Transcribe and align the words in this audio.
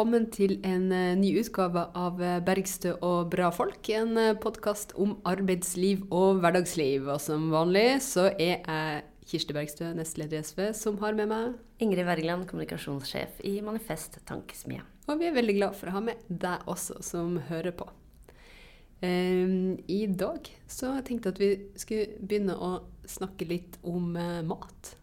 Velkommen 0.00 0.30
til 0.32 0.54
en 0.64 0.86
eh, 0.96 1.10
ny 1.12 1.34
utgave 1.36 1.82
av 1.92 2.22
eh, 2.24 2.38
Bergstø 2.40 2.94
og 3.04 3.26
bra 3.34 3.50
folk. 3.52 3.84
En 3.92 4.14
uh, 4.16 4.30
podkast 4.40 4.94
om 4.96 5.10
arbeidsliv 5.28 6.06
og 6.08 6.38
hverdagsliv. 6.40 7.04
Og 7.04 7.18
som 7.20 7.50
vanlig 7.52 7.98
så 8.00 8.30
er 8.30 8.62
jeg 8.64 9.02
Kirsti 9.28 9.52
Bergstø, 9.58 9.90
nestleder 9.98 10.40
i 10.40 10.46
SV, 10.48 10.62
som 10.78 10.96
har 11.02 11.18
med 11.18 11.28
meg 11.28 11.84
Ingrid 11.84 12.08
Wergeland, 12.08 12.46
kommunikasjonssjef 12.48 13.42
i 13.44 13.58
Manifest 13.66 14.16
Tankesmie. 14.24 14.80
Og 15.04 15.20
vi 15.20 15.28
er 15.28 15.36
veldig 15.36 15.58
glad 15.58 15.76
for 15.76 15.92
å 15.92 15.98
ha 15.98 16.02
med 16.08 16.24
deg 16.32 16.64
også, 16.64 16.96
som 17.04 17.36
hører 17.50 17.76
på. 17.76 17.90
Um, 19.04 19.76
I 19.84 20.00
dag 20.08 20.48
så 20.64 20.94
jeg 20.94 21.10
tenkte 21.10 21.34
at 21.36 21.44
vi 21.44 21.52
skulle 21.76 22.24
begynne 22.24 22.56
å 22.56 22.72
snakke 23.04 23.52
litt 23.52 23.76
om 23.84 24.16
mat. 24.48 24.94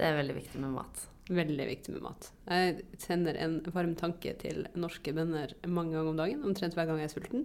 Det 0.00 0.08
er 0.08 0.16
veldig 0.22 0.40
viktig 0.40 0.64
med 0.64 0.78
mat. 0.80 1.08
Veldig 1.28 1.66
viktig 1.68 1.92
med 1.92 2.04
mat. 2.06 2.30
Jeg 2.48 3.00
sender 3.02 3.36
en 3.36 3.58
varm 3.74 3.92
tanke 4.00 4.32
til 4.40 4.64
norske 4.80 5.12
bønder 5.12 5.52
mange 5.68 5.92
ganger 5.92 6.14
om 6.14 6.22
dagen, 6.22 6.46
omtrent 6.48 6.76
hver 6.78 6.88
gang 6.88 7.02
jeg 7.02 7.10
er 7.10 7.14
sulten. 7.14 7.44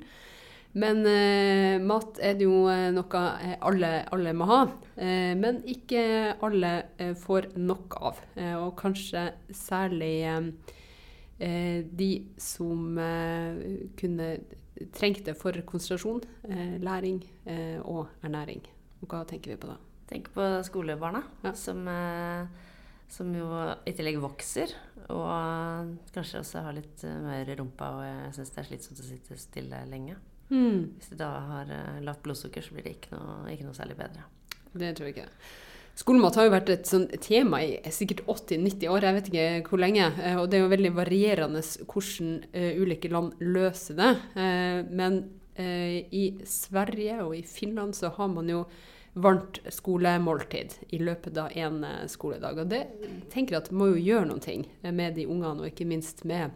Men 0.73 1.03
eh, 1.05 1.77
mat 1.85 2.17
er 2.23 2.39
jo 2.41 2.63
eh, 2.71 2.87
noe 2.93 3.23
eh, 3.45 3.57
alle, 3.61 3.91
alle 4.15 4.33
må 4.33 4.47
ha. 4.49 4.61
Eh, 4.97 5.33
men 5.37 5.61
ikke 5.69 6.01
alle 6.43 6.71
eh, 6.97 7.13
får 7.19 7.51
nok 7.61 7.97
av. 8.01 8.23
Eh, 8.33 8.55
og 8.57 8.73
kanskje 8.79 9.29
særlig 9.53 10.15
de 11.43 12.09
som 12.40 12.95
kunne 13.99 14.27
trengt 14.95 15.25
det 15.25 15.34
for 15.35 15.57
konsentrasjon, 15.68 16.21
læring 16.79 17.18
og 17.84 18.13
ernæring. 18.23 18.62
Hva 19.01 19.23
tenker 19.27 19.51
vi 19.51 19.57
på 19.59 19.68
da? 19.68 19.75
Tenk 20.07 20.29
på 20.31 20.45
skolebarna, 20.63 21.23
ja. 21.43 21.51
som 21.57 21.81
som 23.12 23.34
jo 23.35 23.48
i 23.85 23.93
tillegg 23.96 24.20
vokser. 24.23 24.71
Og 25.12 26.13
kanskje 26.13 26.41
også 26.41 26.63
har 26.65 26.77
litt 26.77 27.04
uh, 27.07 27.18
mer 27.26 27.49
rumpa, 27.59 27.90
og 27.98 28.05
jeg 28.05 28.32
syns 28.37 28.54
det 28.54 28.62
er 28.62 28.70
slitsomt 28.70 29.04
å 29.04 29.09
sitte 29.09 29.40
stille 29.41 29.82
lenge. 29.90 30.15
Mm. 30.54 30.96
Hvis 30.98 31.12
du 31.12 31.18
da 31.20 31.29
har 31.49 31.74
uh, 31.74 31.99
lavt 32.05 32.24
blodsukker, 32.26 32.63
så 32.63 32.76
blir 32.76 32.87
det 32.87 32.98
ikke 32.98 33.13
noe, 33.15 33.43
ikke 33.54 33.68
noe, 33.68 33.77
særlig 33.77 33.99
bedre. 33.99 34.26
Det 34.74 34.93
tror 34.96 35.09
jeg 35.09 35.18
ikke. 35.18 35.29
Skolemat 35.99 36.40
har 36.40 36.48
jo 36.48 36.54
vært 36.55 36.71
et 36.74 36.90
sånn 36.90 37.05
tema 37.21 37.59
i 37.62 37.76
sikkert 37.93 38.24
80-90 38.26 38.90
år, 38.90 39.05
jeg 39.05 39.18
vet 39.20 39.29
ikke 39.29 39.46
hvor 39.68 39.84
lenge. 39.84 40.09
Uh, 40.18 40.40
og 40.41 40.49
det 40.49 40.59
er 40.59 40.65
jo 40.65 40.74
veldig 40.74 40.96
varierende 40.98 41.63
hvordan 41.84 42.34
ulike 42.84 43.12
land 43.13 43.37
løser 43.43 43.99
det. 43.99 44.12
men 44.90 45.24
i 45.54 46.24
Sverige 46.49 47.20
og 47.21 47.35
i 47.37 47.43
Finland 47.46 47.93
så 47.93 48.09
har 48.15 48.31
man 48.34 48.48
jo 48.49 48.63
varmt 49.13 49.59
skolemåltid 49.69 50.77
i 50.89 50.99
løpet 51.01 51.37
av 51.37 51.53
én 51.57 51.83
eh, 51.85 52.05
skoledag. 52.09 52.63
Og 52.63 52.71
det 52.71 52.81
tenker 53.33 53.55
jeg 53.55 53.65
at 53.65 53.75
må 53.75 53.91
jo 53.93 54.01
gjøre 54.01 54.31
noe 54.31 54.91
med 54.91 55.19
de 55.19 55.27
ungene, 55.29 55.61
og 55.61 55.69
ikke 55.69 55.87
minst 55.89 56.25
med 56.29 56.49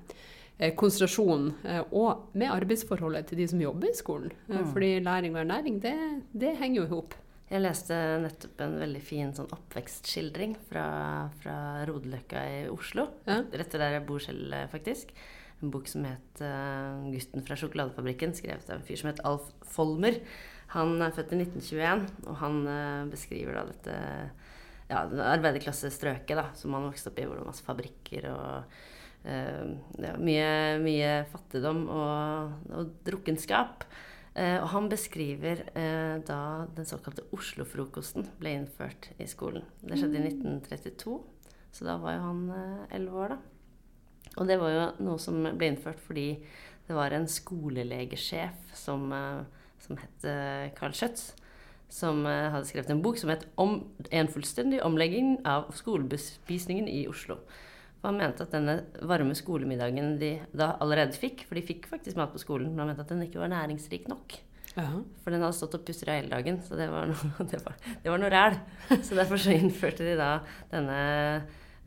eh, 0.57 0.73
konsentrasjonen 0.77 1.53
eh, 1.67 1.83
og 1.91 2.33
med 2.37 2.53
arbeidsforholdet 2.53 3.29
til 3.29 3.43
de 3.43 3.47
som 3.53 3.61
jobber 3.61 3.93
i 3.93 3.97
skolen. 3.97 4.33
Mm. 4.49 4.65
Fordi 4.73 4.91
læring 5.05 5.37
og 5.37 5.43
ernæring, 5.45 5.79
det, 5.83 5.95
det 6.33 6.57
henger 6.57 6.81
jo 6.81 6.87
i 6.87 6.93
hop. 6.95 7.17
Jeg 7.47 7.63
leste 7.63 7.95
nettopp 8.19 8.61
en 8.65 8.73
veldig 8.81 9.01
fin 9.07 9.29
sånn 9.35 9.53
oppvekstskildring 9.55 10.57
fra, 10.67 10.87
fra 11.39 11.57
Rodeløkka 11.87 12.41
i 12.43 12.57
Oslo. 12.73 13.05
Ja. 13.29 13.39
Rett 13.53 13.77
der 13.77 13.93
jeg 13.95 14.03
bor 14.09 14.19
selv, 14.19 14.57
faktisk. 14.73 15.13
En 15.63 15.71
bok 15.73 15.87
som 15.89 16.03
het 16.05 16.41
uh, 16.43 17.07
'Gutten 17.07 17.45
fra 17.47 17.55
sjokoladefabrikken', 17.57 18.35
skrevet 18.35 18.67
av 18.67 18.75
en 18.75 18.85
fyr 18.85 18.99
som 18.99 19.09
het 19.09 19.23
Alf 19.25 19.47
Folmer. 19.65 20.19
Han 20.73 20.97
er 20.99 21.15
født 21.15 21.33
i 21.35 21.39
1921, 21.45 22.05
og 22.27 22.37
han 22.41 22.59
uh, 22.67 23.07
beskriver 23.11 23.55
da 23.55 23.63
dette 23.69 23.95
ja, 24.89 25.01
arbeiderklassestrøket 25.05 26.39
da, 26.39 26.49
som 26.59 26.75
han 26.75 26.89
vokste 26.89 27.11
opp 27.11 27.21
i, 27.21 27.25
hvor 27.27 27.37
det 27.37 27.45
var 27.45 27.51
masse 27.53 27.67
fabrikker 27.67 28.27
og 28.33 28.75
uh, 29.23 29.65
ja, 30.03 30.13
mye, 30.19 30.51
mye, 30.83 31.11
fattigdom 31.31 31.85
og, 31.87 32.69
og 32.75 32.93
drukkenskap. 33.07 33.87
Uh, 34.37 34.59
og 34.59 34.67
han 34.75 34.91
beskriver 34.91 35.63
da 36.27 36.39
den 36.77 36.85
såkalte 36.85 37.23
Oslo-frokosten 37.33 38.27
ble 38.37 38.57
innført 38.59 39.09
i 39.17 39.25
skolen. 39.29 39.65
Det 39.81 39.97
skjedde 39.97 40.19
i 40.19 40.27
1932, 40.29 41.15
mm. 41.15 41.53
så 41.73 41.87
da 41.87 41.95
var 42.01 42.19
jo 42.19 42.25
han 42.27 42.43
elleve 42.93 43.23
år, 43.23 43.37
da. 43.37 43.39
Og 44.37 44.45
det 44.45 44.59
var 44.61 44.73
jo 44.73 44.81
noe 45.07 45.21
som 45.21 45.39
ble 45.47 45.71
innført 45.71 46.01
fordi 46.03 46.27
det 46.87 46.95
var 46.95 47.15
en 47.15 47.25
skolelegesjef 47.31 48.75
som 48.77 49.09
uh, 49.11 49.41
som 49.87 49.99
het 50.01 50.27
eh, 50.27 50.67
Carl 50.77 50.95
Schjøtz, 50.95 51.31
som 51.89 52.25
eh, 52.27 52.49
hadde 52.51 52.67
skrevet 52.67 52.91
en 52.91 53.03
bok 53.03 53.19
som 53.19 53.31
het 53.31 53.47
om, 53.55 53.79
'En 54.11 54.27
fullstendig 54.27 54.83
omlegging 54.83 55.39
av 55.45 55.71
skolebespisningen 55.73 56.87
i 56.87 57.07
Oslo'. 57.07 57.39
For 57.97 58.11
han 58.11 58.19
mente 58.19 58.43
at 58.45 58.51
denne 58.53 58.83
varme 59.01 59.33
skolemiddagen 59.33 60.19
de 60.19 60.39
da 60.53 60.75
allerede 60.79 61.17
fikk, 61.17 61.47
for 61.47 61.55
de 61.55 61.65
fikk 61.65 61.87
faktisk 61.89 62.17
mat 62.19 62.31
på 62.31 62.39
skolen, 62.43 62.69
men 62.69 62.79
han 62.79 62.87
mente 62.91 63.01
at 63.01 63.09
den 63.09 63.23
ikke 63.25 63.41
var 63.41 63.49
næringsrik 63.49 64.07
nok. 64.07 64.37
Aha. 64.77 64.99
For 65.23 65.33
den 65.33 65.41
hadde 65.41 65.57
stått 65.57 65.73
og 65.79 65.85
pustra 65.87 66.13
hele 66.19 66.29
dagen, 66.29 66.61
så 66.61 66.77
det 66.77 66.91
var 66.91 67.09
noe, 67.09 67.31
det 67.51 67.63
var, 67.65 67.77
det 68.03 68.11
var 68.11 68.21
noe 68.21 68.29
ræl. 68.29 68.59
Så 69.01 69.17
derfor 69.17 69.41
så 69.41 69.55
innførte 69.55 70.05
de 70.05 70.13
da 70.19 70.43
denne 70.69 70.99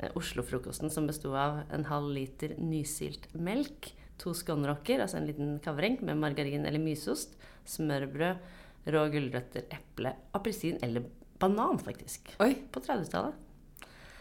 eh, 0.00 0.10
Oslo-frokosten 0.18 0.90
som 0.90 1.06
besto 1.06 1.36
av 1.38 1.62
en 1.70 1.86
halv 1.86 2.10
liter 2.16 2.56
nysilt 2.58 3.30
melk, 3.38 3.92
to 4.20 4.34
skånrocker, 4.36 5.02
altså 5.02 5.20
en 5.20 5.28
liten 5.28 5.54
kavring 5.64 5.98
med 6.04 6.20
margarin 6.20 6.66
eller 6.68 6.82
mysost, 6.82 7.36
smørbrød, 7.68 8.48
rå 8.90 9.04
gulrøtter, 9.12 9.66
eple, 9.76 10.14
appelsin 10.36 10.80
eller 10.84 11.06
banan, 11.40 11.80
faktisk. 11.80 12.34
Oi. 12.40 12.54
På 12.72 12.82
30-tallet. 12.84 13.46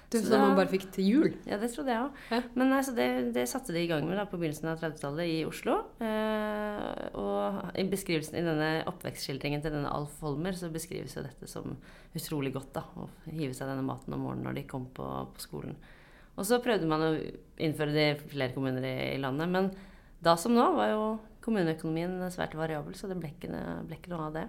Det 0.09 0.23
som 0.25 0.41
man 0.41 0.55
bare 0.57 0.71
fikk 0.71 0.87
til 0.95 1.05
jul? 1.05 1.27
Ja, 1.45 1.59
det 1.61 1.67
trodde 1.69 1.93
jeg 1.93 2.01
òg. 2.01 2.21
Ja. 2.33 2.39
Men 2.57 2.71
altså, 2.73 2.95
det, 2.97 3.05
det, 3.35 3.43
satte 3.51 3.75
de 3.75 3.83
i 3.83 3.89
gang 3.91 4.07
med 4.09 4.17
da, 4.17 4.23
på 4.25 4.39
begynnelsen 4.41 4.71
av 4.71 4.79
30-tallet 4.81 5.29
i 5.29 5.35
Oslo. 5.45 5.75
Eh, 6.01 7.03
og 7.19 7.59
i 7.77 7.85
beskrivelsen 7.91 8.39
i 8.39 8.43
denne 8.45 8.69
oppvekstskildringen 8.89 9.61
til 9.61 9.75
denne 9.75 9.91
Alf 9.93 10.17
Holmer 10.25 10.57
så 10.57 10.71
beskrives 10.73 11.13
jo 11.13 11.25
dette 11.27 11.49
som 11.51 11.77
utrolig 12.17 12.55
godt. 12.57 12.71
da, 12.79 12.87
Å 12.89 13.05
hive 13.27 13.53
seg 13.53 13.69
denne 13.69 13.85
maten 13.85 14.17
om 14.17 14.25
morgenen 14.25 14.49
når 14.49 14.57
de 14.57 14.65
kom 14.71 14.89
på, 14.97 15.05
på 15.35 15.45
skolen. 15.45 15.77
Og 16.39 16.47
så 16.47 16.57
prøvde 16.63 16.89
man 16.89 17.05
å 17.05 17.13
innføre 17.61 17.93
det 17.93 18.07
i 18.09 18.19
flere 18.33 18.55
kommuner 18.55 18.89
i 18.89 19.21
landet. 19.21 19.53
Men 19.53 19.69
da 20.23 20.35
som 20.39 20.55
nå 20.55 20.65
var 20.75 20.93
jo 20.93 21.03
kommuneøkonomien 21.45 22.17
svært 22.33 22.57
variabel, 22.59 22.95
så 22.97 23.07
det 23.09 23.17
ble 23.19 23.31
ikke, 23.31 23.51
ble 23.87 23.99
ikke 23.99 24.11
noe 24.11 24.27
av 24.27 24.35
det. 24.35 24.47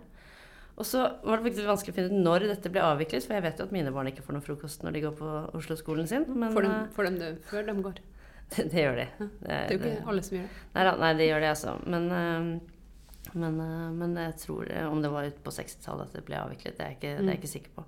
Og 0.81 0.87
så 0.89 1.03
var 1.23 1.37
det 1.37 1.51
faktisk 1.51 1.69
vanskelig 1.69 1.93
å 1.93 1.97
finne 1.99 2.11
ut 2.11 2.25
når 2.25 2.47
dette 2.55 2.71
ble 2.73 2.81
avviklet, 2.81 3.27
for 3.27 3.37
jeg 3.37 3.45
vet 3.45 3.59
jo 3.61 3.67
at 3.69 3.75
mine 3.75 3.93
barn 3.93 4.09
ikke 4.09 4.25
får 4.25 4.37
noe 4.37 4.45
frokost 4.45 4.85
når 4.87 4.97
de 4.97 5.03
går 5.05 5.15
på 5.19 5.33
Oslo-skolen 5.59 6.09
sin. 6.09 6.25
Men, 6.33 6.55
får, 6.57 6.65
de, 6.65 6.71
eh, 6.73 6.87
får 6.97 7.09
de 7.09 7.13
det 7.21 7.31
før 7.51 7.69
de 7.69 7.77
går? 7.89 8.01
Det, 8.51 8.65
det 8.67 8.83
gjør 8.83 8.97
de. 8.99 9.03
Det, 9.15 9.29
det, 9.47 9.57
er 9.57 9.69
jo 9.71 9.77
ikke 9.79 10.09
alle 10.11 10.23
som 10.27 10.35
gjør 10.35 10.47
det. 10.49 10.63
Nei, 10.75 10.85
nei 10.99 11.11
det 11.21 11.27
gjør 11.29 11.45
det, 11.45 11.51
altså. 11.53 11.75
Men, 11.95 12.07
eh, 12.17 13.29
men, 13.39 13.61
eh, 13.63 13.85
men 14.01 14.17
jeg 14.19 14.33
tror 14.43 14.73
om 14.89 15.05
det 15.05 15.13
var 15.13 15.29
ut 15.29 15.39
på 15.45 15.53
60-tallet 15.55 16.09
at 16.09 16.17
det 16.19 16.23
ble 16.27 16.41
avviklet, 16.41 16.75
det 16.75 16.83
er 16.83 16.91
jeg 16.91 16.99
ikke, 16.99 17.13
er 17.13 17.29
jeg 17.29 17.39
ikke 17.39 17.53
sikker 17.53 17.77
på. 17.77 17.85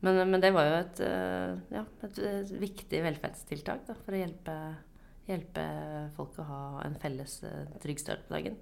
Men, 0.00 0.18
men, 0.32 0.40
det 0.42 0.50
var 0.56 0.66
jo 0.66 0.74
et, 0.80 1.04
ja, 1.76 1.84
et 2.08 2.50
viktig 2.64 3.04
velferdstiltak 3.04 3.84
da, 3.86 3.94
for 4.00 4.16
å 4.16 4.22
hjelpe 4.24 4.56
hjelpe 5.30 5.64
folk 6.16 6.38
å 6.40 6.48
ha 6.48 6.64
en 6.86 6.98
felles 7.00 7.40
eh, 7.46 7.78
trygg 7.82 8.02
start 8.02 8.26
på 8.28 8.36
dagen. 8.38 8.58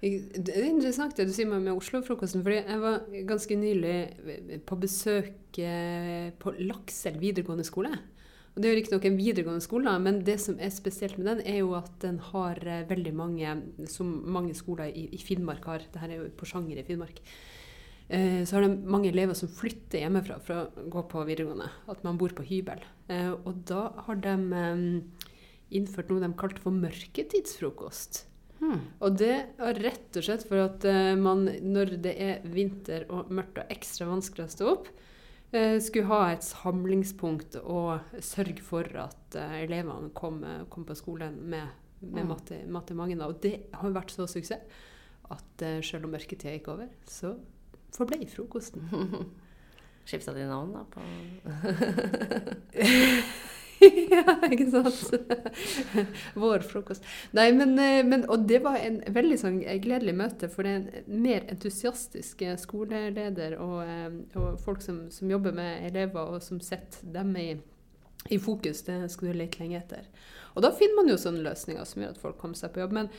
Det 0.00 0.52
er 0.52 0.66
interessant 0.68 1.16
det 1.16 1.26
du 1.28 1.32
sier 1.32 1.48
med 1.48 1.72
Oslo-frokosten. 1.72 2.42
fordi 2.44 2.60
Jeg 2.60 2.80
var 2.82 3.06
ganske 3.30 3.56
nylig 3.56 4.60
på 4.68 4.76
besøk 4.80 5.58
eh, 5.58 6.32
på 6.38 6.52
Lakselv 6.60 7.20
videregående 7.20 7.64
skole. 7.64 7.92
Og 8.54 8.62
Det 8.62 8.68
er 8.68 8.72
jo 8.72 8.80
riktignok 8.80 9.04
en 9.04 9.18
videregående 9.18 9.64
skole, 9.64 9.98
men 10.00 10.22
det 10.24 10.38
som 10.40 10.56
er 10.58 10.72
spesielt 10.72 11.18
med 11.18 11.26
den, 11.26 11.42
er 11.44 11.58
jo 11.60 11.74
at 11.76 11.92
den 12.00 12.18
har 12.18 12.60
eh, 12.64 12.88
veldig 12.88 13.14
mange, 13.16 13.56
som 13.88 14.22
mange 14.24 14.54
skoler 14.54 14.92
i, 14.92 15.18
Finnmark 15.18 15.64
har. 15.64 15.84
det 15.92 16.00
her 16.00 16.10
er 16.10 16.16
jo 16.22 16.32
Porsanger 16.36 16.78
i 16.80 16.84
Finnmark. 16.86 17.20
Så 18.06 18.54
har 18.54 18.62
de 18.62 18.86
mange 18.86 19.08
elever 19.10 19.34
som 19.34 19.48
flytter 19.50 19.98
hjemmefra 19.98 20.36
for 20.38 20.54
å 20.54 20.84
gå 20.86 21.00
på 21.10 21.24
videregående. 21.26 21.66
At 21.90 22.04
man 22.06 22.14
bor 22.16 22.30
på 22.30 22.44
hybel. 22.46 22.78
Og 23.42 23.64
da 23.66 23.88
har 24.06 24.20
de 24.22 24.36
innført 25.74 26.10
noe 26.10 26.22
de 26.22 26.30
kalte 26.38 26.62
for 26.62 26.74
mørketidsfrokost. 26.74 28.24
Hmm. 28.60 28.80
Og 29.04 29.18
det 29.20 29.34
er 29.60 29.78
rett 29.84 30.16
og 30.16 30.24
slett 30.24 30.46
for 30.48 30.62
at 30.62 30.84
uh, 30.88 31.12
man, 31.18 31.44
når 31.62 31.96
det 32.04 32.14
er 32.22 32.46
vinter 32.48 33.04
og 33.12 33.32
mørkt 33.34 33.58
og 33.60 33.72
ekstra 33.72 34.08
vanskelig 34.08 34.46
å 34.46 34.54
stå 34.54 34.68
opp, 34.70 34.88
uh, 35.52 35.76
skulle 35.82 36.10
ha 36.12 36.20
et 36.32 36.46
samlingspunkt 36.46 37.58
og 37.62 38.22
sørge 38.24 38.62
for 38.64 38.88
at 39.02 39.36
uh, 39.36 39.56
elevene 39.60 40.12
kom, 40.16 40.40
kom, 40.72 40.86
på 40.88 40.96
skolen 40.98 41.36
med, 41.42 41.66
med 42.00 42.24
hmm. 42.24 42.32
mat, 42.32 42.54
mat, 42.78 42.94
i 42.94 43.00
magen. 43.02 43.24
Og 43.26 43.40
det 43.44 43.56
har 43.76 43.96
vært 43.96 44.14
så 44.14 44.28
suksess 44.30 44.84
at 45.26 45.62
selv 45.82 46.06
om 46.06 46.12
mørketida 46.14 46.52
gikk 46.54 46.68
over, 46.70 46.86
så 47.10 47.32
forblei 47.96 48.28
frokosten. 48.30 48.86
Skifta 50.06 50.30
de 50.36 50.44
navn, 50.46 50.70
da? 50.70 50.84
på 50.86 51.02
ja, 54.16 54.36
ikke 54.50 54.68
sant? 54.70 55.14
Vår 56.42 56.64
frokost. 56.66 57.06
Nei, 57.36 57.50
men, 57.56 57.76
eh, 57.78 58.02
men, 58.06 58.26
Og 58.30 58.46
det 58.48 58.62
var 58.64 58.80
en 58.80 59.00
veldig 59.14 59.38
sånn 59.40 59.60
gledelig 59.82 60.16
møte, 60.18 60.50
for 60.52 60.66
det 60.66 60.74
er 60.74 61.04
en 61.04 61.22
mer 61.26 61.46
entusiastisk 61.52 62.44
skoleleder 62.62 63.58
og, 63.62 63.78
eh, 63.84 64.20
og 64.40 64.60
folk 64.62 64.84
som, 64.84 65.06
som, 65.14 65.30
jobber 65.30 65.56
med 65.56 65.88
elever, 65.90 66.36
og 66.36 66.44
som 66.44 66.60
setter 66.62 67.08
dem 67.16 67.34
i 67.40 67.48
i 68.28 68.38
fokus. 68.38 68.82
Det 68.82 69.10
skal 69.12 69.28
du 69.28 69.38
lete 69.38 69.60
lenge 69.60 69.78
etter. 69.78 70.06
Og 70.56 70.64
da 70.64 70.72
finner 70.74 70.96
man 71.00 71.10
jo 71.10 71.18
sånne 71.20 71.44
løsninger 71.44 71.84
som 71.86 72.02
gjør 72.02 72.14
at 72.14 72.22
folk 72.22 72.38
kommer 72.40 72.58
seg 72.58 72.72
på 72.72 72.80
jobb. 72.82 72.94
Men 72.96 73.10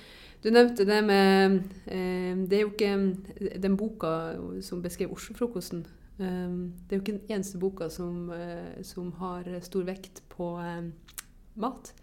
du 0.43 0.49
nevnte 0.51 0.87
det 0.87 0.97
med 1.05 1.59
eh, 1.85 2.33
Det 2.49 2.57
er 2.57 2.65
jo 2.65 2.73
ikke 2.73 3.59
den 3.61 3.77
boka 3.77 4.11
som 4.65 4.81
beskrev 4.83 5.13
Oslo-frokosten. 5.15 5.85
Eh, 6.19 6.49
det 6.87 6.95
er 6.95 6.99
jo 6.99 7.03
ikke 7.03 7.17
den 7.19 7.35
eneste 7.37 7.59
boka 7.61 7.89
som, 7.93 8.29
eh, 8.33 8.81
som 8.83 9.11
har 9.21 9.47
stor 9.65 9.85
vekt 9.87 10.23
på 10.33 10.55
eh, 10.61 10.89
mat. 11.55 11.93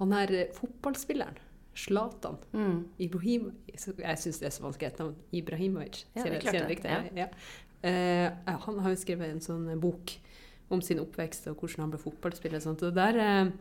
Han 0.00 0.12
er 0.12 0.48
fotballspilleren. 0.56 1.38
Zlatan. 1.76 2.38
Mm. 2.56 2.86
Ibrahim, 3.04 3.50
jeg 3.68 4.18
syns 4.18 4.38
det 4.40 4.46
er 4.48 4.54
så 4.54 4.62
vanskelig 4.64 4.86
et 4.88 5.00
navn. 5.02 5.16
Ibrahimovic. 5.36 6.06
Ja, 6.14 6.22
det 6.24 6.38
er 6.38 6.40
klart 6.40 6.70
det. 6.70 7.16
Ja. 7.16 7.26
Ja. 7.84 8.54
han 8.64 8.78
har 8.80 8.94
jo 8.94 8.96
skrevet 8.96 9.28
en 9.28 9.42
sånn 9.44 9.68
bok 9.78 10.14
om 10.72 10.80
sin 10.80 11.02
oppvekst 11.02 11.50
og 11.50 11.60
hvordan 11.60 11.84
han 11.84 11.92
ble 11.92 12.00
fotballspiller. 12.00 12.64
Og, 12.64 12.80
og 12.80 12.96
der, 12.96 13.52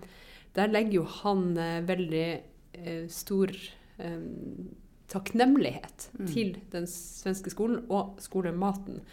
der, 0.56 0.72
legger 0.72 1.02
jo 1.02 1.04
han 1.20 1.60
veldig 1.90 2.30
stor 3.12 3.52
takknemlighet 5.12 6.10
mm. 6.16 6.32
til 6.32 6.56
den 6.72 6.88
svenske 6.88 7.52
skolen 7.52 7.84
og 7.92 8.16
skolematen. 8.24 9.04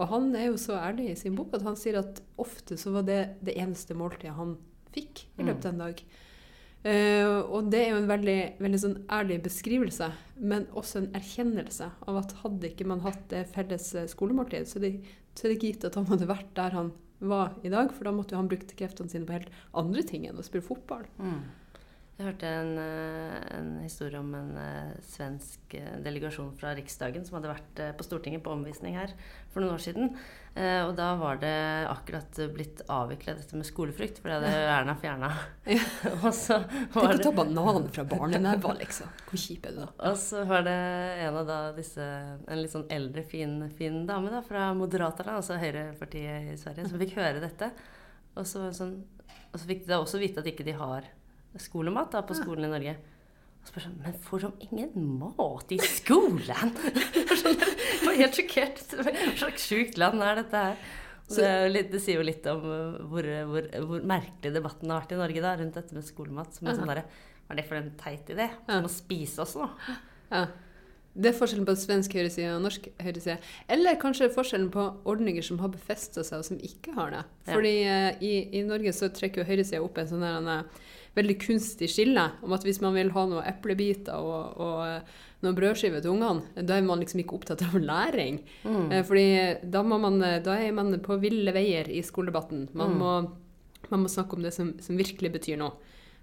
Og 0.00 0.08
han 0.08 0.30
er 0.38 0.48
jo 0.48 0.56
så 0.60 0.78
ærlig 0.80 1.10
i 1.10 1.18
sin 1.20 1.36
bok 1.36 1.52
at 1.56 1.66
han 1.66 1.76
sier 1.78 2.00
at 2.00 2.22
ofte 2.40 2.78
så 2.80 2.94
var 2.94 3.04
det 3.08 3.20
det 3.44 3.58
eneste 3.60 3.96
måltidet 3.98 4.36
han 4.38 4.56
fikk 4.94 5.26
i 5.36 5.44
løpet 5.46 5.68
av 5.68 5.74
en 5.74 5.82
dag. 5.84 6.02
Uh, 6.80 7.44
og 7.52 7.68
det 7.68 7.82
er 7.82 7.90
jo 7.92 7.98
en 8.00 8.08
veldig, 8.08 8.38
veldig 8.64 8.78
sånn 8.80 8.96
ærlig 9.12 9.36
beskrivelse, 9.44 10.08
men 10.40 10.64
også 10.72 11.02
en 11.02 11.10
erkjennelse 11.18 11.90
av 12.08 12.22
at 12.22 12.32
hadde 12.40 12.70
ikke 12.70 12.88
man 12.88 13.04
hatt 13.04 13.26
det 13.28 13.44
felles 13.52 13.90
skolemåltidet, 14.14 14.70
skolemåltid, 14.70 14.70
så, 14.70 14.80
så 15.36 15.44
er 15.44 15.52
det 15.52 15.58
ikke 15.58 15.72
gitt 15.74 15.88
at 15.90 15.98
han 16.00 16.08
hadde 16.08 16.30
vært 16.30 16.54
der 16.56 16.78
han 16.78 16.92
var 17.20 17.52
i 17.60 17.68
dag, 17.68 17.92
for 17.92 18.08
da 18.08 18.14
måtte 18.16 18.32
jo 18.32 18.40
han 18.40 18.48
brukt 18.48 18.72
kreftene 18.78 19.12
sine 19.12 19.28
på 19.28 19.36
helt 19.36 19.52
andre 19.76 20.04
ting 20.08 20.24
enn 20.24 20.40
å 20.40 20.46
spille 20.46 20.64
fotball. 20.64 21.04
Mm. 21.20 21.42
Jeg 22.20 22.34
hørte 22.34 22.48
en, 22.52 22.74
eh, 22.76 23.36
en, 23.56 23.68
historie 23.80 24.18
om 24.20 24.28
en 24.36 24.50
uh, 24.52 24.90
svensk 25.08 25.72
uh, 25.72 25.94
delegasjon 26.04 26.50
fra 26.60 26.74
Riksdagen 26.76 27.22
som 27.24 27.38
hadde 27.38 27.48
vært 27.48 27.78
på 27.96 28.04
Stortinget 28.04 28.42
på 28.44 28.52
omvisning 28.52 28.98
her 28.98 29.14
for 29.48 29.62
noen 29.62 29.78
år 29.78 29.80
siden. 29.80 30.10
og 30.52 30.90
da 30.98 31.06
var 31.16 31.38
det 31.40 31.54
akkurat 31.88 32.38
blitt 32.52 32.82
avvikla 32.90 33.36
dette 33.38 33.56
med 33.56 33.64
skolefrukt, 33.64 34.18
for 34.20 34.28
det 34.28 34.36
hadde 34.36 34.64
Erna 34.76 34.94
fjerna. 35.00 35.30
Ja. 35.64 35.80
Tenk 36.20 37.14
å 37.14 37.22
ta 37.22 37.32
banan 37.38 37.88
fra 37.94 38.04
barneneva, 38.10 38.74
liksom. 38.76 39.08
Hvor 39.30 39.40
kjip 39.40 39.70
er 39.70 39.78
du 39.78 39.80
da? 39.84 39.88
Og 40.10 40.18
så 40.20 40.42
var 40.50 40.66
det 40.66 40.76
en 41.24 41.38
av 41.40 41.48
da 41.48 41.60
disse 41.76 42.04
En 42.04 42.60
litt 42.60 42.74
sånn 42.74 42.84
eldre, 42.92 43.24
fin, 43.24 43.62
fin 43.78 44.02
dame 44.10 44.34
da, 44.34 44.42
fra 44.44 44.68
Moderaterna, 44.76 45.38
altså 45.40 45.56
Høyrepartiet 45.62 46.52
i 46.52 46.58
Sverige, 46.60 46.90
som 46.90 47.00
fikk 47.00 47.16
høre 47.16 47.40
dette. 47.40 47.70
Og 48.36 48.44
så, 48.44 48.68
sånn, 48.76 48.98
og 49.54 49.56
så 49.56 49.64
fikk 49.64 49.86
de 49.86 49.94
da 49.94 50.02
også 50.02 50.20
vite 50.20 50.44
at 50.44 50.52
ikke 50.52 50.68
de 50.68 50.76
har 50.76 51.08
skolemat 51.58 52.12
da, 52.14 52.22
på 52.26 52.36
skolen 52.38 52.68
i 52.68 52.70
Norge. 52.70 52.96
Og 53.60 53.68
spør 53.68 53.84
sånn 53.84 53.98
Men 54.00 54.16
får 54.24 54.46
de 54.46 54.68
ingen 54.70 55.08
mat 55.20 55.74
i 55.74 55.78
skolen? 55.82 56.46
Jeg 56.80 58.06
var 58.06 58.18
helt 58.22 58.38
sjokkert. 58.38 58.82
Hva 58.96 59.14
slags 59.42 59.66
sjukt 59.68 60.00
land 60.00 60.24
er 60.24 60.40
dette 60.40 60.64
her? 60.64 60.88
Det, 61.30 61.50
litt, 61.70 61.90
det, 61.92 62.00
sier 62.02 62.18
jo 62.18 62.26
litt 62.26 62.46
om 62.50 62.64
uh, 62.66 62.96
hvor, 63.06 63.26
hvor, 63.46 63.66
hvor, 63.86 64.00
merkelig 64.08 64.50
debatten 64.56 64.90
har 64.90 65.04
vært 65.04 65.12
i 65.14 65.20
Norge 65.20 65.44
da, 65.44 65.52
rundt 65.60 65.76
dette 65.78 65.94
med 65.94 66.06
skolemat. 66.06 66.56
Som 66.56 66.70
er 66.70 66.78
sånn 66.78 66.90
Hva 66.90 66.96
er 66.96 67.60
det 67.60 67.66
for 67.68 67.78
en 67.78 67.92
teit 68.00 68.32
idé? 68.32 68.48
Som 68.66 68.88
å 68.88 68.92
spise 68.92 69.44
også, 69.44 69.66
nå? 69.66 69.94
Ja. 70.32 70.48
Det 71.10 71.32
er 71.32 71.34
forskjellen 71.34 71.66
på 71.66 71.74
svensk 71.74 72.12
høyreside 72.14 72.52
og 72.54 72.62
norsk 72.62 72.84
høyreside. 73.02 73.40
Eller 73.70 73.98
kanskje 73.98 74.28
forskjellen 74.30 74.68
på 74.70 74.84
ordninger 75.10 75.42
som 75.42 75.58
har 75.62 75.72
befesta 75.74 76.22
seg, 76.26 76.38
og 76.38 76.46
som 76.46 76.60
ikke 76.62 76.94
har 76.94 77.10
det. 77.16 77.22
Fordi 77.50 77.72
ja. 77.82 77.96
i, 78.22 78.34
i, 78.54 78.62
Norge 78.66 78.92
så 78.94 79.10
trekker 79.14 79.42
jo 79.42 79.48
høyresida 79.48 79.82
opp 79.82 79.98
en 79.98 80.10
sånn 80.10 80.22
der 80.22 80.62
veldig 81.16 81.36
kunstig 81.42 81.88
skille 81.90 82.26
om 82.44 82.54
at 82.54 82.64
hvis 82.66 82.80
man 82.84 82.94
vil 82.94 83.10
ha 83.14 83.24
noen 83.26 83.46
eplebiter 83.48 84.18
og, 84.22 84.60
og 84.62 84.80
eh, 84.86 85.18
noen 85.44 85.56
brødskiver 85.56 86.02
til 86.04 86.14
ungene, 86.14 86.64
da 86.66 86.76
er 86.76 86.86
man 86.86 87.02
liksom 87.02 87.22
ikke 87.22 87.38
opptatt 87.38 87.64
av 87.66 87.78
læring. 87.80 88.42
Mm. 88.64 88.92
Eh, 88.92 89.04
fordi 89.06 89.28
da, 89.72 89.82
man, 89.82 90.20
eh, 90.26 90.38
da, 90.44 90.58
er 90.60 90.76
man 90.76 90.94
på 91.02 91.18
ville 91.22 91.54
veier 91.56 91.90
i 91.90 92.02
skoledebatten. 92.06 92.68
Man, 92.72 92.94
mm. 92.94 93.00
må, 93.00 93.88
man 93.88 94.04
må, 94.04 94.12
snakke 94.12 94.38
om 94.38 94.46
det 94.46 94.54
som, 94.56 94.74
som, 94.84 95.00
virkelig 95.00 95.32
betyr 95.38 95.60
noe. 95.60 95.74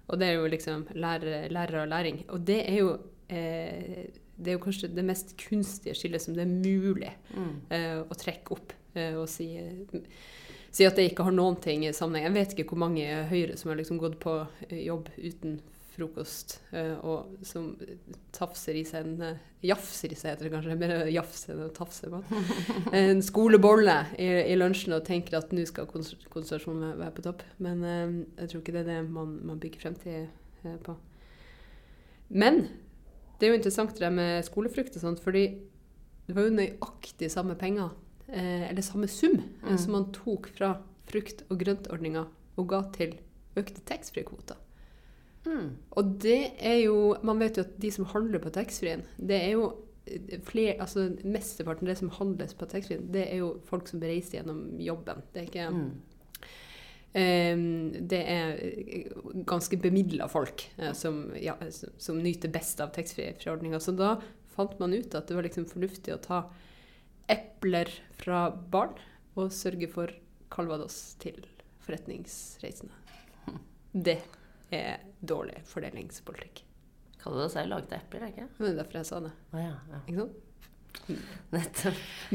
Og 0.08 0.16
det 0.20 0.30
er 0.30 0.38
jo 0.38 0.48
liksom 0.48 0.86
lærer, 0.96 1.50
lærer 1.52 1.82
og 1.82 1.92
læring. 1.92 2.22
Og 2.32 2.46
det 2.48 2.62
er 2.64 2.80
jo 2.80 2.94
eh, 3.28 4.08
det 4.38 4.52
er 4.52 4.54
jo 4.54 4.62
kanskje 4.62 4.90
det 4.94 5.04
mest 5.06 5.34
kunstige 5.40 5.96
skillet 5.98 6.22
som 6.22 6.36
det 6.36 6.44
er 6.44 6.52
mulig 6.52 7.10
mm. 7.34 7.54
eh, 7.74 7.96
å 8.06 8.18
trekke 8.18 8.54
opp 8.54 8.74
eh, 8.94 9.16
og 9.18 9.26
si 9.30 9.48
si 10.70 10.86
at 10.86 10.98
det 10.98 11.08
ikke 11.10 11.26
har 11.26 11.34
noen 11.34 11.58
ting 11.62 11.86
i 11.86 11.94
sammenheng. 11.96 12.28
Jeg 12.28 12.36
vet 12.36 12.54
ikke 12.54 12.72
hvor 12.72 12.84
mange 12.84 13.06
Høyre 13.30 13.58
som 13.58 13.72
har 13.72 13.80
liksom 13.80 14.00
gått 14.00 14.18
på 14.22 14.40
eh, 14.68 14.80
jobb 14.86 15.10
uten 15.16 15.60
frokost, 15.98 16.60
uh, 16.70 16.94
og 17.02 17.40
som 17.42 17.72
tafser 18.30 18.76
i 18.78 18.84
seg 18.86 19.02
en 19.02 19.32
uh, 19.34 19.40
Jafser 19.66 20.12
i 20.14 20.18
seg, 20.18 20.36
heter 20.36 20.46
det 20.46 20.52
kanskje. 20.52 20.76
Mer 20.78 21.08
jafse 21.10 21.50
enn 21.50 21.64
å 21.64 21.72
tafse. 21.74 22.06
en 23.00 23.22
skolebolle 23.26 23.96
i, 24.14 24.28
i, 24.44 24.54
lunsjen 24.54 24.94
og 24.94 25.02
tenker 25.08 25.40
at 25.40 25.50
nå 25.50 25.64
skal 25.66 25.88
konsentrasjonen 25.90 26.92
være 27.00 27.16
på 27.16 27.24
topp. 27.26 27.42
Men 27.58 27.82
jeg 27.82 28.52
tror 28.52 28.62
ikke 28.62 28.76
det 28.76 28.84
er 28.84 28.92
det 28.92 29.00
man, 29.10 29.32
man 29.50 29.58
bygger 29.58 29.82
fremtid 29.82 30.70
på. 30.86 30.94
Men 32.28 32.68
det 33.38 33.46
er 33.46 33.52
jo 33.52 33.58
interessant 33.58 33.98
det 33.98 34.10
med 34.14 34.46
skolefrukt 34.46 34.96
og 34.98 35.02
sånt, 35.02 35.20
fordi 35.22 35.44
det 36.28 36.34
var 36.36 36.48
jo 36.48 36.56
nøyaktig 36.58 37.30
samme 37.32 37.54
penger 37.56 37.88
eh, 37.88 38.07
eller 38.28 38.84
samme 38.84 39.08
sum 39.08 39.38
eh, 39.40 39.70
mm. 39.70 39.78
som 39.78 39.92
man 39.96 40.08
tok 40.12 40.50
fra 40.56 40.74
frukt- 41.08 41.46
og 41.48 41.60
grøntordninga 41.62 42.26
og 42.58 42.66
ga 42.68 42.82
til 42.94 43.16
økte 43.58 43.82
taxfree-kvoter. 43.88 44.58
Mm. 45.46 45.76
Og 45.96 46.08
det 46.20 46.52
er 46.58 46.80
jo 46.82 47.16
Man 47.24 47.38
vet 47.40 47.56
jo 47.56 47.62
at 47.62 47.76
de 47.80 47.90
som 47.94 48.08
handler 48.10 48.42
på 48.42 48.52
taxfree-en, 48.52 49.06
det 49.16 49.38
er 49.38 49.54
jo 49.54 49.70
eh, 50.06 50.36
flere, 50.44 50.76
altså 50.82 51.08
Mesteparten 51.24 51.86
av 51.86 51.94
det 51.94 51.98
som 52.02 52.12
handles 52.18 52.54
på 52.58 52.68
taxfree-en, 52.68 53.08
det 53.14 53.24
er 53.30 53.40
jo 53.40 53.54
folk 53.70 53.88
som 53.88 54.02
reiser 54.02 54.40
gjennom 54.40 54.62
jobben. 54.82 55.24
Det 55.32 55.42
er 55.42 55.48
ikke 55.48 55.70
mm. 55.72 55.88
um, 57.22 57.64
Det 58.12 58.22
er 58.34 58.62
ganske 59.48 59.80
bemidla 59.80 60.28
folk 60.28 60.68
uh, 60.82 60.92
som, 60.92 61.28
ja, 61.40 61.56
som, 61.70 61.96
som, 61.96 62.20
nyter 62.22 62.52
best 62.52 62.82
av 62.84 62.92
taxfree-forordninga. 62.96 63.80
Så 63.80 63.96
da 63.96 64.18
fant 64.52 64.76
man 64.82 64.92
ut 64.92 65.14
at 65.14 65.30
det 65.30 65.38
var 65.38 65.46
liksom 65.46 65.70
fornuftig 65.70 66.12
å 66.12 66.22
ta 66.22 66.42
epler 67.30 67.90
fra 68.18 68.48
barn 68.50 68.96
og 69.38 69.52
sørge 69.54 69.88
for 69.92 70.12
calvados 70.52 71.14
til 71.22 71.38
forretningsreisende. 71.84 72.92
Det 74.08 74.18
er 74.74 75.04
dårlig 75.20 75.62
fordelingspolitikk. 75.68 76.64
Calvados 77.18 77.56
er 77.56 77.66
jo 77.66 77.72
laget 77.72 77.94
av 77.96 78.04
epler, 78.04 78.28
ikke 78.30 78.46
det 78.58 78.68
er 78.68 78.76
derfor 78.78 79.00
jeg 79.00 79.08
sa 79.08 79.18
det. 79.24 79.32
Ah, 79.52 79.64
ja, 79.64 79.74
ja. 79.90 80.04
Ikke 80.06 80.20
sant? 80.28 80.44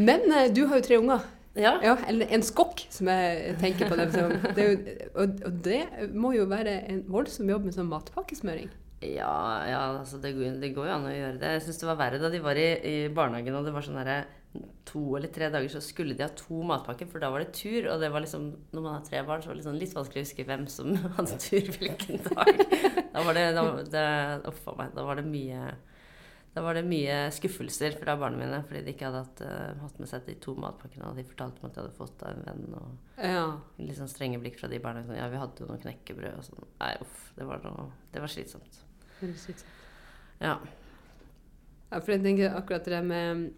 Men 0.10 0.28
uh, 0.30 0.48
du 0.54 0.66
har 0.68 0.80
jo 0.80 0.86
tre 0.86 1.00
unger. 1.00 1.26
Ja. 1.54 1.76
ja. 1.86 1.94
Eller 2.10 2.32
en 2.34 2.44
skokk, 2.46 2.82
som 2.94 3.10
jeg 3.12 3.58
tenker 3.62 3.90
på. 3.90 3.98
Det, 4.00 4.08
det 4.58 4.66
jo, 4.66 4.78
og, 5.14 5.36
og, 5.46 5.60
det 5.66 5.82
må 6.14 6.34
jo 6.34 6.48
være 6.50 6.80
en 6.90 7.04
voldsom 7.14 7.52
jobb 7.52 7.68
med 7.68 7.78
sånn 7.78 7.92
matpakkesmøring. 7.92 8.72
Ja, 9.04 9.34
ja 9.68 9.82
altså 10.00 10.18
det, 10.24 10.34
det, 10.62 10.72
går 10.76 10.90
jo 10.90 10.96
an 10.96 11.10
å 11.10 11.14
gjøre 11.14 11.38
det. 11.42 11.52
Jeg 11.58 11.66
syns 11.68 11.82
det 11.84 11.90
var 11.92 12.00
verre 12.00 12.22
da 12.22 12.32
de 12.34 12.42
var 12.44 12.60
i, 12.60 12.70
i 12.90 12.96
barnehagen 13.14 13.60
og 13.60 13.68
det 13.68 13.76
var 13.76 13.86
sånn 13.86 14.00
derre 14.02 14.24
to 14.86 15.16
eller 15.18 15.32
tre 15.34 15.50
dager 15.50 15.72
så 15.72 15.82
skulle 15.82 16.16
de 16.18 16.26
ha 16.26 16.30
to 16.38 16.60
matpakker, 16.68 17.08
for 17.10 17.24
da 17.24 17.32
var 17.34 17.44
det 17.44 17.56
tur. 17.58 17.88
Og 17.92 18.02
det 18.02 18.12
var 18.14 18.24
liksom, 18.24 18.52
når 18.74 18.86
man 18.86 18.98
har 18.98 19.08
tre 19.08 19.24
barn, 19.26 19.42
så 19.42 19.50
var 19.50 19.58
det 19.58 19.64
liksom 19.64 19.80
litt 19.80 19.96
vanskelig 19.98 20.22
å 20.22 20.28
huske 20.28 20.46
hvem 20.50 20.68
som 20.72 20.94
hadde 21.18 21.40
tur 21.42 21.72
hvilken 21.80 22.22
dag. 22.28 22.62
Da 23.14 23.26
var 23.26 23.38
det, 23.38 23.48
da, 23.58 23.66
det, 23.96 24.06
off, 24.50 24.62
da 24.68 25.08
var 25.08 25.22
det 25.22 25.26
mye 25.30 25.74
da 26.54 26.62
var 26.62 26.78
det 26.78 26.84
mye 26.86 27.32
skuffelser 27.34 27.96
fra 27.98 28.14
barna 28.22 28.38
mine 28.38 28.60
fordi 28.68 28.84
de 28.86 28.92
ikke 28.94 29.08
hadde 29.08 29.22
hatt, 29.24 29.40
uh, 29.42 29.80
hatt 29.82 29.96
med 29.98 30.10
seg 30.12 30.28
de 30.28 30.36
to 30.42 30.54
matpakkene. 30.62 31.08
Og 31.10 31.18
de 31.18 31.26
fortalte 31.26 31.64
meg 31.64 31.72
at 31.72 31.80
de 31.80 31.82
hadde 31.82 31.98
fått 31.98 32.22
av 32.22 32.36
en 32.36 32.46
venn. 32.46 32.76
Og 32.78 33.24
ja. 33.26 33.48
litt 33.82 33.98
sånn 33.98 34.12
strenge 34.12 34.38
blikk 34.44 34.60
fra 34.60 34.70
de 34.70 34.78
barna. 34.84 35.02
Sånn, 35.08 35.18
ja, 35.18 35.32
vi 35.34 35.42
hadde 35.42 35.66
jo 35.66 35.72
noe 35.72 35.82
knekkebrød 35.82 36.38
og 36.38 36.46
sånn. 36.46 36.68
Nei, 36.84 36.92
uff. 37.02 37.24
Det 37.34 37.50
var, 37.50 37.66
noe, 37.66 37.88
det 38.14 38.22
var 38.22 38.30
slitsomt. 38.30 38.84
Ja. 40.44 40.54
ja. 41.90 41.98
For 41.98 42.14
jeg 42.14 42.22
tenker 42.22 42.54
akkurat 42.60 42.86
det 42.92 43.02
med 43.08 43.50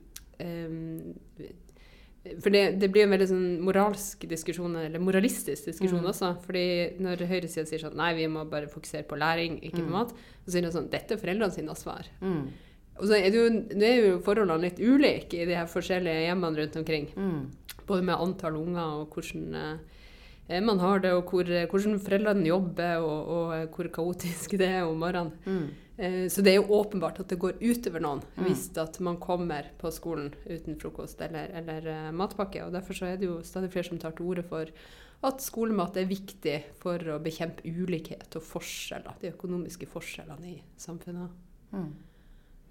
for 2.41 2.49
det, 2.49 2.63
det, 2.81 2.89
blir 2.89 3.05
en 3.05 3.13
veldig 3.13 3.27
sånn 3.29 3.49
moralsk 3.65 4.23
diskusjon, 4.29 4.77
eller 4.81 5.01
moralistisk 5.03 5.67
diskusjon 5.69 6.01
mm. 6.01 6.09
også. 6.09 6.31
fordi 6.45 6.67
når 7.03 7.25
høyresida 7.29 7.67
sier 7.69 7.83
sånn 7.83 7.97
Nei, 7.99 8.13
vi 8.17 8.29
må 8.31 8.47
bare 8.49 8.69
fokusere 8.71 9.05
på 9.05 9.19
læring, 9.21 9.59
ikke 9.61 9.83
på 9.83 9.91
mm. 9.91 9.93
mat. 9.93 10.15
Så 10.45 10.55
sier 10.55 10.65
de 10.65 10.71
sånn 10.73 10.89
Dette 10.93 11.15
er 11.15 11.21
foreldrene 11.21 11.53
sine 11.53 11.73
ansvar. 11.75 12.09
Mm. 12.25 12.47
Og 12.95 13.09
så 13.09 13.17
er 13.19 13.27
det 13.29 13.37
jo, 13.41 13.45
det 13.75 13.89
er 13.91 13.99
jo 13.99 14.17
forholdene 14.25 14.63
litt 14.63 14.81
ulike 14.81 15.43
i 15.43 15.47
de 15.49 15.57
her 15.59 15.69
forskjellige 15.69 16.25
hjemmene 16.25 16.63
rundt 16.63 16.79
omkring. 16.81 17.09
Mm. 17.13 17.79
Både 17.85 18.07
med 18.07 18.17
antall 18.17 18.57
unger 18.57 19.01
og 19.03 19.13
hvordan 19.13 19.57
eh, 19.61 20.61
man 20.65 20.81
har 20.81 21.03
det, 21.03 21.13
og 21.13 21.29
hvor, 21.29 21.49
hvordan 21.69 21.99
foreldrene 22.01 22.47
jobber, 22.49 23.05
og, 23.05 23.33
og, 23.35 23.75
hvor 23.75 23.91
kaotisk 23.99 24.55
det 24.61 24.71
er 24.79 24.87
om 24.87 24.97
morgenen. 25.03 25.35
Eh, 25.97 26.27
så 26.29 26.43
det 26.43 26.51
er 26.51 26.59
jo 26.59 26.75
åpenbart 26.75 27.21
at 27.23 27.31
det 27.31 27.39
går 27.39 27.61
utover 27.61 28.03
noen 28.03 28.21
mm. 28.35 28.43
hvis 28.43 28.67
at 28.81 28.99
man 29.03 29.19
kommer 29.21 29.69
på 29.79 29.91
skolen 29.95 30.33
uten 30.43 30.75
frokost 30.81 31.21
eller, 31.23 31.53
eller 31.55 31.87
uh, 31.87 32.11
matpakke. 32.15 32.65
og 32.65 32.75
Derfor 32.75 32.97
så 32.97 33.11
er 33.11 33.21
det 33.21 33.29
jo 33.29 33.39
stadig 33.47 33.71
flere 33.71 33.87
som 33.87 34.01
tar 34.01 34.15
til 34.17 34.27
orde 34.27 34.43
for 34.47 34.71
at 35.25 35.41
skolemat 35.41 35.95
er 35.97 36.09
viktig 36.09 36.57
for 36.81 36.99
å 37.15 37.21
bekjempe 37.23 37.63
ulikhet 37.65 38.35
og 38.37 38.43
forskjeller, 38.45 39.15
de 39.21 39.31
økonomiske 39.31 39.87
forskjellene 39.89 40.51
i 40.51 40.57
samfunnet. 40.77 41.31
Mm. 41.71 41.93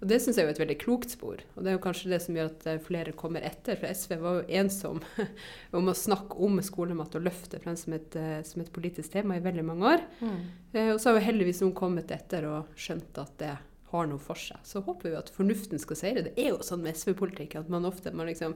Og 0.05 0.09
Det 0.11 0.19
syns 0.21 0.37
jeg 0.37 0.45
er 0.45 0.51
et 0.53 0.59
veldig 0.61 0.75
klokt 0.83 1.15
spor. 1.15 1.39
Og 1.55 1.65
det 1.65 1.71
er 1.71 1.75
jo 1.79 1.81
kanskje 1.81 2.11
det 2.11 2.19
som 2.21 2.35
gjør 2.37 2.51
at 2.51 2.65
eh, 2.69 2.81
flere 2.85 3.13
kommer 3.17 3.41
etter. 3.47 3.79
For 3.81 3.89
SV 3.89 4.11
var 4.21 4.35
jo 4.37 4.59
ensom 4.59 4.99
om 5.79 5.89
å 5.89 5.95
snakke 5.97 6.37
om 6.45 6.59
skolemat 6.61 7.17
og 7.17 7.25
løfte 7.25 7.57
frem 7.63 7.73
som 7.79 7.95
et, 7.97 8.13
eh, 8.21 8.43
som 8.45 8.61
et 8.61 8.69
politisk 8.75 9.15
tema 9.15 9.39
i 9.39 9.41
veldig 9.41 9.63
mange 9.65 9.95
år. 9.95 10.03
Mm. 10.21 10.35
Eh, 10.75 10.91
og 10.91 10.99
så 11.01 11.09
har 11.09 11.17
jo 11.17 11.25
heldigvis 11.25 11.63
noen 11.63 11.73
kommet 11.79 12.13
etter 12.13 12.45
og 12.51 12.77
skjønt 12.77 13.17
at 13.23 13.33
det 13.41 13.55
har 13.95 14.11
noe 14.11 14.21
for 14.21 14.37
seg. 14.37 14.61
Så 14.61 14.83
håper 14.85 15.09
vi 15.09 15.17
at 15.17 15.33
fornuften 15.33 15.81
skal 15.81 15.97
seire. 15.97 16.27
Det 16.27 16.35
er 16.37 16.51
jo 16.51 16.61
sånn 16.65 16.85
med 16.85 17.01
SV-politikk 17.01 17.57
at 17.63 17.73
man 17.73 17.89
ofte 17.89 18.13
man 18.13 18.29
liksom 18.29 18.53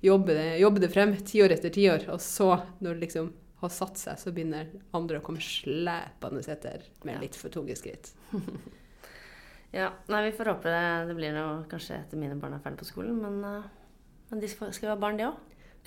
jobber, 0.00 0.32
det, 0.32 0.48
jobber 0.64 0.86
det 0.86 0.92
frem 0.96 1.12
tiår 1.28 1.58
etter 1.58 1.76
tiår, 1.76 2.08
og 2.12 2.24
så, 2.24 2.54
når 2.80 2.96
det 2.96 3.04
liksom 3.04 3.30
har 3.60 3.72
satt 3.72 4.00
seg, 4.00 4.16
så 4.20 4.32
begynner 4.32 4.72
andre 4.96 5.20
å 5.20 5.24
komme 5.28 5.44
slepende 5.44 6.40
etter 6.40 6.88
med 7.04 7.20
litt 7.20 7.36
for 7.36 7.52
tunge 7.52 7.76
skritt. 7.76 8.14
Ja, 9.76 9.90
nei, 10.08 10.22
Vi 10.30 10.36
får 10.38 10.52
håpe 10.54 10.72
det, 10.72 10.84
det 11.10 11.16
blir 11.18 11.34
noe 11.36 11.64
kanskje 11.70 11.98
etter 11.98 12.20
mine 12.20 12.38
barn 12.40 12.56
er 12.56 12.62
ferdig 12.64 12.80
på 12.80 12.88
skolen. 12.88 13.18
Men, 13.20 13.42
uh, 13.44 14.06
men 14.30 14.40
de 14.40 14.48
skal, 14.48 14.72
jo 14.72 14.92
ha 14.92 14.96
barn, 15.00 15.18
de 15.20 15.28
òg? 15.28 15.36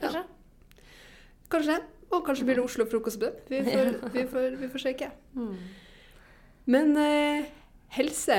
Kanskje? 0.02 0.22
Ja. 0.22 0.86
Kanskje. 1.50 1.80
Og 2.10 2.24
kanskje 2.26 2.46
blir 2.46 2.58
det 2.60 2.66
Oslo 2.66 2.86
frokostbø. 2.90 3.32
Vi, 3.50 3.62
vi, 4.16 4.26
vi, 4.62 4.70
får 4.70 4.84
sjekke. 4.84 5.10
Mm. 5.34 5.56
Men 6.70 6.94
uh, 6.98 7.50
helse 7.98 8.38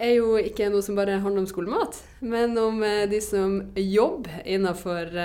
er 0.00 0.12
jo 0.14 0.36
ikke 0.40 0.68
noe 0.72 0.84
som 0.84 0.96
bare 0.96 1.18
handler 1.20 1.44
om 1.44 1.48
skolemat, 1.48 1.96
men 2.24 2.52
om 2.60 2.84
uh, 2.84 3.04
de 3.08 3.20
som 3.24 3.58
jobber 3.76 4.44
innenfor, 4.48 5.16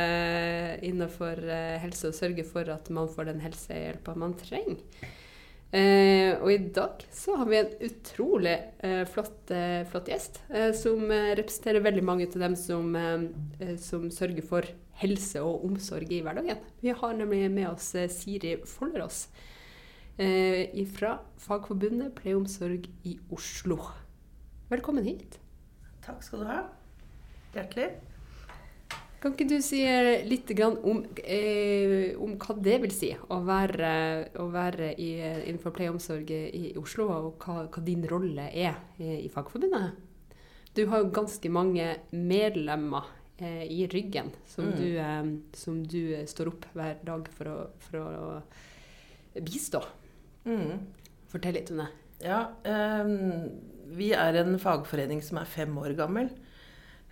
innenfor 0.83 1.43
helse 1.83 2.11
og 2.11 2.17
sørger 2.17 2.47
for 2.47 2.71
at 2.71 2.89
man 2.95 3.11
får 3.11 3.31
den 3.33 3.43
helsehjelpa 3.43 4.15
man 4.19 4.35
trenger. 4.39 4.79
Eh, 5.75 6.37
og 6.39 6.47
i 6.53 6.59
dag 6.71 7.01
så 7.11 7.33
har 7.35 7.49
vi 7.49 7.57
en 7.59 7.73
utrolig 7.83 8.53
eh, 8.85 9.01
flott, 9.11 9.49
eh, 9.51 9.81
flott, 9.89 10.07
gjest, 10.07 10.39
eh, 10.47 10.69
som 10.77 11.03
eh, 11.11 11.33
representerer 11.35 11.83
veldig 11.83 12.03
mange 12.07 12.27
av 12.29 12.37
dem 12.45 12.55
som, 12.55 12.93
eh, 12.95 13.73
som, 13.83 14.05
sørger 14.13 14.45
for 14.47 14.69
helse 15.01 15.43
og 15.43 15.65
omsorg 15.67 16.13
i 16.15 16.21
hverdagen. 16.23 16.63
Vi 16.79 16.95
har 16.95 17.19
nemlig 17.19 17.49
med 17.51 17.73
oss 17.73 17.91
Siri 18.15 18.55
Follerås 18.63 19.25
fra 20.95 21.09
Fagforbundet 21.43 22.13
pleieomsorg 22.15 22.85
i 23.03 23.17
Oslo. 23.35 23.75
Velkommen 24.71 25.03
hit. 25.03 25.41
Takk 26.05 26.23
skal 26.23 26.45
du 26.45 26.47
ha. 26.53 26.61
Hjertelig. 27.51 27.89
Kan 29.25 29.33
ikke 29.33 29.47
du 29.49 29.61
si 29.65 29.79
litt 30.29 30.51
om, 30.61 30.99
eh, 31.17 32.11
om, 32.21 32.35
hva 32.37 32.53
det 32.61 32.75
vil 32.83 32.91
si 32.93 33.07
å 33.09 33.39
være, 33.41 33.93
å 34.37 34.45
være 34.53 34.91
i, 35.01 35.07
innenfor 35.49 35.73
pleie 35.73 35.89
og 35.89 35.95
omsorg 35.95 36.29
i 36.29 36.75
Oslo, 36.77 37.07
og 37.09 37.41
hva, 37.41 37.63
hva 37.65 37.81
din 37.87 38.05
rolle 38.05 38.45
er 38.53 38.77
i, 39.01 39.23
i, 39.23 39.31
Fagforbundet? 39.33 39.97
Du 40.77 40.83
har 40.91 41.01
jo 41.01 41.09
ganske 41.09 41.49
mange 41.49 41.87
medlemmer 42.13 43.09
eh, 43.41 43.65
i 43.65 43.87
ryggen 43.89 44.29
som, 44.45 44.69
mm. 44.69 44.77
du, 44.77 44.87
eh, 44.93 45.33
som, 45.57 45.81
du, 45.81 45.99
står 46.29 46.53
opp 46.53 46.69
hver 46.77 47.01
dag 47.09 47.25
for 47.33 47.49
å, 47.49 47.59
for 47.87 48.05
å 48.05 49.41
bistå. 49.41 49.81
Mm. 50.45 50.85
Fortell 51.33 51.57
litt 51.57 51.73
om 51.73 51.81
det. 51.81 51.89
Ja, 52.29 52.43
um, 52.61 53.49
vi 53.97 54.13
er 54.13 54.37
en 54.45 54.59
fagforening 54.61 55.25
som 55.25 55.41
er 55.41 55.49
fem 55.49 55.73
år 55.81 55.97
gammel. 55.97 56.29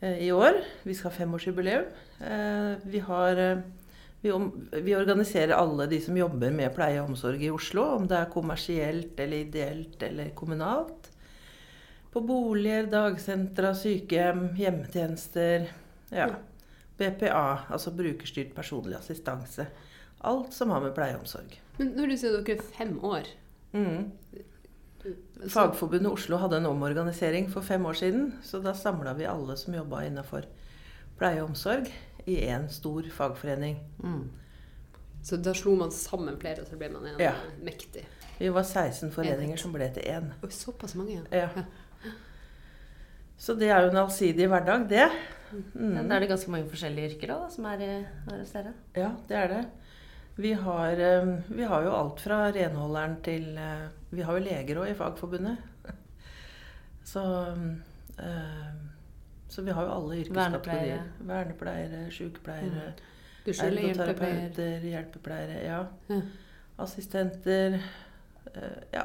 Eh, 0.03 0.17
i 0.17 0.31
år. 0.31 0.53
Vi 0.83 0.93
skal 0.95 1.11
ha 1.11 1.17
femårsjubileum. 1.17 1.83
Eh, 2.19 2.71
vi, 2.83 2.99
har, 2.99 3.37
eh, 3.37 3.57
vi, 4.21 4.31
vi, 4.71 4.95
organiserer 4.95 5.53
alle 5.55 5.85
de 5.87 6.01
som 6.01 6.17
jobber 6.17 6.51
med 6.51 6.73
pleie 6.75 6.99
og 6.99 7.13
omsorg 7.13 7.43
i 7.43 7.51
Oslo, 7.53 7.85
om 7.95 8.07
det 8.11 8.17
er 8.19 8.33
kommersielt 8.33 9.19
eller 9.23 9.45
ideelt 9.45 10.03
eller 10.03 10.33
kommunalt. 10.35 11.07
På 12.11 12.19
boliger, 12.19 12.89
dagsentra, 12.91 13.71
sykehjem, 13.79 14.49
hjemmetjenester. 14.59 15.69
Ja. 16.11 16.27
BPA, 16.99 17.45
altså 17.71 17.95
brukerstyrt 17.95 18.51
personlig 18.55 18.99
assistanse. 18.99 19.69
Alt 20.19 20.51
som 20.53 20.75
har 20.75 20.83
med 20.83 20.97
pleie 20.97 21.15
og 21.15 21.23
omsorg. 21.23 21.55
Men 21.79 21.95
når 21.95 22.11
du 22.11 22.17
sier 22.19 22.35
dere 22.35 22.59
er 22.59 22.67
fem 22.75 22.97
år 22.99 23.31
mm. 23.71 24.11
Fagforbundet 25.49 26.11
Oslo 26.11 26.39
hadde 26.39 26.61
en 26.61 26.69
omorganisering 26.69 27.49
for 27.51 27.65
fem 27.65 27.85
år 27.85 27.99
siden. 27.99 28.29
Så 28.43 28.61
da 28.63 28.73
samla 28.77 29.13
vi 29.17 29.27
alle 29.27 29.57
som 29.59 29.75
jobba 29.75 30.05
innafor 30.07 30.47
pleie 31.19 31.41
og 31.43 31.51
omsorg, 31.51 31.89
i 32.25 32.37
én 32.47 32.69
stor 32.71 33.03
fagforening. 33.11 33.77
Mm. 34.03 34.29
Så 35.23 35.37
da 35.39 35.53
slo 35.55 35.75
man 35.79 35.91
sammen 35.91 36.37
flere, 36.39 36.63
og 36.63 36.69
så 36.71 36.79
ble 36.79 36.89
man 36.93 37.07
en 37.07 37.19
ja. 37.21 37.33
mektig? 37.63 38.05
Vi 38.39 38.49
var 38.51 38.63
16 38.63 39.11
foreninger 39.11 39.59
som 39.59 39.75
ble 39.75 39.89
til 39.95 40.07
én. 40.07 40.31
Såpass 40.51 40.95
mange, 40.99 41.19
ja. 41.31 41.47
ja. 41.53 41.65
Så 43.37 43.55
det 43.59 43.69
er 43.69 43.83
jo 43.83 43.91
en 43.91 44.01
allsidig 44.05 44.47
hverdag, 44.47 44.87
det. 44.89 45.07
Mm. 45.51 45.95
Ja, 45.97 46.03
da 46.03 46.15
er 46.15 46.23
det 46.23 46.29
ganske 46.31 46.51
mange 46.51 46.69
forskjellige 46.71 47.13
yrker 47.13 47.33
da, 47.33 47.39
som 47.51 47.67
er, 47.69 47.83
er 47.83 48.39
hos 48.39 48.53
dere? 48.55 48.73
Ja, 48.95 49.11
det 49.29 49.37
er 49.37 49.51
det. 49.51 49.63
Vi 50.35 50.53
har, 50.53 50.97
eh, 50.97 51.35
vi 51.47 51.63
har, 51.63 51.83
jo 51.83 51.91
alt 51.91 52.21
fra 52.21 52.51
renholderen 52.51 53.19
til 53.21 53.57
eh, 53.57 53.85
Vi 54.09 54.23
har 54.25 54.37
jo 54.37 54.45
leger 54.45 54.79
òg 54.81 54.89
i 54.89 54.95
Fagforbundet. 54.97 55.57
Så, 57.11 57.21
eh, 58.17 58.71
så, 59.47 59.61
vi 59.61 59.71
har 59.71 59.85
jo 59.85 59.91
alle 59.93 60.21
yrkeskategorier. 60.23 61.03
Vernepleiere, 61.19 62.07
sykepleiere, 62.11 62.93
mm. 63.45 63.51
ergoterapeuter, 63.51 64.87
hjelpepleiere. 64.87 65.59
Ja. 65.67 65.81
ja. 66.09 66.21
Assistenter. 66.81 67.77
Ja. 68.93 69.03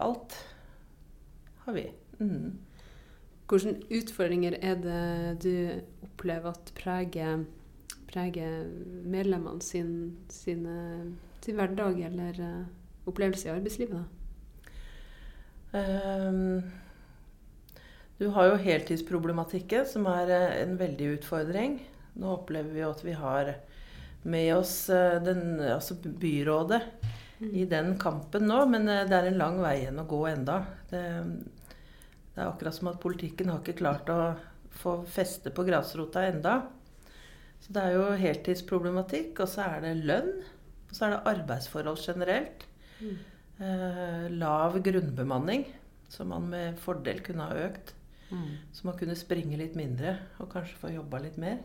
Alt 0.00 0.34
har 1.66 1.76
vi. 1.76 1.84
Mm. 2.18 2.58
Hvilke 3.46 3.76
utfordringer 4.00 4.56
er 4.62 4.80
det 4.82 5.42
du 5.44 6.08
opplever 6.08 6.56
at 6.56 6.72
preger 6.80 7.44
preger 8.14 8.68
medlemmene 9.10 9.62
sin, 9.62 9.90
sin, 10.30 10.64
sin 11.42 11.58
hverdag 11.58 11.98
eller 12.06 12.38
uh, 12.40 13.08
opplevelse 13.10 13.48
i 13.48 13.52
arbeidslivet? 13.54 14.04
Um, 15.74 16.62
du 18.20 18.28
har 18.36 18.52
jo 18.52 18.60
heltidsproblematikken, 18.62 19.88
som 19.90 20.06
er 20.12 20.30
uh, 20.30 20.52
en 20.62 20.76
veldig 20.78 21.16
utfordring. 21.16 21.80
Nå 22.14 22.30
opplever 22.36 22.70
vi 22.76 22.86
at 22.86 23.02
vi 23.02 23.16
har 23.18 23.50
med 24.22 24.52
oss 24.54 24.76
uh, 24.94 25.18
den, 25.24 25.58
altså 25.58 25.98
byrådet 25.98 26.80
mm. 27.40 27.50
i 27.50 27.66
den 27.70 27.96
kampen 27.98 28.46
nå, 28.46 28.62
men 28.70 28.86
det 28.86 29.18
er 29.18 29.32
en 29.32 29.42
lang 29.42 29.58
vei 29.64 29.80
igjen 29.82 29.98
å 30.00 30.08
gå 30.08 30.22
enda. 30.30 30.60
Det, 30.92 31.02
det 32.30 32.40
er 32.40 32.46
akkurat 32.46 32.78
som 32.78 32.94
at 32.94 33.02
politikken 33.02 33.50
har 33.50 33.60
ikke 33.60 33.80
klart 33.82 34.14
å 34.14 34.20
få 34.74 35.00
feste 35.10 35.50
på 35.54 35.66
grasrota 35.66 36.22
enda. 36.30 36.60
Så 37.64 37.72
det 37.72 37.82
er 37.82 37.94
jo 37.96 38.08
heltidsproblematikk, 38.20 39.38
og 39.40 39.48
så 39.48 39.64
er 39.64 39.84
det 39.86 39.94
lønn. 40.04 40.32
Og 40.90 40.92
så 40.92 41.06
er 41.06 41.14
det 41.14 41.22
arbeidsforhold 41.32 42.02
generelt. 42.04 42.66
Mm. 43.00 43.14
Eh, 43.64 44.26
lav 44.36 44.76
grunnbemanning, 44.84 45.64
som 46.12 46.28
man 46.34 46.50
med 46.52 46.80
fordel 46.82 47.22
kunne 47.24 47.48
ha 47.48 47.62
økt. 47.64 47.94
Mm. 48.28 48.50
Så 48.74 48.84
man 48.88 48.98
kunne 48.98 49.16
springe 49.16 49.56
litt 49.56 49.78
mindre 49.78 50.18
og 50.42 50.50
kanskje 50.52 50.80
få 50.80 50.92
jobba 50.92 51.22
litt 51.24 51.40
mer. 51.40 51.62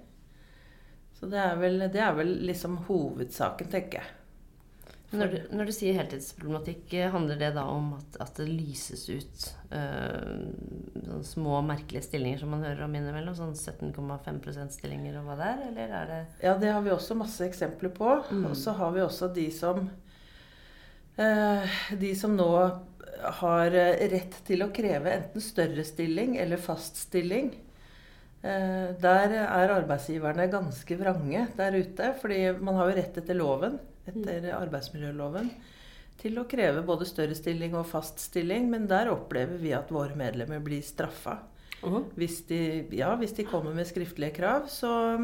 Så 1.19 1.27
det 1.27 1.41
er 1.41 1.59
vel, 1.59 1.83
det 1.91 1.99
er 1.99 2.15
vel 2.15 2.31
liksom 2.47 2.79
hovedsaken, 2.87 3.67
tenker 3.73 3.99
jeg. 3.99 4.18
Når 5.09 5.31
du, 5.31 5.37
når 5.57 5.69
du, 5.69 5.73
sier 5.73 5.95
heltidsproblematikk, 5.97 6.91
eh, 6.93 7.09
handler 7.09 7.39
det 7.39 7.49
da 7.55 7.63
om 7.71 7.95
at, 7.97 8.17
at 8.21 8.35
det 8.37 8.45
lyses 8.45 9.07
ut 9.09 9.47
øh, 9.73 11.23
små, 11.25 11.63
merkelige 11.65 12.05
stillinger 12.05 12.43
som 12.43 12.53
man 12.53 12.61
hører 12.67 12.83
om 12.85 12.93
innimellom? 12.93 13.33
Sånn 13.37 13.55
17,5 13.57 14.69
stillinger 14.75 15.17
og 15.17 15.25
hva 15.31 15.39
det 15.39 15.49
er? 15.49 15.63
Eller 15.71 15.95
er 16.01 16.11
det 16.11 16.19
Ja, 16.45 16.53
det 16.61 16.75
har 16.75 16.85
vi 16.85 16.93
også 16.93 17.17
masse 17.17 17.41
eksempler 17.47 17.93
på. 17.95 18.19
Mm. 18.29 18.45
Og 18.51 18.55
så 18.61 18.77
har 18.77 18.93
vi 18.93 19.01
også 19.01 19.31
de 19.33 19.47
som 19.55 19.81
uh, 21.17 21.81
De 21.97 22.13
som 22.19 22.37
nå 22.37 22.51
har 23.41 23.73
rett 24.13 24.37
til 24.47 24.61
å 24.63 24.69
kreve 24.71 25.11
enten 25.11 25.43
større 25.43 25.83
stilling 25.83 26.37
eller 26.39 26.61
fast 26.61 27.01
stilling. 27.09 27.49
Uh, 28.45 28.93
der 29.01 29.39
er 29.41 29.73
arbeidsgiverne 29.73 30.51
ganske 30.53 31.01
vrange 31.01 31.47
der 31.57 31.81
ute. 31.81 32.13
fordi 32.21 32.43
man 32.61 32.77
har 32.77 32.91
jo 32.91 33.01
rett 33.01 33.23
etter 33.25 33.41
loven 33.41 33.81
etter 34.09 34.49
arbeidsmiljøloven 34.57 35.51
til 36.19 36.39
å 36.39 36.47
kreve 36.51 36.83
både 36.85 37.07
større 37.07 37.37
stilling 37.37 37.77
og 37.79 37.87
fast 37.87 38.19
stilling, 38.21 38.67
men 38.71 38.89
der 38.91 39.11
opplever 39.13 39.59
vi 39.61 39.71
at 39.75 39.91
våre 39.93 40.17
medlemmer 40.19 40.59
blir 40.63 40.83
straffa. 40.83 41.39
Uh 41.79 41.93
-huh. 41.93 42.03
hvis, 42.15 42.41
de, 42.47 42.87
ja, 42.91 43.15
hvis 43.15 43.33
de 43.33 43.43
kommer 43.43 43.73
med 43.73 43.87
skriftlige 43.87 44.35
krav, 44.35 44.67
så 44.67 45.15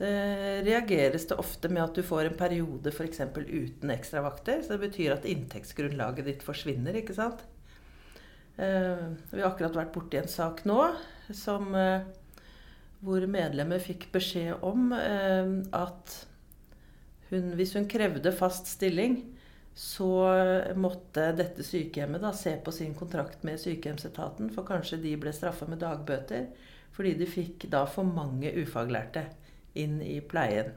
eh, 0.00 0.64
reageres 0.64 1.26
det 1.26 1.36
ofte 1.38 1.68
med 1.68 1.82
at 1.82 1.94
du 1.94 2.02
får 2.02 2.24
en 2.24 2.38
periode 2.38 2.90
f.eks. 2.90 3.20
uten 3.36 3.90
ekstravakter. 3.90 4.62
Så 4.62 4.72
det 4.72 4.90
betyr 4.90 5.12
at 5.12 5.24
inntektsgrunnlaget 5.24 6.24
ditt 6.24 6.42
forsvinner. 6.42 6.94
ikke 6.94 7.14
sant? 7.14 7.44
Eh, 8.56 9.04
vi 9.30 9.40
har 9.40 9.52
akkurat 9.52 9.76
vært 9.76 9.92
borti 9.94 10.18
en 10.18 10.28
sak 10.28 10.64
nå 10.64 10.94
som, 11.30 11.74
eh, 11.74 12.02
hvor 13.00 13.26
medlemmer 13.26 13.78
fikk 13.78 14.08
beskjed 14.12 14.64
om 14.66 14.92
eh, 14.92 15.62
at 15.72 16.26
hun, 17.30 17.52
hvis 17.58 17.74
hun 17.76 17.88
krevde 17.90 18.32
fast 18.36 18.70
stilling, 18.70 19.20
så 19.78 20.10
måtte 20.74 21.28
dette 21.38 21.62
sykehjemmet 21.62 22.24
da 22.24 22.32
se 22.34 22.56
på 22.64 22.72
sin 22.74 22.96
kontrakt 22.98 23.44
med 23.46 23.60
sykehjemsetaten, 23.62 24.50
for 24.50 24.66
kanskje 24.66 24.98
de 25.04 25.14
ble 25.20 25.30
straffa 25.34 25.68
med 25.70 25.82
dagbøter 25.84 26.48
fordi 26.98 27.12
de 27.14 27.28
fikk 27.30 27.68
da 27.70 27.84
for 27.86 28.02
mange 28.02 28.50
ufaglærte 28.58 29.28
inn 29.78 30.00
i 30.02 30.16
pleien. 30.18 30.72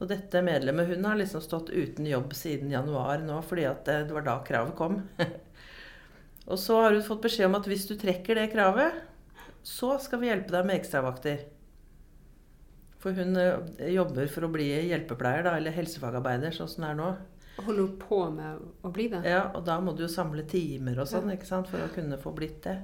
Og 0.00 0.08
dette 0.08 0.42
medlemmet 0.44 0.88
hun 0.90 1.06
har 1.08 1.16
liksom 1.16 1.40
stått 1.44 1.70
uten 1.72 2.04
jobb 2.08 2.34
siden 2.36 2.72
januar 2.72 3.24
nå, 3.24 3.38
fordi 3.44 3.64
det 3.86 4.12
var 4.12 4.26
da 4.26 4.34
kravet 4.44 4.76
kom. 4.76 4.98
og 6.50 6.60
så 6.60 6.76
har 6.82 6.92
hun 6.92 7.04
fått 7.04 7.24
beskjed 7.24 7.48
om 7.48 7.56
at 7.56 7.68
hvis 7.72 7.88
du 7.88 7.94
trekker 8.00 8.36
det 8.36 8.50
kravet, 8.52 9.00
så 9.64 9.94
skal 10.00 10.20
vi 10.20 10.28
hjelpe 10.28 10.52
deg 10.52 10.68
med 10.68 10.80
ekstravakter. 10.80 11.42
For 13.00 13.16
hun 13.16 13.36
eh, 13.40 13.92
jobber 13.94 14.28
for 14.32 14.46
å 14.46 14.52
bli 14.52 14.68
hjelpepleier, 14.90 15.46
da, 15.46 15.56
eller 15.56 15.74
helsefagarbeider, 15.76 16.52
sånn 16.54 16.68
som 16.68 16.84
det 16.84 16.90
er 16.90 16.98
nå. 16.98 17.10
Holder 17.60 17.82
hun 17.86 17.96
på 18.00 18.20
med 18.32 18.60
å 18.86 18.92
bli 18.94 19.08
det? 19.12 19.22
Ja, 19.28 19.46
og 19.56 19.64
da 19.68 19.78
må 19.82 19.94
du 19.96 20.04
jo 20.04 20.12
samle 20.12 20.44
timer 20.48 21.00
og 21.00 21.08
sånn 21.08 21.32
ikke 21.32 21.48
sant, 21.48 21.68
for 21.68 21.82
å 21.84 21.90
kunne 21.94 22.20
få 22.20 22.32
blitt 22.36 22.62
det. 22.64 22.76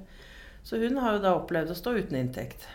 Så 0.66 0.80
hun 0.82 0.98
har 1.00 1.16
jo 1.16 1.22
da 1.24 1.36
opplevd 1.38 1.70
å 1.72 1.78
stå 1.78 1.94
uten 2.00 2.18
inntekt. 2.18 2.66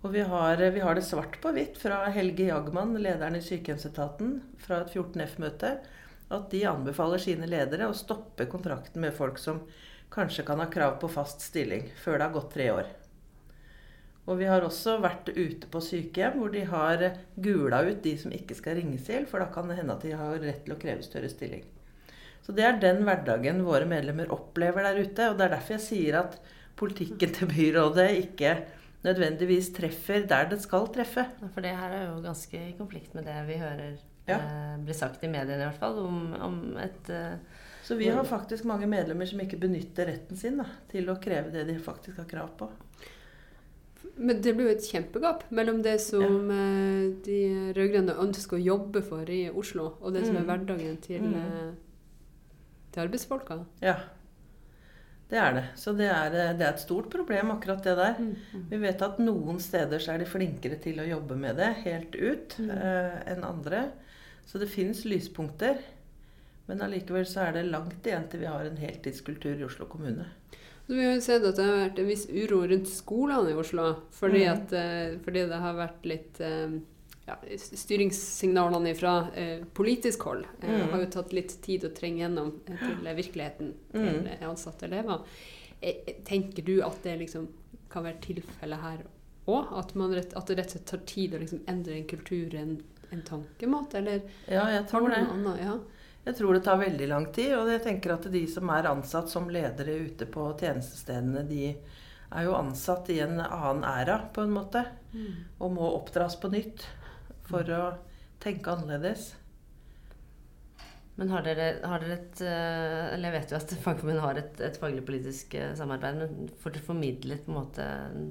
Og 0.00 0.14
vi 0.14 0.22
har, 0.24 0.56
vi 0.56 0.80
har, 0.80 0.96
det 0.96 1.04
svart 1.04 1.36
på 1.42 1.52
hvitt 1.52 1.78
fra 1.80 2.02
Helge 2.12 2.46
Jagmann, 2.48 2.94
lederen 3.02 3.36
i 3.36 3.42
sykehjemsetaten, 3.44 4.38
fra 4.62 4.80
et 4.80 4.94
14F-møte, 4.94 5.74
at 6.30 6.46
de 6.52 6.62
anbefaler 6.70 7.20
sine 7.20 7.48
ledere 7.50 7.90
å 7.90 7.96
stoppe 7.96 8.46
kontrakten 8.48 9.02
med 9.04 9.16
folk 9.16 9.38
som 9.40 9.60
kanskje 10.14 10.46
kan 10.46 10.62
ha 10.62 10.70
krav 10.72 10.96
på 11.02 11.10
fast 11.12 11.44
stilling, 11.44 11.90
før 12.00 12.18
det 12.18 12.28
har 12.28 12.36
gått 12.36 12.54
tre 12.54 12.70
år. 12.72 12.88
Og 14.30 14.38
vi 14.38 14.46
har 14.46 14.62
også 14.62 15.00
vært 15.02 15.32
ute 15.34 15.66
på 15.70 15.82
sykehjem 15.82 16.38
hvor 16.38 16.52
de 16.54 16.62
har 16.70 17.02
gula 17.34 17.82
ut 17.88 18.02
de 18.04 18.14
som 18.20 18.34
ikke 18.34 18.54
skal 18.54 18.78
ringes 18.78 19.08
til, 19.08 19.26
for 19.26 19.42
da 19.42 19.50
kan 19.50 19.70
det 19.70 19.80
hende 19.80 19.96
at 19.96 20.06
de 20.06 20.14
har 20.14 20.38
rett 20.38 20.62
til 20.66 20.76
å 20.76 20.80
kreve 20.80 21.02
større 21.06 21.30
stilling. 21.32 21.64
Så 22.46 22.54
det 22.56 22.64
er 22.66 22.78
den 22.82 23.02
hverdagen 23.06 23.64
våre 23.66 23.88
medlemmer 23.90 24.30
opplever 24.32 24.86
der 24.86 25.00
ute. 25.02 25.28
Og 25.30 25.38
det 25.38 25.46
er 25.46 25.56
derfor 25.56 25.76
jeg 25.76 25.86
sier 25.86 26.20
at 26.22 26.38
politikken 26.80 27.34
til 27.36 27.50
byrådet 27.50 28.06
ikke 28.22 28.54
nødvendigvis 29.04 29.72
treffer 29.76 30.24
der 30.28 30.48
det 30.52 30.60
skal 30.62 30.88
treffe. 30.94 31.26
For 31.54 31.64
det 31.64 31.74
her 31.76 31.96
er 31.96 32.06
jo 32.08 32.20
ganske 32.24 32.62
i 32.70 32.76
konflikt 32.78 33.16
med 33.16 33.26
det 33.28 33.36
vi 33.48 33.58
hører 33.60 33.98
ja. 34.28 34.38
eh, 34.38 34.76
blir 34.84 34.96
sagt 34.96 35.24
i 35.24 35.30
mediene 35.32 35.60
i 35.60 35.66
hvert 35.66 35.80
fall, 35.80 35.98
om, 36.04 36.20
om 36.40 36.60
et 36.80 37.10
eh, 37.12 37.34
Så 37.84 37.96
vi 37.98 38.10
har 38.12 38.24
faktisk 38.28 38.66
mange 38.68 38.86
medlemmer 38.86 39.26
som 39.26 39.40
ikke 39.42 39.58
benytter 39.60 40.06
retten 40.12 40.38
sin 40.38 40.60
da, 40.60 40.68
til 40.92 41.08
å 41.10 41.18
kreve 41.22 41.52
det 41.54 41.66
de 41.68 41.78
faktisk 41.82 42.20
har 42.22 42.28
krav 42.30 42.52
på. 42.60 42.68
Men 44.20 44.40
det 44.44 44.52
blir 44.56 44.68
jo 44.68 44.76
et 44.76 44.86
kjempegap 44.86 45.46
mellom 45.54 45.80
det 45.84 45.96
som 46.04 46.50
ja. 46.52 46.56
Eh, 46.60 47.04
de 47.24 47.40
rød-grønne 47.76 48.16
ønsker 48.20 48.58
å 48.58 48.62
jobbe 48.62 49.02
for 49.06 49.28
i 49.32 49.42
Oslo, 49.48 49.94
og 50.00 50.16
det 50.16 50.26
som 50.26 50.36
er 50.36 50.44
mm. 50.44 50.48
hverdagen 50.50 50.96
til, 51.04 51.24
mm. 51.24 51.36
Eh, 51.40 52.88
til 52.92 53.04
arbeidsfolka. 53.06 53.62
Ja. 53.84 53.98
Det 55.30 55.38
er 55.38 55.54
det. 55.54 55.64
Så 55.78 55.92
det 55.94 56.08
er, 56.10 56.34
eh, 56.34 56.52
det 56.58 56.66
er, 56.66 56.74
et 56.74 56.82
stort 56.82 57.08
problem, 57.12 57.52
akkurat 57.54 57.84
det 57.86 57.96
der. 57.96 58.18
Mm, 58.18 58.34
mm. 58.52 58.66
Vi 58.72 58.82
vet 58.82 59.06
at 59.06 59.22
noen 59.22 59.60
steder 59.62 60.02
så 60.02 60.14
er 60.14 60.24
de 60.24 60.28
flinkere 60.28 60.80
til 60.82 60.98
å 61.00 61.06
jobbe 61.06 61.38
med 61.38 61.60
det 61.60 61.70
helt 61.84 62.16
ut 62.18 62.58
mm. 62.58 62.70
eh, 62.74 63.16
enn 63.34 63.46
andre. 63.46 63.84
Så 64.50 64.58
det 64.58 64.72
fins 64.72 65.04
lyspunkter. 65.06 65.78
Men 66.66 66.82
allikevel 66.82 67.26
så 67.26 67.46
er 67.46 67.56
det 67.56 67.70
langt 67.70 68.06
igjen 68.06 68.26
til 68.30 68.42
vi 68.42 68.50
har 68.50 68.66
en 68.66 68.78
heltidskultur 68.78 69.54
i 69.54 69.66
Oslo 69.66 69.86
kommune. 69.90 70.26
Så 70.90 70.94
vi 70.94 71.04
har 71.06 71.12
jo 71.14 71.20
sett 71.22 71.44
at 71.46 71.54
det 71.54 71.62
har 71.62 71.76
vært 71.84 71.98
en 72.02 72.08
viss 72.08 72.24
uro 72.26 72.64
rundt 72.66 72.88
skolene 72.90 73.52
i 73.52 73.54
Oslo. 73.54 73.84
Fordi, 74.10 74.40
mm. 74.42 74.48
at, 74.50 74.72
eh, 74.74 75.12
fordi 75.22 75.44
det 75.46 75.60
har 75.62 75.76
vært 75.78 76.08
litt 76.10 76.40
eh, 76.42 76.72
ja, 77.28 77.36
styringssignalene 77.54 78.96
fra 78.98 79.12
eh, 79.38 79.62
politisk 79.78 80.26
hold 80.26 80.48
eh, 80.48 80.72
mm. 80.72 80.88
har 80.90 81.04
jo 81.04 81.12
tatt 81.14 81.36
litt 81.36 81.54
tid 81.62 81.86
å 81.86 81.92
trenge 81.94 82.24
gjennom 82.24 82.50
til 82.66 83.06
virkeligheten 83.06 83.70
til 83.92 84.18
mm. 84.18 84.42
ansatte 84.48 84.88
elever. 84.88 85.22
Tenker 86.26 86.66
du 86.66 86.80
at 86.82 86.98
det 87.06 87.20
liksom 87.22 87.46
kan 87.94 88.08
være 88.08 88.24
tilfellet 88.26 88.82
her 88.88 89.06
òg? 89.46 89.70
At, 89.70 89.94
at, 89.94 89.94
det 89.94 90.18
rett 90.18 90.34
og 90.42 90.74
slett 90.74 90.90
tar 90.90 91.06
tid 91.06 91.38
å 91.38 91.44
liksom 91.44 91.62
endre 91.70 92.00
en 92.00 92.10
kultur, 92.10 92.58
en, 92.58 92.80
en 93.14 93.22
tankemåte? 93.30 94.02
Eller 94.02 94.26
ja, 94.50 94.66
jeg 94.74 94.90
tror 94.90 95.06
det. 95.14 95.22
Annet, 95.22 95.62
ja? 95.68 95.78
Jeg 96.24 96.36
tror 96.36 96.54
det 96.54 96.62
tar 96.66 96.80
veldig 96.80 97.08
lang 97.08 97.26
tid. 97.32 97.54
Og 97.58 97.70
jeg 97.72 97.82
tenker 97.84 98.14
at 98.14 98.28
de 98.32 98.44
som 98.50 98.70
er 98.74 98.90
ansatt 98.90 99.32
som 99.32 99.50
ledere 99.52 99.96
ute 100.04 100.28
på 100.30 100.50
tjenestestedene, 100.60 101.46
de 101.48 101.72
er 102.30 102.46
jo 102.46 102.54
ansatt 102.54 103.10
i 103.10 103.18
en 103.24 103.40
annen 103.40 103.84
æra, 103.88 104.20
på 104.34 104.44
en 104.44 104.54
måte. 104.54 104.84
Mm. 105.12 105.44
Og 105.58 105.74
må 105.74 105.92
oppdras 105.96 106.36
på 106.40 106.52
nytt 106.52 106.86
for 107.48 107.66
å 107.74 107.84
tenke 108.42 108.72
annerledes. 108.72 109.32
Men 111.20 111.32
har 111.34 111.44
dere, 111.44 111.72
har 111.84 112.00
dere 112.00 112.14
et 112.16 112.40
eh, 112.46 113.08
Eller 113.12 113.28
jeg 113.28 113.34
vet 113.34 113.50
jo 113.52 113.56
at 113.58 113.72
Fagforbundet 113.82 114.22
har 114.24 114.38
et, 114.40 114.60
et 114.64 114.78
faglig 114.80 115.02
politisk 115.04 115.56
eh, 115.58 115.74
samarbeid, 115.76 116.16
men 116.16 116.52
får 116.62 116.76
dere 116.76 116.86
formidlet 116.86 117.42
på 117.44 117.52
en 117.52 117.58
måte 117.58 117.88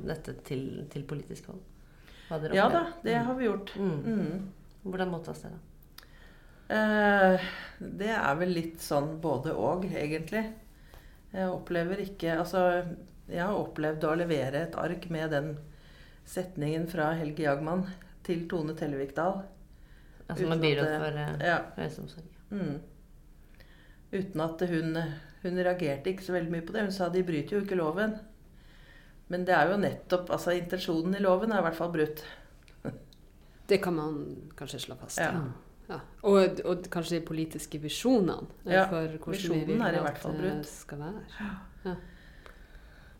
dette 0.07 0.33
til, 0.47 0.63
til 0.89 1.05
politisk 1.09 1.51
hold? 1.51 1.59
Ja 2.55 2.65
da, 2.69 2.87
det 3.03 3.19
har 3.25 3.37
vi 3.37 3.45
gjort. 3.45 3.75
Mm. 3.77 3.99
Mm. 4.05 4.79
Hvordan 4.87 5.13
mottas 5.13 5.43
det, 5.43 5.51
da? 5.53 5.68
Eh, 6.69 7.47
det 7.79 8.11
er 8.13 8.35
vel 8.37 8.51
litt 8.53 8.83
sånn 8.83 9.15
både 9.21 9.55
og, 9.57 9.87
egentlig. 9.89 10.43
Jeg 11.29 11.49
opplever 11.49 12.01
ikke 12.01 12.39
Altså, 12.41 12.61
jeg 13.29 13.41
har 13.45 13.53
opplevd 13.57 14.05
å 14.09 14.17
levere 14.17 14.63
et 14.65 14.77
ark 14.77 15.07
med 15.13 15.33
den 15.33 15.53
setningen 16.29 16.87
fra 16.89 17.11
Helge 17.17 17.45
Jagmann 17.45 17.87
til 18.25 18.45
Tone 18.49 18.75
Tellevikdal. 18.77 19.41
Altså 20.29 20.49
med 20.49 20.61
byråd 20.61 20.91
for 21.01 21.17
uh, 21.17 21.41
ja. 21.41 21.59
helseomsorg. 21.77 22.33
Mm. 22.53 22.75
Uten 24.11 24.43
at 24.45 24.65
hun, 24.69 24.99
hun 25.41 25.61
reagerte 25.61 26.11
ikke 26.11 26.25
så 26.25 26.35
veldig 26.35 26.53
mye 26.53 26.65
på 26.65 26.75
det. 26.75 26.83
Hun 26.85 26.93
sa 26.93 27.07
de 27.13 27.23
bryter 27.25 27.57
jo 27.57 27.63
ikke 27.63 27.77
loven. 27.77 28.13
Men 29.29 29.45
det 29.45 29.55
er 29.57 29.69
jo 29.69 29.81
nettopp 29.81 30.29
altså 30.33 30.53
Intensjonen 30.57 31.17
i 31.17 31.21
loven 31.21 31.53
er 31.53 31.61
i 31.61 31.65
hvert 31.65 31.77
fall 31.77 31.93
brutt. 31.93 32.21
det 33.69 33.81
kan 33.81 33.97
man 33.97 34.21
kanskje 34.57 34.83
slå 34.85 34.97
fast. 35.01 35.21
Ja. 35.21 35.33
Ja. 35.89 35.97
Og, 36.29 36.61
og, 36.65 36.85
kanskje 36.93 37.17
de 37.17 37.25
politiske 37.25 37.81
visjonene 37.81 38.45
eh, 38.67 38.75
ja, 38.75 38.85
for 38.91 39.17
hvordan 39.23 39.55
vi 39.55 39.65
vil 39.71 39.81
at 39.81 40.23
det 40.37 40.53
skal 40.69 41.01
være. 41.01 41.25
Ja. 41.87 41.95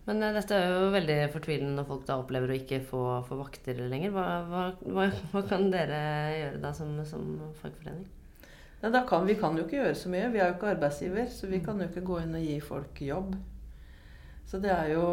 Men 0.10 0.24
uh, 0.26 0.30
dette 0.34 0.58
er 0.58 0.72
jo 0.74 0.94
veldig 0.94 1.18
fortvilende 1.34 1.76
når 1.78 1.90
folk 1.90 2.06
da 2.08 2.18
opplever 2.22 2.54
å 2.54 2.58
ikke 2.58 2.80
få, 2.86 3.02
få 3.28 3.40
vakter 3.42 3.82
lenger. 3.92 4.14
Hva, 4.16 4.28
hva, 4.50 4.64
hva, 4.86 5.10
hva, 5.34 5.44
kan 5.50 5.68
dere 5.74 6.00
gjøre 6.34 6.64
da 6.64 6.74
som, 6.78 6.96
som 7.10 7.36
fagforening? 7.62 8.08
Nei, 8.80 9.02
kan, 9.10 9.26
vi 9.28 9.36
kan 9.38 9.58
jo 9.60 9.66
ikke 9.66 9.82
gjøre 9.82 9.98
så 10.00 10.10
mye. 10.14 10.32
Vi 10.34 10.40
er 10.40 10.50
jo 10.50 10.56
ikke 10.56 10.72
arbeidsgiver, 10.72 11.28
så 11.34 11.50
vi 11.50 11.60
mm. 11.60 11.66
kan 11.66 11.82
jo 11.84 11.90
ikke 11.90 12.06
gå 12.08 12.22
inn 12.24 12.38
og 12.40 12.46
gi 12.48 12.60
folk 12.64 13.02
jobb. 13.04 13.34
Så 14.50 14.58
det 14.64 14.72
er 14.74 14.94
jo, 14.96 15.04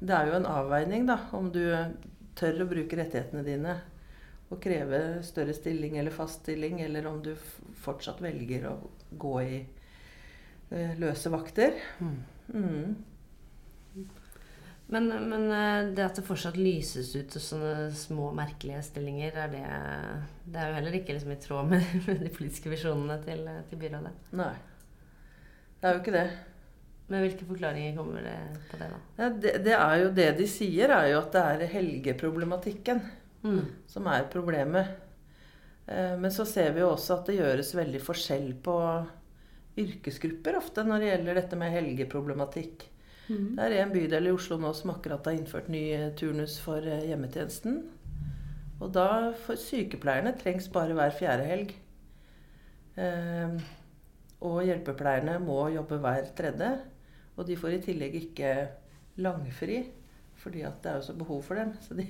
det 0.00 0.14
er 0.16 0.30
jo 0.30 0.38
en 0.38 0.48
avveining, 0.48 1.08
da, 1.08 1.18
om 1.36 1.50
du 1.52 1.64
tør 2.38 2.62
å 2.64 2.68
bruke 2.70 2.96
rettighetene 2.96 3.42
dine 3.44 3.74
og 4.50 4.58
kreve 4.62 5.20
større 5.22 5.54
stilling 5.54 5.96
eller 6.00 6.14
fast 6.14 6.42
stilling, 6.42 6.80
eller 6.82 7.06
om 7.06 7.20
du 7.22 7.34
fortsatt 7.84 8.22
velger 8.22 8.66
å 8.72 8.74
gå 9.10 9.36
i 9.44 9.60
uh, 9.62 10.98
løse 10.98 11.30
vakter. 11.30 11.78
Mm. 12.02 12.18
Mm. 12.50 12.96
Men, 14.90 15.06
men, 15.06 15.44
eh, 15.54 15.92
det 15.94 16.02
at 16.02 16.16
det 16.18 16.24
fortsatt 16.26 16.56
lyses 16.58 17.12
ut 17.14 17.36
sånne 17.38 17.92
små, 17.94 18.32
merkelige 18.34 18.80
stillinger, 18.82 19.36
er 19.38 19.52
det, 19.52 19.60
det 20.50 20.58
er 20.58 20.72
jo 20.72 20.78
heller 20.80 20.96
ikke 20.98 21.14
liksom 21.14 21.30
i 21.30 21.36
tråd 21.38 21.68
med, 21.70 21.92
med, 22.08 22.24
de 22.24 22.32
politiske 22.34 22.72
visjonene 22.72 23.20
til, 23.22 23.44
til, 23.70 23.78
byrådet? 23.78 24.10
Nei. 24.40 24.54
Det 25.78 25.86
er 25.86 25.94
jo 25.94 26.02
ikke 26.02 26.16
det. 26.16 26.26
Men 27.06 27.22
hvilke 27.22 27.46
forklaringer 27.46 27.94
kommer 27.94 28.26
det 28.26 28.34
på 28.72 28.80
det, 28.80 28.90
da? 28.90 28.98
Ja, 29.20 29.30
det, 29.30 29.54
det, 29.68 29.76
er 29.78 29.94
jo 30.02 30.10
det 30.18 30.28
de 30.42 30.50
sier, 30.50 30.90
er 30.96 31.12
jo 31.12 31.22
at 31.22 31.38
det 31.38 31.46
er 31.46 31.72
helgeproblematikken 31.76 33.02
mm. 33.42 33.62
som 33.90 34.08
er 34.10 34.28
problemet. 34.32 34.90
Eh, 35.86 36.16
men 36.18 36.30
så 36.32 36.46
ser 36.48 36.74
vi 36.74 36.84
jo 36.84 36.92
også 36.92 37.18
at 37.18 37.30
det 37.30 37.38
gjøres 37.40 37.74
veldig 37.76 38.02
forskjell 38.04 38.52
på 38.64 38.76
yrkesgrupper 39.80 40.58
ofte 40.58 40.84
når 40.86 41.02
det 41.02 41.10
gjelder 41.12 41.40
dette 41.40 41.58
med 41.58 41.74
helgeproblematikk. 41.74 42.86
Mm. 43.30 43.48
Det 43.56 43.66
er 43.66 43.76
en 43.84 43.94
bydel 43.94 44.28
i 44.28 44.34
Oslo 44.34 44.58
nå 44.60 44.72
som 44.74 44.92
akkurat 44.94 45.26
har 45.26 45.38
innført 45.38 45.70
ny 45.72 45.84
eh, 45.96 46.10
turnus 46.18 46.58
for 46.62 46.84
eh, 46.84 47.06
hjemmetjenesten. 47.10 47.82
Og 48.80 48.94
da 48.96 49.08
for 49.44 49.60
sykepleierne 49.60 50.32
trengs 50.40 50.70
bare 50.72 50.96
hver 50.96 51.12
fjerde 51.12 51.44
helg. 51.44 51.74
Og 54.40 54.62
hjelpepleierne 54.64 55.34
må 55.44 55.58
jobbe 55.74 55.98
hver 56.00 56.30
tredje. 56.36 56.70
Og 57.36 57.44
de 57.48 57.58
får 57.60 57.76
i 57.76 57.82
tillegg 57.84 58.16
ikke 58.22 58.54
langfri, 59.20 59.82
fordi 60.40 60.64
at 60.64 60.80
det 60.80 60.90
er 60.90 60.96
jo 60.96 61.06
så 61.10 61.16
behov 61.20 61.42
for 61.44 61.60
dem. 61.60 61.74
Så 61.84 61.96
de, 61.98 62.06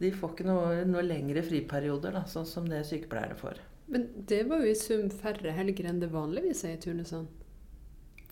de 0.00 0.10
får 0.14 0.34
ikke 0.34 0.46
noe, 0.48 0.82
noe 0.88 1.04
lengre 1.06 1.42
friperioder, 1.46 2.16
da, 2.16 2.24
sånn 2.30 2.48
som 2.48 2.66
det 2.68 2.82
sykepleiere 2.88 3.36
får. 3.38 3.60
Men 3.92 4.08
det 4.28 4.42
var 4.48 4.64
jo 4.64 4.72
i 4.72 4.78
sum 4.78 5.10
færre 5.12 5.52
helger 5.54 5.90
enn 5.90 6.00
det 6.02 6.10
vanligvis 6.12 6.64
er 6.66 6.78
i 6.78 6.82
turnusene? 6.82 7.28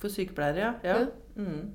For 0.01 0.11
sykepleiere, 0.11 0.73
ja. 0.83 0.97
ja. 0.97 0.97
Mm. 1.39 1.71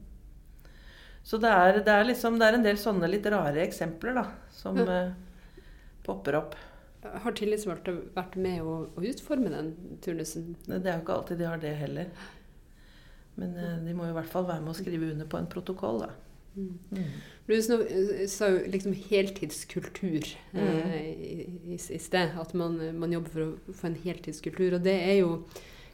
Så 1.28 1.39
det 1.43 1.52
er, 1.52 1.82
det, 1.84 1.93
er 1.93 2.08
liksom, 2.08 2.39
det 2.39 2.47
er, 2.47 2.58
en 2.58 2.65
del 2.65 2.80
sånne 2.80 3.08
litt 3.12 3.26
rare 3.32 3.63
eksempler 3.63 4.15
da, 4.15 4.26
som 4.56 4.80
ja. 4.80 4.88
eh, 4.95 5.63
popper 6.04 6.39
opp. 6.39 6.58
Har 7.04 7.36
tillitsvalgte 7.38 7.93
vært 8.15 8.36
med 8.39 8.63
å, 8.63 8.78
å, 8.91 9.04
utforme 9.06 9.52
den 9.54 9.73
turnusen? 10.04 10.54
Det 10.65 10.82
er 10.82 10.97
jo 10.97 11.04
ikke 11.06 11.17
alltid 11.17 11.39
de 11.39 11.47
har 11.47 11.60
det 11.63 11.73
heller. 11.80 12.12
Men 13.39 13.56
eh, 13.60 13.76
de 13.86 13.95
må 13.95 14.08
jo 14.08 14.15
i 14.15 14.17
hvert 14.17 14.32
fall 14.32 14.47
være 14.50 14.63
med 14.65 14.73
å 14.73 14.80
skrive 14.80 15.12
under 15.13 15.30
på 15.30 15.39
en 15.39 15.52
protokoll. 15.52 16.04
da. 16.04 16.12
Mm. 16.58 16.80
Mm. 16.91 17.10
Du 17.48 17.62
sa 17.62 18.50
jo 18.50 18.63
liksom 18.67 18.96
heltidskultur 19.08 20.26
mm. 20.52 20.62
eh, 20.63 20.96
i, 21.06 21.36
i, 21.46 21.78
i, 21.78 22.00
sted. 22.02 22.34
At 22.39 22.56
man, 22.58 22.80
man, 22.98 23.13
jobber 23.13 23.34
for 23.34 23.46
å 23.46 23.78
få 23.78 23.91
en 23.91 24.00
heltidskultur. 24.02 24.76
Og 24.76 24.84
det 24.88 24.98
er 24.98 25.20
jo 25.22 25.30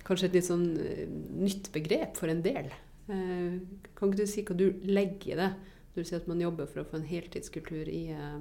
kanskje 0.07 0.31
et 0.31 0.39
litt 0.39 0.47
sånn 0.47 0.65
uh, 0.79 1.03
nytt 1.43 1.69
begrep 1.75 2.17
for 2.19 2.31
en 2.31 2.41
del. 2.45 2.71
Eh, 3.11 3.59
kan 3.93 4.09
ikke 4.09 4.23
du 4.23 4.31
si 4.31 4.45
hva 4.47 4.55
du 4.57 4.67
legger 4.87 5.35
i 5.35 5.39
det 5.41 5.53
du 5.93 6.01
sier 6.01 6.21
at 6.23 6.27
man 6.31 6.41
jobber 6.41 6.65
for 6.65 6.81
å 6.81 6.87
få 6.89 6.97
en 6.97 7.05
heltidskultur 7.05 7.91
i, 7.91 8.07
uh, 8.17 8.39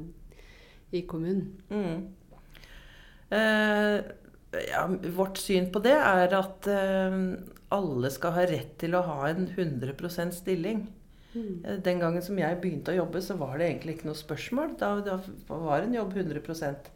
i 0.96 1.02
kommunen? 1.04 1.58
Mm. 1.68 2.08
Ja, 4.52 4.82
vårt 5.16 5.38
syn 5.40 5.70
på 5.72 5.80
det 5.84 5.94
er 5.96 6.34
at 6.36 6.66
alle 7.72 8.10
skal 8.12 8.34
ha 8.36 8.42
rett 8.48 8.74
til 8.80 8.96
å 8.96 9.00
ha 9.06 9.30
en 9.30 9.46
100% 9.48 10.36
stilling. 10.36 10.82
Mm. 11.32 11.80
Den 11.84 12.02
gangen 12.02 12.24
som 12.24 12.38
jeg 12.38 12.58
begynte 12.60 12.92
å 12.92 12.98
jobbe, 13.02 13.22
så 13.24 13.38
var 13.40 13.56
det 13.56 13.70
egentlig 13.70 13.98
ikke 13.98 14.10
noe 14.10 14.18
spørsmål. 14.18 14.74
Da, 14.80 14.94
da 15.06 15.18
var 15.48 15.86
en 15.86 15.96
jobb 15.96 16.18
100% 16.18 16.92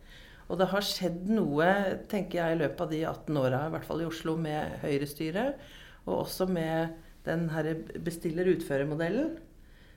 og 0.46 0.60
det 0.60 0.68
har 0.70 0.84
skjedd 0.84 1.30
noe, 1.32 1.70
tenker 2.10 2.38
jeg, 2.38 2.54
i 2.54 2.60
løpet 2.60 2.84
av 2.84 2.92
de 2.92 3.00
18 3.02 3.40
åra, 3.40 3.64
i 3.66 3.72
hvert 3.74 3.88
fall 3.88 4.04
i 4.04 4.06
Oslo, 4.06 4.36
med 4.38 4.76
Høyre-styret. 4.84 5.64
Og 6.04 6.20
også 6.20 6.46
med 6.46 6.94
den 7.26 7.48
her 7.50 7.72
bestiller-utfører-modellen. 8.06 9.32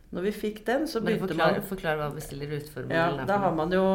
Når 0.09 0.25
vi 0.25 0.31
fikk 0.33 0.63
den, 0.65 0.87
så 0.89 1.03
begynte 1.05 1.27
forklar, 1.27 1.59
man 1.59 1.67
Forklar 1.69 1.99
hva 1.99 2.09
bestiller-utfører-modellen 2.15 3.21
ja. 3.21 3.27
Da 3.29 3.37
har 3.43 3.53
man 3.53 3.75
jo 3.75 3.85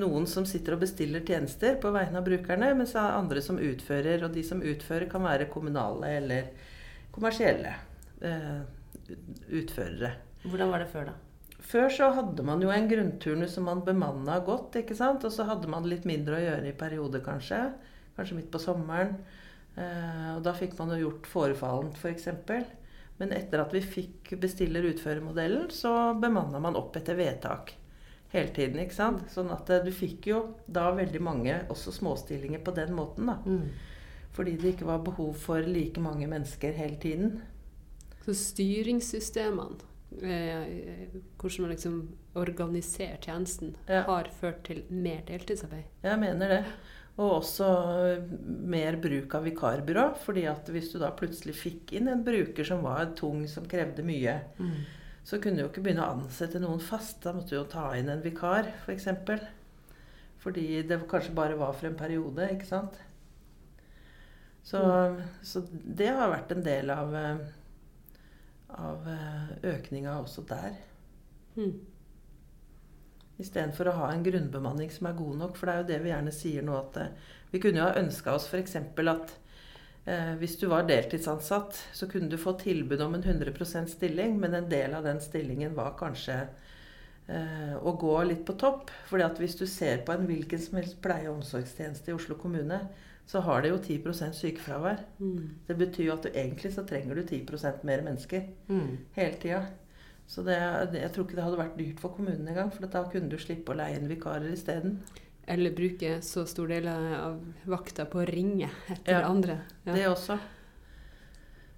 noen 0.00 0.24
som 0.30 0.46
sitter 0.48 0.78
og 0.78 0.86
bestiller 0.86 1.20
tjenester 1.26 1.76
på 1.82 1.92
vegne 1.92 2.22
av 2.22 2.24
brukerne, 2.24 2.72
mens 2.78 2.94
det 2.96 3.02
er 3.02 3.18
andre 3.18 3.44
som 3.44 3.60
utfører. 3.60 4.24
Og 4.24 4.32
de 4.32 4.46
som 4.46 4.64
utfører, 4.64 5.04
kan 5.12 5.26
være 5.26 5.50
kommunale 5.52 6.14
eller 6.16 6.48
kommersielle 7.12 7.74
eh, 8.24 8.62
utførere. 9.48 10.14
Hvordan 10.44 10.72
var 10.72 10.84
det 10.84 10.88
før, 10.92 11.10
da? 11.10 11.16
Før 11.70 11.92
så 11.92 12.08
hadde 12.16 12.44
man 12.46 12.62
jo 12.64 12.70
en 12.72 12.88
grunnturnus 12.88 13.54
som 13.54 13.66
man 13.68 13.84
bemanna 13.84 14.38
godt. 14.44 14.80
ikke 14.80 14.96
sant? 14.96 15.24
Og 15.24 15.32
så 15.34 15.46
hadde 15.48 15.68
man 15.70 15.88
litt 15.88 16.06
mindre 16.08 16.38
å 16.38 16.44
gjøre 16.44 16.70
i 16.70 16.76
perioder, 16.76 17.22
kanskje. 17.24 17.60
Kanskje 18.16 18.38
midt 18.38 18.50
på 18.52 18.62
sommeren. 18.62 19.18
Eh, 19.76 20.30
og 20.34 20.42
da 20.46 20.54
fikk 20.56 20.76
man 20.80 20.94
jo 20.94 21.02
gjort 21.04 21.28
forefallent, 21.30 22.00
f.eks. 22.00 22.30
For 22.48 22.64
Men 23.20 23.34
etter 23.36 23.60
at 23.60 23.74
vi 23.76 23.84
fikk 23.84 24.32
bestiller-utfører-modellen, 24.40 25.68
så 25.70 26.14
bemanna 26.16 26.62
man 26.62 26.78
opp 26.80 26.96
etter 26.96 27.18
vedtak 27.18 27.74
hele 28.32 28.54
tiden. 28.54 28.80
ikke 28.80 28.96
sant? 28.96 29.28
Sånn 29.32 29.52
at 29.54 29.70
eh, 29.70 29.84
du 29.84 29.92
fikk 29.94 30.30
jo 30.32 30.42
da 30.66 30.90
veldig 30.96 31.22
mange 31.22 31.60
også 31.72 31.94
småstillinger 32.00 32.64
på 32.64 32.74
den 32.76 32.94
måten. 32.96 33.30
da. 33.30 33.38
Mm. 33.44 33.68
Fordi 34.32 34.56
det 34.56 34.74
ikke 34.74 34.88
var 34.88 35.04
behov 35.04 35.34
for 35.42 35.66
like 35.66 36.00
mange 36.00 36.28
mennesker 36.30 36.72
hele 36.72 36.96
tiden. 37.02 37.40
Så 38.30 38.36
styringssystemene 38.38 39.80
eh, 40.22 41.08
hvordan 41.40 41.64
man 41.64 41.72
liksom 41.72 41.96
organiserer 42.38 43.18
tjenesten, 43.18 43.74
ja. 43.88 44.04
har 44.06 44.30
ført 44.38 44.62
til 44.68 44.84
mer 44.90 45.24
deltidsarbeid. 45.26 45.88
Jeg 46.04 46.20
mener 46.22 46.54
det. 46.54 46.60
Og 47.16 47.40
også 47.40 47.66
eh, 48.04 48.30
mer 48.46 49.00
bruk 49.02 49.34
av 49.34 49.48
vikarbyrå. 49.48 50.06
fordi 50.22 50.46
at 50.46 50.70
hvis 50.70 50.92
du 50.92 51.00
da 51.02 51.10
plutselig 51.10 51.56
fikk 51.58 51.94
inn 51.98 52.08
en 52.08 52.22
bruker 52.22 52.64
som 52.64 52.86
var 52.86 53.16
tung, 53.18 53.42
som 53.50 53.66
krevde 53.66 54.06
mye, 54.06 54.38
mm. 54.62 54.78
så 55.26 55.42
kunne 55.42 55.58
du 55.58 55.64
jo 55.64 55.72
ikke 55.72 55.82
begynne 55.88 56.06
å 56.06 56.20
ansette 56.20 56.62
noen 56.62 56.78
fast. 56.78 57.18
Da 57.24 57.34
måtte 57.34 57.56
du 57.56 57.58
jo 57.58 57.66
ta 57.66 57.90
inn 57.98 58.14
en 58.14 58.22
vikar, 58.22 58.70
f.eks. 58.70 58.84
For 58.86 58.94
eksempel. 58.94 59.46
fordi 60.40 60.82
det 60.86 61.02
kanskje 61.10 61.34
bare 61.34 61.58
var 61.58 61.74
for 61.74 61.90
en 61.90 61.98
periode, 61.98 62.46
ikke 62.54 62.68
sant. 62.68 62.94
Så, 64.62 64.78
mm. 64.78 65.18
så 65.42 65.66
det 65.70 66.14
har 66.14 66.30
vært 66.30 66.54
en 66.54 66.62
del 66.62 66.92
av 66.94 67.16
eh, 67.16 67.48
av 68.78 69.08
eh, 69.10 69.52
økninga 69.74 70.18
også 70.20 70.44
der. 70.48 70.76
Mm. 71.56 71.74
Istedenfor 73.40 73.88
å 73.88 73.98
ha 74.02 74.08
en 74.12 74.24
grunnbemanning 74.24 74.90
som 74.92 75.08
er 75.08 75.18
god 75.18 75.38
nok. 75.44 75.58
For 75.58 75.68
det 75.68 75.74
er 75.74 75.82
jo 75.82 75.90
det 75.90 76.00
vi 76.04 76.12
gjerne 76.12 76.34
sier 76.34 76.66
nå 76.66 76.76
at 76.78 76.98
eh, 77.00 77.14
vi 77.50 77.60
kunne 77.62 77.80
jo 77.80 77.88
ha 77.88 78.00
ønska 78.00 78.34
oss 78.36 78.48
f.eks. 78.50 78.76
at 78.76 79.36
eh, 80.04 80.34
hvis 80.40 80.58
du 80.60 80.66
var 80.70 80.88
deltidsansatt, 80.88 81.78
så 81.96 82.08
kunne 82.10 82.30
du 82.30 82.38
få 82.40 82.54
tilbud 82.60 83.00
om 83.04 83.16
en 83.16 83.24
100% 83.24 83.94
stilling, 83.96 84.36
men 84.40 84.54
en 84.54 84.68
del 84.70 84.94
av 84.96 85.08
den 85.08 85.22
stillingen 85.24 85.74
var 85.78 85.96
kanskje 85.98 86.36
eh, 86.44 87.76
å 87.76 87.94
gå 88.00 88.16
litt 88.28 88.44
på 88.46 88.58
topp. 88.60 88.92
fordi 89.08 89.26
at 89.26 89.40
hvis 89.40 89.58
du 89.58 89.66
ser 89.66 90.04
på 90.04 90.14
en 90.14 90.28
hvilken 90.28 90.60
som 90.62 90.80
helst 90.80 91.00
pleie- 91.02 91.28
og 91.30 91.40
omsorgstjeneste 91.40 92.12
i 92.12 92.18
Oslo 92.18 92.36
kommune, 92.40 92.84
så 93.30 93.40
har 93.46 93.62
det 93.62 93.70
jo 93.70 93.78
10 93.78 94.32
sykefravær. 94.34 95.04
Mm. 95.22 95.50
Det 95.68 95.76
betyr 95.78 96.08
jo 96.08 96.16
at 96.16 96.24
du 96.26 96.32
egentlig 96.34 96.72
så 96.74 96.82
trenger 96.86 97.14
du 97.14 97.22
10 97.22 97.44
mer 97.86 98.02
mennesker 98.02 98.48
mm. 98.66 98.96
hele 99.14 99.36
tida. 99.42 99.60
Så 100.26 100.42
det, 100.46 100.56
jeg 100.94 101.10
tror 101.14 101.26
ikke 101.26 101.38
det 101.38 101.44
hadde 101.44 101.58
vært 101.58 101.78
dyrt 101.78 102.00
for 102.02 102.14
kommunen 102.14 102.48
engang, 102.48 102.70
for 102.74 102.86
da 102.86 103.04
kunne 103.10 103.30
du 103.30 103.38
slippe 103.38 103.72
å 103.72 103.78
leie 103.78 103.98
inn 103.98 104.10
vikarer 104.10 104.50
isteden. 104.50 105.00
Eller 105.50 105.74
bruke 105.74 106.20
så 106.22 106.44
stor 106.46 106.70
del 106.70 106.86
av 106.90 107.38
vakta 107.70 108.06
på 108.10 108.20
å 108.22 108.26
ringe 108.28 108.68
etter 108.90 109.16
ja, 109.16 109.24
andre. 109.26 109.60
Ja. 109.86 109.94
Det 109.94 110.04
også. 110.10 110.38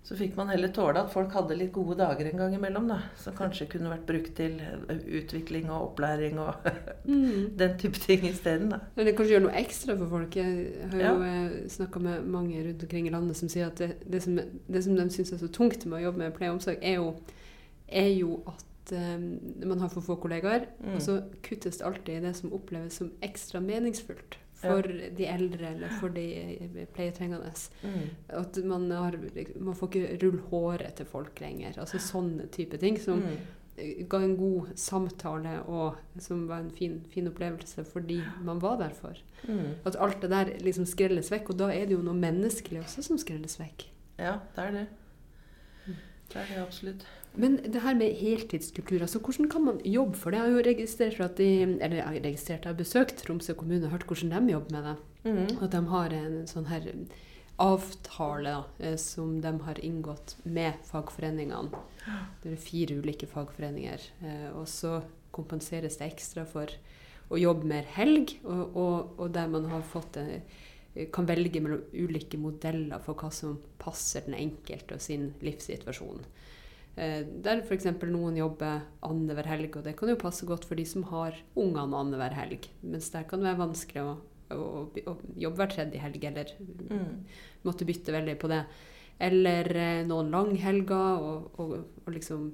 Så 0.02 0.16
fikk 0.18 0.32
man 0.34 0.48
heller 0.50 0.72
tåle 0.74 0.98
at 0.98 1.12
folk 1.12 1.30
hadde 1.36 1.54
litt 1.54 1.70
gode 1.74 1.94
dager 2.00 2.26
en 2.26 2.40
gang 2.40 2.54
imellom. 2.56 2.88
da, 2.90 2.98
Som 3.22 3.36
kanskje 3.38 3.68
kunne 3.70 3.92
vært 3.92 4.08
brukt 4.08 4.32
til 4.34 4.56
utvikling 4.90 5.70
og 5.70 5.92
opplæring 5.92 6.40
og 6.42 6.66
mm. 7.06 7.54
den 7.60 7.76
type 7.78 8.02
ting 8.02 8.26
isteden. 8.26 8.74
Det 8.98 9.14
kanskje 9.14 9.36
gjør 9.36 9.44
noe 9.46 9.54
ekstra 9.62 9.96
for 10.00 10.10
folk. 10.16 10.40
Jeg 10.40 10.74
har 10.90 11.04
jo 11.04 11.14
ja. 11.22 11.30
Eh, 11.30 11.54
snakka 11.70 12.02
med 12.02 12.26
mange 12.34 12.64
rundt 12.66 12.82
omkring 12.82 13.06
i 13.06 13.14
landet 13.14 13.38
som 13.38 13.52
sier 13.52 13.70
at 13.70 13.78
det, 13.78 13.92
det, 14.02 14.24
som, 14.26 14.42
det 14.42 14.84
som, 14.84 14.98
de 14.98 15.06
syns 15.14 15.32
er 15.36 15.42
så 15.44 15.52
tungt 15.54 15.86
med 15.86 16.00
å 16.00 16.04
jobbe 16.08 16.24
med 16.24 16.34
pleie 16.34 16.50
og 16.50 16.58
omsorg, 16.58 16.82
er 16.82 16.98
jo, 16.98 17.14
er 17.86 18.10
jo 18.10 18.42
at 18.50 18.94
um, 18.98 19.28
man 19.70 19.86
har 19.86 19.94
for 19.94 20.02
få 20.02 20.18
kollegaer. 20.18 20.66
Mm. 20.82 20.96
Og 20.96 21.06
så 21.06 21.20
kuttes 21.46 21.78
det 21.78 21.86
alltid 21.86 22.16
i 22.18 22.26
det 22.26 22.34
som 22.42 22.58
oppleves 22.58 22.98
som 22.98 23.14
ekstra 23.22 23.62
meningsfullt 23.62 24.41
for 24.62 24.86
ja. 24.90 25.08
de 25.16 25.26
eldre 25.28 25.72
eller 25.74 25.96
for 26.00 26.14
de 26.14 26.26
eh, 26.40 26.84
pleietrengende. 26.94 27.50
Mm. 27.82 28.04
At 28.42 28.60
man, 28.64 28.90
har, 28.90 29.18
man 29.56 29.76
får 29.78 29.90
ikke 29.90 30.20
rulle 30.22 30.46
håret 30.52 30.94
til 30.98 31.08
folk 31.08 31.42
lenger. 31.42 31.80
Altså 31.82 32.00
sånne 32.02 32.48
type 32.54 32.78
ting 32.82 32.98
som 33.02 33.22
mm. 33.24 33.36
ga 34.12 34.22
en 34.22 34.36
god 34.38 34.72
samtale 34.78 35.58
og 35.66 36.22
som 36.22 36.46
var 36.50 36.64
en 36.64 36.72
fin, 36.74 37.00
fin 37.12 37.30
opplevelse 37.30 37.84
fordi 37.88 38.20
man 38.46 38.62
var 38.62 38.78
der 38.82 38.94
for. 38.96 39.18
Mm. 39.48 39.82
At 39.88 39.98
alt 39.98 40.22
det 40.22 40.30
der 40.32 40.54
liksom 40.62 40.86
skrelles 40.88 41.32
vekk. 41.34 41.54
Og 41.54 41.62
da 41.64 41.72
er 41.74 41.88
det 41.88 41.98
jo 41.98 42.04
noe 42.04 42.18
menneskelig 42.18 42.84
også 42.84 43.06
som 43.10 43.20
skrelles 43.20 43.58
vekk. 43.60 43.88
Ja, 44.20 44.38
det 44.54 44.68
er 44.68 44.76
det. 44.80 44.86
Det 46.32 46.40
er 46.40 46.48
det 46.48 46.62
absolutt. 46.62 47.06
Men 47.34 47.56
det 47.64 47.80
her 47.80 47.96
med 47.96 48.12
heltidskultur, 48.18 49.00
altså 49.00 49.20
hvordan 49.24 49.48
kan 49.48 49.64
man 49.64 49.80
jobbe 49.88 50.18
for 50.20 50.30
det? 50.30 50.38
Jeg 50.38 50.44
har 50.44 50.52
jo 50.52 50.64
registrert 50.66 51.20
at 51.24 51.38
de, 51.40 51.50
eller 51.80 51.96
jeg 51.96 52.04
har 52.04 52.16
registrert, 52.26 52.64
jeg 52.66 52.74
har 52.74 52.78
besøkt 52.78 53.22
Tromsø 53.24 53.54
kommune 53.56 53.86
og 53.88 53.94
hørt 53.94 54.04
hvordan 54.08 54.34
de 54.34 54.52
jobber 54.52 54.74
med 54.76 54.88
det. 54.88 54.96
Mm. 55.24 55.62
At 55.64 55.72
de 55.72 55.82
har 55.94 56.16
en 56.16 56.34
sånn 56.50 56.68
her 56.68 56.88
avtale 57.62 58.50
da, 58.50 58.64
eh, 58.78 58.96
som 58.96 59.40
de 59.40 59.52
har 59.64 59.80
inngått 59.84 60.36
med 60.44 60.82
fagforeningene. 60.88 61.82
Det 62.42 62.52
er 62.52 62.60
fire 62.60 62.98
ulike 63.00 63.28
fagforeninger. 63.30 64.08
Eh, 64.24 64.48
og 64.56 64.68
så 64.68 65.00
kompenseres 65.32 65.96
det 66.00 66.10
ekstra 66.10 66.44
for 66.48 66.68
å 67.32 67.40
jobbe 67.40 67.68
mer 67.68 67.88
helg, 67.96 68.36
og, 68.44 68.76
og, 68.76 69.18
og 69.18 69.32
der 69.32 69.48
man 69.48 69.70
har 69.70 69.84
fått 69.88 70.18
en, 70.20 70.42
eh, 70.94 71.08
kan 71.14 71.28
velge 71.28 71.62
mellom 71.64 71.84
ulike 71.94 72.36
modeller 72.40 73.00
for 73.04 73.16
hva 73.16 73.32
som 73.32 73.56
passer 73.80 74.26
den 74.26 74.36
enkelte 74.36 74.98
og 74.98 75.04
sin 75.04 75.30
livssituasjon. 75.40 76.26
Eh, 76.96 77.22
der 77.44 77.62
f.eks. 77.64 77.86
noen 78.04 78.36
jobber 78.36 78.82
annenhver 79.06 79.48
helg, 79.48 79.78
og 79.78 79.86
det 79.86 79.94
kan 79.96 80.12
jo 80.12 80.18
passe 80.20 80.48
godt 80.48 80.66
for 80.68 80.76
de 80.76 80.84
som 80.88 81.06
har 81.08 81.38
ungene 81.56 81.96
annenhver 81.96 82.36
helg. 82.36 82.68
Mens 82.84 83.08
der 83.14 83.24
kan 83.28 83.40
det 83.40 83.48
være 83.48 83.62
vanskelig 83.62 84.02
å, 84.04 84.16
å, 84.52 84.66
å 85.08 85.14
jobbe 85.40 85.62
hver 85.62 85.72
tredje 85.72 86.02
helg, 86.02 86.26
eller 86.32 86.56
mm. 86.60 87.14
måtte 87.64 87.88
bytte 87.88 88.12
veldig 88.14 88.36
på 88.42 88.52
det. 88.52 88.64
Eller 89.22 89.70
eh, 89.76 90.02
noen 90.08 90.32
langhelger, 90.34 91.22
og, 91.22 91.62
og, 91.62 91.78
og 92.04 92.12
liksom 92.12 92.50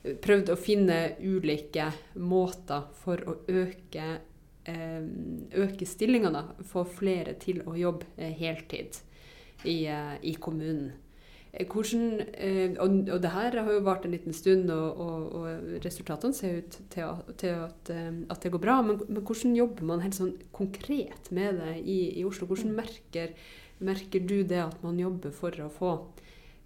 prøvd 0.00 0.52
å 0.52 0.58
finne 0.58 0.98
ulike 1.20 1.90
måter 2.18 2.88
for 3.02 3.20
å 3.28 3.36
øke, 3.52 4.06
eh, 4.64 5.02
øke 5.62 5.86
stillingene. 5.86 6.42
Få 6.66 6.84
flere 6.88 7.36
til 7.38 7.62
å 7.68 7.76
jobbe 7.78 8.08
eh, 8.16 8.32
heltid 8.40 8.98
i, 9.64 9.84
eh, 9.86 10.16
i 10.22 10.34
kommunen. 10.40 10.90
Eh, 11.52 11.66
hvordan, 11.66 12.20
eh, 12.38 12.76
og, 12.78 12.96
og, 13.10 13.18
det 13.22 13.32
her 13.34 13.56
har 13.58 13.72
jo 13.72 13.82
vart 13.86 14.04
en 14.06 14.14
liten 14.14 14.34
stund, 14.36 14.70
og, 14.70 15.00
og, 15.02 15.32
og 15.40 15.84
resultatene 15.84 16.36
ser 16.36 16.60
ut 16.60 16.78
til, 16.92 17.24
til 17.40 17.56
at, 17.66 17.90
eh, 17.90 18.10
at, 18.30 18.42
det 18.42 18.52
går 18.54 18.62
bra. 18.62 18.80
Men, 18.86 19.00
men, 19.08 19.22
hvordan 19.26 19.56
jobber 19.58 19.88
man 19.90 20.04
helt 20.04 20.18
sånn 20.18 20.36
konkret 20.56 21.30
med 21.34 21.58
det 21.62 21.76
i, 21.82 22.00
i 22.20 22.26
Oslo? 22.28 22.48
Hvordan 22.50 22.76
merker, 22.78 23.34
merker, 23.82 24.22
du 24.22 24.42
det 24.44 24.62
at 24.62 24.82
man 24.86 25.00
jobber 25.00 25.34
for 25.34 25.56
å 25.64 25.70
få 25.74 25.94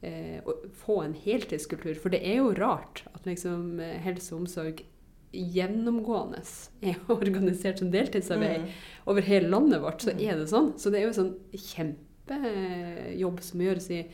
eh, 0.04 0.44
få 0.84 1.00
en 1.02 1.14
heltidskultur. 1.24 1.96
For 2.00 2.12
det 2.12 2.20
er 2.26 2.42
jo 2.42 2.52
rart 2.58 3.06
at 3.14 3.24
liksom 3.28 3.80
eh, 3.80 3.96
helse 4.04 4.34
og 4.34 4.44
omsorg 4.44 4.84
gjennomgående 5.34 6.42
er 6.84 7.00
organisert 7.16 7.80
som 7.80 7.90
deltidsarbeid. 7.94 8.68
Mm. 8.68 8.76
Over 9.10 9.26
hele 9.26 9.50
landet 9.50 9.82
vårt 9.82 10.04
så 10.04 10.14
er 10.14 10.38
det 10.38 10.50
sånn. 10.52 10.74
Så 10.78 10.92
det 10.92 11.00
er 11.00 11.08
jo 11.08 11.16
sånn 11.16 11.34
kjempejobb 11.56 13.42
som 13.44 13.64
gjøres 13.64 13.90
i, 13.94 14.04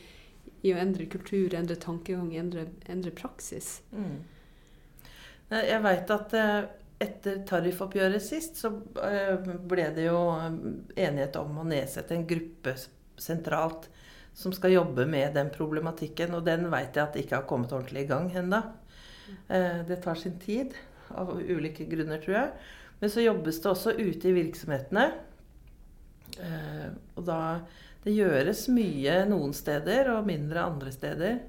i 0.61 0.73
å 0.73 0.79
endre 0.81 1.07
kultur, 1.09 1.53
endre 1.57 1.77
tankegang, 1.81 2.29
endre, 2.37 2.67
endre 2.89 3.13
praksis. 3.17 3.79
Mm. 3.95 4.19
Jeg 5.51 5.83
veit 5.83 6.11
at 6.13 6.35
eh, 6.37 6.59
etter 7.01 7.41
tariffoppgjøret 7.47 8.23
sist, 8.23 8.61
så 8.61 8.71
eh, 9.03 9.49
ble 9.67 9.87
det 9.95 10.05
jo 10.07 10.19
eh, 10.37 10.59
enighet 11.07 11.39
om 11.41 11.59
å 11.59 11.67
nedsette 11.67 12.15
en 12.15 12.27
gruppe 12.29 12.75
sentralt 13.19 13.89
som 14.37 14.53
skal 14.55 14.77
jobbe 14.77 15.05
med 15.09 15.35
den 15.35 15.51
problematikken. 15.51 16.37
Og 16.37 16.45
den 16.47 16.69
veit 16.71 16.95
jeg 16.95 17.03
at 17.03 17.19
ikke 17.19 17.41
har 17.41 17.49
kommet 17.49 17.73
ordentlig 17.75 18.05
i 18.05 18.11
gang 18.13 18.31
ennå. 18.31 18.61
Det 19.47 19.95
tar 20.03 20.17
sin 20.19 20.37
tid, 20.41 20.73
av 21.15 21.29
ulike 21.35 21.85
grunner, 21.87 22.19
tror 22.23 22.35
jeg. 22.35 22.69
Men 23.01 23.11
så 23.11 23.23
jobbes 23.23 23.59
det 23.63 23.69
også 23.69 23.93
ute 23.99 24.29
i 24.29 24.33
virksomhetene. 24.35 25.03
Og 27.19 27.21
da 27.27 27.39
Det 28.01 28.13
gjøres 28.15 28.65
mye 28.73 29.19
noen 29.29 29.51
steder, 29.53 30.09
og 30.15 30.27
mindre 30.29 30.63
andre 30.65 30.93
steder. 30.93 31.41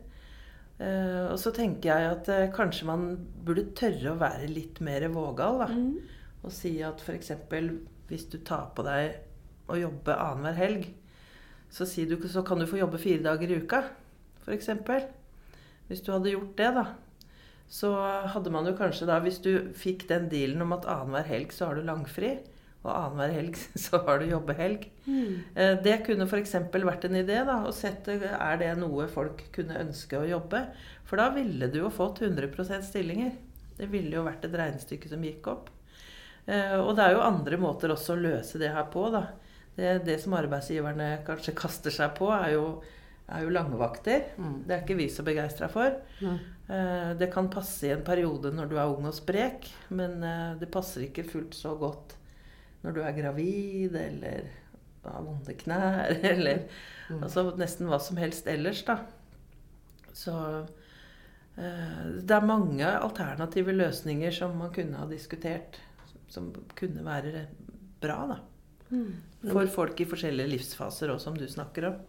Eh, 0.82 1.26
og 1.30 1.38
så 1.40 1.52
tenker 1.54 1.88
jeg 1.88 2.10
at 2.10 2.30
eh, 2.32 2.50
kanskje 2.54 2.88
man 2.88 3.06
burde 3.46 3.70
tørre 3.78 4.12
å 4.12 4.20
være 4.20 4.50
litt 4.50 4.82
mer 4.84 5.06
vågal. 5.14 5.62
Da. 5.62 5.70
Og 6.42 6.52
si 6.52 6.74
at 6.84 7.00
f.eks. 7.00 7.32
hvis 8.10 8.26
du 8.32 8.38
tar 8.44 8.72
på 8.76 8.84
deg 8.86 9.22
å 9.72 9.78
jobbe 9.80 10.18
annenhver 10.18 10.58
helg, 10.58 10.90
så, 11.72 11.86
si 11.88 12.04
du, 12.04 12.18
så 12.28 12.42
kan 12.44 12.60
du 12.60 12.68
få 12.68 12.82
jobbe 12.82 13.00
fire 13.00 13.24
dager 13.24 13.48
i 13.48 13.62
uka, 13.62 13.86
f.eks. 14.44 14.68
Hvis 15.88 16.04
du 16.04 16.12
hadde 16.12 16.34
gjort 16.34 16.56
det, 16.58 16.68
da. 16.76 16.84
Så 17.72 17.94
hadde 18.28 18.52
man 18.52 18.68
jo 18.68 18.74
kanskje 18.76 19.08
da, 19.08 19.16
hvis 19.24 19.40
du 19.40 19.72
fikk 19.78 20.04
den 20.10 20.28
dealen 20.28 20.66
om 20.66 20.74
at 20.76 20.84
annenhver 20.84 21.24
helg 21.30 21.54
så 21.56 21.70
har 21.70 21.78
du 21.78 21.86
langfri, 21.88 22.34
og 22.82 22.90
annenhver 22.92 23.32
helg 23.36 23.56
så 23.84 24.00
har 24.06 24.18
du 24.18 24.26
jobbehelg. 24.30 24.88
Mm. 25.06 25.36
Det 25.84 25.96
kunne 26.06 26.26
f.eks. 26.26 26.54
vært 26.72 27.04
en 27.06 27.18
idé. 27.20 27.36
da, 27.46 27.60
å 27.68 27.72
sette, 27.74 28.16
Er 28.32 28.56
det 28.58 28.72
noe 28.80 29.06
folk 29.08 29.44
kunne 29.54 29.78
ønske 29.84 30.18
å 30.18 30.26
jobbe? 30.26 30.64
For 31.06 31.16
da 31.20 31.28
ville 31.34 31.68
du 31.70 31.78
jo 31.82 31.90
fått 31.94 32.20
100% 32.26 32.82
stillinger. 32.88 33.36
Det 33.78 33.86
ville 33.92 34.16
jo 34.16 34.24
vært 34.26 34.44
et 34.48 34.54
regnestykke 34.58 35.08
som 35.10 35.22
gikk 35.22 35.46
opp. 35.52 35.70
Eh, 36.46 36.74
Og 36.80 36.96
det 36.98 37.04
er 37.06 37.14
jo 37.16 37.22
andre 37.22 37.56
måter 37.62 37.94
også 37.94 38.16
å 38.16 38.22
løse 38.22 38.58
det 38.58 38.72
her 38.74 38.88
på. 38.90 39.06
da. 39.14 39.26
Det, 39.76 39.92
det 40.04 40.18
som 40.20 40.34
arbeidsgiverne 40.36 41.20
kanskje 41.26 41.54
kaster 41.56 41.94
seg 41.94 42.16
på, 42.18 42.26
er 42.34 42.52
jo, 42.56 42.64
er 43.32 43.44
jo 43.46 43.52
langvakter. 43.54 44.26
Mm. 44.36 44.56
Det 44.66 44.74
er 44.74 44.82
ikke 44.82 44.98
vi 44.98 45.06
så 45.08 45.22
begeistra 45.24 45.68
for. 45.72 46.00
Eh, 46.22 47.12
Det 47.18 47.30
kan 47.32 47.48
passe 47.52 47.86
i 47.86 47.92
en 47.94 48.02
periode 48.06 48.50
når 48.54 48.68
du 48.70 48.76
er 48.78 48.90
ung 48.90 49.06
og 49.08 49.14
sprek, 49.16 49.70
men 49.90 50.18
eh, 50.24 50.50
det 50.60 50.70
passer 50.74 51.06
ikke 51.06 51.24
fullt 51.30 51.54
så 51.58 51.76
godt 51.78 52.16
når 52.82 52.94
du 52.96 53.00
er 53.02 53.16
gravid 53.16 53.96
eller 53.98 54.50
har 55.04 55.22
vonde 55.26 55.54
knær 55.64 56.12
eller 56.32 56.66
Mm. 57.12 57.18
altså 57.26 57.42
nesten 57.58 57.88
hva 57.90 57.98
som 58.00 58.16
helst 58.16 58.46
ellers, 58.48 58.78
da. 58.86 58.94
Så 60.16 60.32
eh, 61.58 62.04
det 62.22 62.32
er 62.36 62.46
mange 62.46 62.86
alternative 62.86 63.74
løsninger 63.74 64.32
som 64.32 64.54
man 64.56 64.72
kunne 64.72 64.96
ha 65.00 65.08
diskutert, 65.10 65.76
som 66.32 66.52
kunne 66.78 67.04
være 67.04 67.46
bra, 68.00 68.16
da. 68.30 68.38
For 69.50 69.68
folk 69.74 70.00
i 70.00 70.08
forskjellige 70.08 70.54
livsfaser 70.54 71.12
òg, 71.12 71.20
som 71.20 71.36
du 71.36 71.44
snakker 71.50 71.90
om. 71.90 72.00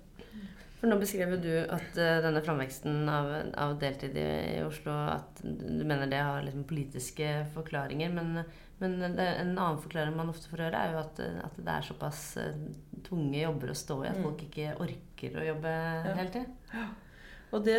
For 0.79 0.91
nå 0.91 0.97
beskrev 1.01 1.35
du 1.41 1.51
at 1.63 1.97
eh, 1.99 2.21
denne 2.23 2.41
framveksten 2.45 3.03
av, 3.09 3.29
av 3.65 3.75
deltid 3.81 4.15
i, 4.19 4.29
i 4.57 4.63
Oslo 4.63 4.91
At 4.91 5.39
du 5.43 5.83
mener 5.87 6.07
det 6.11 6.19
har 6.19 6.43
liksom 6.43 6.65
politiske 6.69 7.29
forklaringer. 7.57 8.11
Men, 8.15 8.43
men 8.91 9.17
en 9.19 9.53
annen 9.57 9.79
forklaring 9.81 10.15
man 10.17 10.29
ofte 10.33 10.49
får 10.51 10.65
høre, 10.67 10.81
er 10.83 10.91
jo 10.93 10.99
at, 11.01 11.19
at 11.47 11.55
det 11.57 11.73
er 11.73 11.87
såpass 11.87 12.21
eh, 12.41 12.59
tunge 13.07 13.39
jobber 13.41 13.71
å 13.73 13.77
stå 13.79 13.97
i 14.03 14.09
at 14.11 14.17
Mm. 14.19 14.23
folk 14.27 14.43
ikke 14.45 14.75
orker 14.83 15.39
å 15.39 15.47
jobbe 15.47 15.73
hele 16.05 16.15
heltid. 16.21 16.45
Og 17.53 17.61
det, 17.67 17.75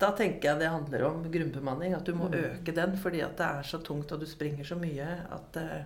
da 0.00 0.08
tenker 0.16 0.48
jeg 0.50 0.58
det 0.62 0.70
handler 0.72 1.02
om 1.10 1.22
grunnbemanning. 1.30 1.94
At 1.94 2.06
du 2.08 2.14
må 2.16 2.30
Mm. 2.30 2.38
øke 2.44 2.72
den 2.74 2.94
fordi 2.96 3.20
at 3.22 3.36
det 3.36 3.46
er 3.46 3.62
så 3.68 3.78
tungt 3.84 4.12
og 4.12 4.20
du 4.20 4.26
springer 4.26 4.64
så 4.64 4.76
mye. 4.80 5.08
at 5.30 5.56
eh, 5.60 5.84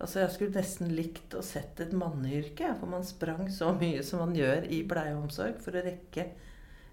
altså 0.00 0.20
Jeg 0.20 0.30
skulle 0.30 0.54
nesten 0.56 0.88
likt 0.96 1.34
å 1.36 1.42
sett 1.44 1.80
et 1.80 1.92
manneyrke. 1.92 2.74
For 2.80 2.86
man 2.86 3.04
sprang 3.04 3.48
så 3.52 3.72
mye 3.78 4.02
som 4.02 4.20
man 4.20 4.34
gjør 4.34 4.70
i 4.72 4.82
pleie 4.88 5.14
og 5.14 5.24
omsorg 5.28 5.60
for 5.60 5.72
å 5.72 5.84
rekke, 5.84 6.30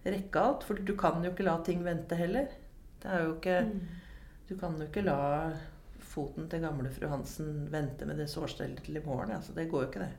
rekke 0.05 0.35
alt. 0.43 0.63
For 0.63 0.75
du 0.75 0.95
kan 0.99 1.23
jo 1.23 1.31
ikke 1.31 1.45
la 1.47 1.57
ting 1.63 1.81
vente 1.83 2.15
heller. 2.15 2.47
Det 3.01 3.09
er 3.11 3.23
jo 3.23 3.35
ikke 3.35 3.71
Du 4.49 4.57
kan 4.59 4.75
jo 4.77 4.83
ikke 4.85 5.05
la 5.05 5.53
foten 6.13 6.45
til 6.51 6.61
gamle 6.63 6.91
fru 6.93 7.07
Hansen 7.11 7.65
vente 7.73 8.05
med 8.05 8.19
det 8.21 8.29
sårstellet 8.31 8.83
til 8.85 8.99
i 8.99 9.03
morgen. 9.05 9.31
Altså, 9.39 9.53
det 9.57 9.67
går 9.71 9.83
jo 9.83 9.89
ikke, 9.89 10.05
det. 10.05 10.13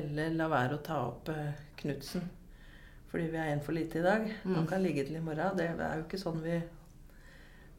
Eller 0.00 0.34
la 0.36 0.48
være 0.52 0.76
å 0.78 0.82
ta 0.84 0.98
opp 1.12 1.30
eh, 1.32 1.52
Knutsen 1.80 2.26
fordi 3.08 3.30
vi 3.32 3.38
er 3.40 3.54
en 3.54 3.62
for 3.64 3.72
lite 3.72 4.02
i 4.02 4.04
dag. 4.04 4.26
Han 4.42 4.52
Mm. 4.64 4.66
kan 4.68 4.82
ligge 4.84 5.04
til 5.08 5.16
i 5.16 5.20
morgen. 5.24 5.54
Det 5.56 5.64
er 5.80 5.94
jo 5.96 6.02
ikke 6.04 6.18
sånn 6.20 6.42
vi 6.44 6.58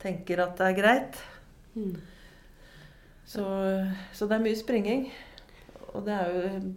tenker 0.02 0.42
at 0.42 0.56
det 0.58 0.66
er 0.72 0.78
greit. 0.80 1.20
Mm. 1.76 2.00
Så, 3.30 3.44
så 4.12 4.26
det 4.26 4.40
er 4.40 4.42
mye 4.48 4.58
springing. 4.58 5.04
Og 5.94 6.02
det 6.08 6.16
er 6.16 6.34
jo 6.34 6.74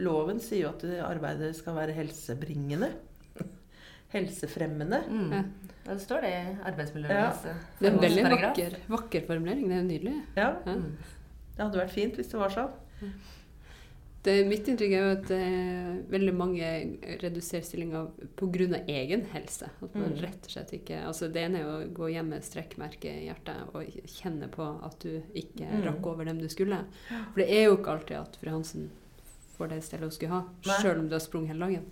Loven 0.00 0.40
sier 0.40 0.62
jo 0.62 0.70
at 0.70 0.86
arbeidet 1.04 1.50
skal 1.58 1.76
være 1.76 1.92
helsebringende. 1.92 2.88
Helsefremmende. 4.14 5.02
Mm. 5.12 5.52
Ja. 5.86 5.92
Det 5.94 6.00
står 6.04 6.20
det 6.22 6.30
i 6.30 6.56
arbeidsmiljølovens 6.70 7.44
ja. 7.44 7.54
Det 7.80 7.88
er 7.88 7.92
en 7.92 8.00
veldig 8.00 8.24
vakker, 8.30 8.76
vakker 8.88 9.26
formulering. 9.26 9.68
Det 9.68 9.76
er 9.78 9.86
nydelig. 9.88 10.16
Ja, 10.36 10.48
Ja. 10.66 10.74
Mm. 10.76 10.96
det 11.56 11.62
hadde 11.64 11.78
vært 11.82 11.90
fint 11.90 12.14
hvis 12.16 12.28
det 12.30 12.38
var 12.38 12.48
sånn. 12.54 13.12
Det, 14.22 14.36
mitt 14.46 14.68
inntrykk 14.70 14.92
er 14.94 15.00
jo 15.02 15.14
at 15.16 15.30
eh, 15.34 15.94
veldig 16.12 16.32
mange 16.38 16.66
reduserer 17.24 17.64
stillinger 17.66 18.06
pga. 18.38 18.78
egen 18.86 19.24
helse. 19.32 19.66
At 19.82 19.94
man 19.96 20.12
Mm. 20.12 20.20
rett 20.22 20.44
og 20.46 20.50
slett 20.50 20.70
ikke 20.72 21.00
altså 21.08 21.32
Det 21.32 21.42
ene 21.42 21.58
er 21.58 21.64
å 21.66 21.92
gå 21.92 22.06
hjem 22.12 22.28
med 22.28 22.42
strekkmerke 22.44 23.10
i 23.10 23.26
hjertet 23.26 23.74
og 23.74 23.82
kjenne 24.06 24.48
på 24.48 24.84
at 24.86 25.00
du 25.00 25.22
ikke 25.34 25.66
Mm. 25.66 25.82
rakk 25.88 26.06
over 26.06 26.24
dem 26.24 26.38
du 26.38 26.46
skulle. 26.48 26.84
For 27.34 27.40
det 27.42 27.50
er 27.50 27.64
jo 27.64 27.76
ikke 27.76 27.90
alltid 27.98 28.16
at 28.16 28.36
fru 28.36 28.50
Hansen 28.50 28.90
får 29.58 29.68
det 29.70 29.82
stellet 29.82 30.02
hun 30.02 30.10
skulle 30.12 30.30
ha, 30.30 30.44
sjøl 30.62 30.98
om 31.00 31.08
du 31.08 31.14
har 31.14 31.20
sprunget 31.20 31.48
hele 31.48 31.66
dagen. 31.66 31.84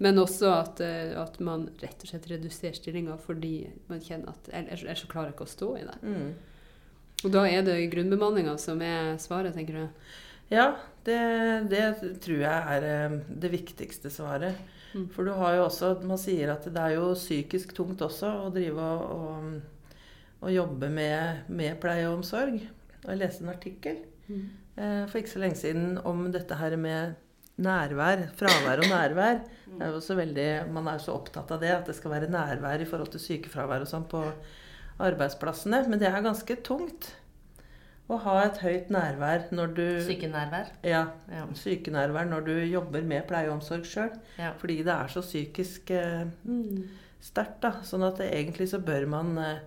Men 0.00 0.18
også 0.18 0.48
at, 0.54 0.80
eh, 0.80 1.12
at 1.20 1.36
man 1.44 1.66
rett 1.82 2.00
og 2.00 2.08
slett 2.08 2.28
reduserer 2.30 2.76
stillinga 2.76 3.18
fordi 3.20 3.68
man 3.90 4.00
kjenner 4.00 4.32
at 4.32 4.48
ellers, 4.56 5.02
så 5.02 5.10
klarer 5.10 5.30
jeg 5.30 5.36
ikke 5.36 5.48
å 5.48 5.52
stå 5.52 5.68
i 5.76 5.84
det. 5.84 5.98
Mm. 6.00 6.30
Og 7.20 7.34
da 7.34 7.44
er 7.44 7.64
det 7.66 7.76
grunnbemanninga 7.92 8.56
som 8.60 8.80
er 8.80 9.18
svaret, 9.20 9.52
tenker 9.56 9.76
du? 9.76 10.04
Ja, 10.50 10.70
det, 11.04 11.20
det 11.70 11.84
tror 12.24 12.40
jeg 12.42 12.76
er 12.76 12.86
eh, 12.88 13.18
det 13.44 13.52
viktigste 13.52 14.12
svaret. 14.12 14.56
Mm. 14.94 15.06
For 15.14 15.28
du 15.28 15.34
har 15.38 15.54
jo 15.54 15.66
også 15.68 15.92
Man 16.02 16.18
sier 16.18 16.50
at 16.50 16.64
det 16.66 16.80
er 16.82 16.96
jo 16.96 17.12
psykisk 17.14 17.76
tungt 17.76 18.00
også 18.02 18.32
å 18.46 18.50
drive 18.50 18.82
og, 18.82 19.04
og, 19.14 19.92
og 20.40 20.54
jobbe 20.54 20.88
med, 20.90 21.44
med 21.52 21.76
pleie 21.82 22.08
og 22.08 22.22
omsorg. 22.22 22.56
Og 23.04 23.12
jeg 23.12 23.20
leste 23.20 23.44
en 23.44 23.52
artikkel 23.52 24.00
eh, 24.32 25.04
for 25.04 25.20
ikke 25.20 25.36
så 25.36 25.44
lenge 25.44 25.60
siden 25.60 26.00
om 26.08 26.24
dette 26.32 26.56
her 26.56 26.74
med 26.80 27.20
nærvær. 27.62 28.26
Fravær 28.38 28.82
og 28.84 28.88
nærvær. 28.90 29.40
Det 29.70 29.86
er 29.86 29.92
jo 29.94 30.00
så 30.02 30.16
veldig, 30.18 30.48
man 30.74 30.88
er 30.90 30.98
jo 30.98 31.04
så 31.06 31.14
opptatt 31.14 31.50
av 31.54 31.60
det, 31.62 31.70
at 31.70 31.86
det 31.86 31.94
skal 31.96 32.10
være 32.16 32.30
nærvær 32.32 32.82
i 32.82 32.88
forhold 32.88 33.12
til 33.14 33.22
sykefravær 33.22 33.84
og 33.84 33.90
sånn 33.90 34.06
på 34.10 34.22
arbeidsplassene. 35.00 35.84
Men 35.88 36.00
det 36.02 36.08
er 36.10 36.24
ganske 36.24 36.56
tungt 36.66 37.12
å 38.10 38.16
ha 38.24 38.40
et 38.42 38.58
høyt 38.64 38.88
nærvær 38.90 39.44
når 39.54 39.74
du 39.76 39.84
Sykenærvær. 40.08 40.72
Ja, 40.82 41.04
Ja. 41.30 41.44
sykenærvær 41.54 42.26
når 42.26 42.44
du 42.48 42.52
jobber 42.66 43.02
med 43.06 43.28
pleie 43.28 43.46
og 43.48 43.60
omsorg 43.60 43.84
sjøl. 43.86 44.10
Ja. 44.38 44.52
Fordi 44.58 44.80
det 44.82 44.92
er 44.96 45.06
så 45.12 45.22
psykisk 45.22 45.90
eh, 45.94 46.26
sterkt. 47.22 47.60
da. 47.62 47.70
Sånn 47.86 48.02
at 48.08 48.18
det, 48.18 48.32
egentlig 48.34 48.68
så 48.72 48.80
bør 48.82 49.06
man 49.06 49.38
eh, 49.38 49.60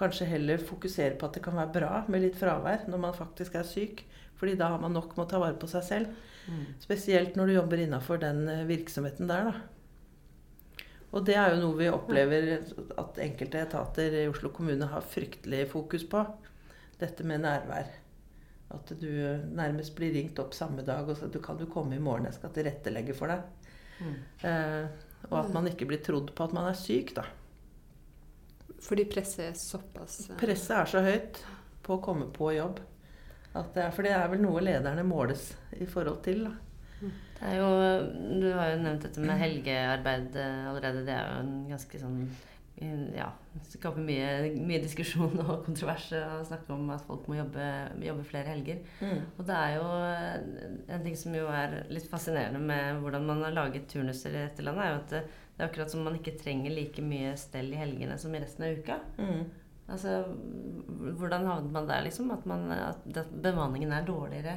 kanskje 0.00 0.26
heller 0.30 0.56
fokusere 0.64 1.18
på 1.20 1.26
at 1.28 1.34
det 1.36 1.42
kan 1.44 1.58
være 1.60 1.74
bra 1.76 2.04
med 2.08 2.22
litt 2.24 2.38
fravær 2.40 2.88
når 2.88 2.98
man 3.04 3.12
faktisk 3.14 3.54
er 3.60 3.68
syk. 3.68 4.04
Fordi 4.40 4.56
da 4.56 4.70
har 4.72 4.80
man 4.80 4.94
nok 4.96 5.12
med 5.18 5.26
å 5.26 5.30
ta 5.34 5.38
vare 5.42 5.58
på 5.60 5.68
seg 5.68 5.84
selv. 5.84 6.06
Mm. 6.48 6.64
Spesielt 6.82 7.36
når 7.36 7.46
du 7.46 7.54
jobber 7.54 7.82
innafor 7.84 8.20
den 8.22 8.46
eh, 8.48 8.64
virksomheten 8.68 9.30
der, 9.30 9.50
da. 9.50 10.80
Og 11.10 11.24
det 11.26 11.34
er 11.34 11.54
jo 11.54 11.62
noe 11.64 11.78
vi 11.78 11.88
opplever 11.90 12.52
at 13.00 13.18
enkelte 13.22 13.64
etater 13.64 14.14
i 14.20 14.28
Oslo 14.30 14.52
kommune 14.54 14.86
har 14.92 15.02
fryktelig 15.02 15.64
fokus 15.72 16.04
på. 16.06 16.22
Dette 17.00 17.26
med 17.26 17.42
nærvær. 17.42 17.90
At 18.70 18.92
du 19.00 19.10
nærmest 19.50 19.96
blir 19.98 20.14
ringt 20.14 20.38
opp 20.38 20.54
samme 20.54 20.84
dag 20.86 21.08
og 21.10 21.18
så 21.18 21.26
du 21.26 21.40
kan 21.42 21.58
du 21.58 21.66
komme 21.66 21.96
i 21.96 22.02
morgen, 22.02 22.28
jeg 22.28 22.38
skal 22.38 22.54
tilrettelegge 22.54 23.16
for 23.18 23.32
deg. 23.32 23.72
Mm. 23.98 24.14
Eh, 24.46 25.08
og 25.28 25.36
at 25.42 25.50
man 25.52 25.66
ikke 25.68 25.88
blir 25.90 26.02
trodd 26.04 26.30
på 26.36 26.46
at 26.46 26.54
man 26.54 26.70
er 26.70 26.78
syk, 26.78 27.10
da. 27.18 27.26
Fordi 28.80 29.04
presset 29.10 29.50
er 29.50 29.58
såpass 29.58 30.22
eh, 30.30 30.38
Presset 30.40 30.76
er 30.78 30.92
så 30.94 31.02
høyt 31.04 31.42
på 31.84 31.96
å 31.96 32.02
komme 32.04 32.30
på 32.32 32.52
jobb. 32.54 32.78
Det 33.54 33.82
er, 33.82 33.90
for 33.94 34.06
det 34.06 34.12
er 34.14 34.28
vel 34.30 34.44
noe 34.44 34.62
lederne 34.62 35.04
måles 35.06 35.50
i 35.74 35.88
forhold 35.90 36.20
til. 36.26 36.44
Da. 36.46 36.52
Det 37.00 37.48
er 37.48 37.56
jo, 37.58 37.70
Du 38.42 38.46
har 38.52 38.74
jo 38.74 38.82
nevnt 38.84 39.08
dette 39.08 39.24
med 39.24 39.40
helgearbeid 39.40 40.38
eh, 40.38 40.68
allerede. 40.70 41.04
Det 41.08 41.16
er 41.16 41.26
jo 41.26 41.42
en 41.42 41.56
ganske 41.72 42.02
sånn 42.02 42.22
ja, 42.80 43.26
det 43.52 43.74
skaper 43.74 44.00
mye, 44.00 44.28
mye, 44.56 44.78
diskusjon 44.80 45.34
og 45.42 45.66
kontrovers 45.66 46.06
å 46.16 46.38
snakke 46.48 46.72
om 46.72 46.86
at 46.94 47.02
folk 47.04 47.26
må 47.28 47.36
jobbe, 47.36 47.66
jobbe 48.06 48.24
flere 48.24 48.54
helger. 48.54 48.78
Mm. 49.02 49.18
Og 49.34 49.42
det 49.50 49.58
er 49.58 49.74
jo 49.74 49.88
en 50.96 51.04
ting 51.04 51.18
som 51.18 51.36
jo 51.36 51.50
er 51.52 51.82
litt 51.92 52.08
fascinerende 52.08 52.62
med 52.62 53.02
hvordan 53.02 53.26
man 53.28 53.44
har 53.44 53.56
laget 53.56 53.88
turnuser 53.90 54.32
i 54.32 54.44
dette 54.46 54.64
landet, 54.64 54.86
er 54.86 54.94
jo 54.94 55.00
at 55.02 55.12
det, 55.12 55.22
det 55.56 55.64
er 55.64 55.68
akkurat 55.68 55.92
som 55.92 56.06
man 56.08 56.16
ikke 56.16 56.38
trenger 56.40 56.72
like 56.72 57.04
mye 57.04 57.34
stell 57.40 57.68
i 57.74 57.80
helgene 57.82 58.16
som 58.22 58.32
i 58.32 58.40
resten 58.40 58.64
av 58.64 58.80
uka. 58.80 58.96
Mm. 59.20 59.42
Altså, 59.90 60.22
Hvordan 61.18 61.46
havnet 61.48 61.72
man 61.72 61.88
der, 61.88 62.04
liksom? 62.04 62.30
At, 62.34 62.44
man, 62.46 62.68
at, 62.72 63.06
bemanningen 63.42 63.92
er 63.92 64.06
dårligere 64.06 64.56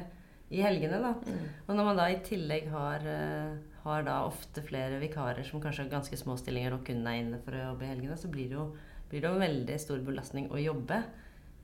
i 0.50 0.62
helgene. 0.62 1.00
da. 1.02 1.14
Mm. 1.24 1.44
Og 1.66 1.76
når 1.76 1.88
man 1.88 2.00
da 2.00 2.08
i 2.12 2.20
tillegg 2.26 2.68
har, 2.70 3.06
uh, 3.06 3.78
har 3.84 4.06
da 4.06 4.18
ofte 4.28 4.62
flere 4.66 5.00
vikarer 5.02 5.42
som 5.46 5.62
kanskje 5.62 5.86
har 5.86 5.94
ganske 5.96 6.18
små 6.20 6.36
stillinger 6.40 6.76
og 6.76 6.84
kun 6.86 7.06
er 7.06 7.22
inne 7.22 7.40
for 7.44 7.56
å 7.56 7.70
jobbe 7.70 7.86
i 7.86 7.92
helgene, 7.94 8.18
så 8.20 8.30
blir 8.32 8.50
det 8.52 8.58
jo, 8.58 8.68
blir 9.10 9.24
det 9.24 9.30
en 9.30 9.44
veldig 9.44 9.78
stor 9.80 10.04
belastning 10.04 10.50
å 10.52 10.60
jobbe 10.60 11.00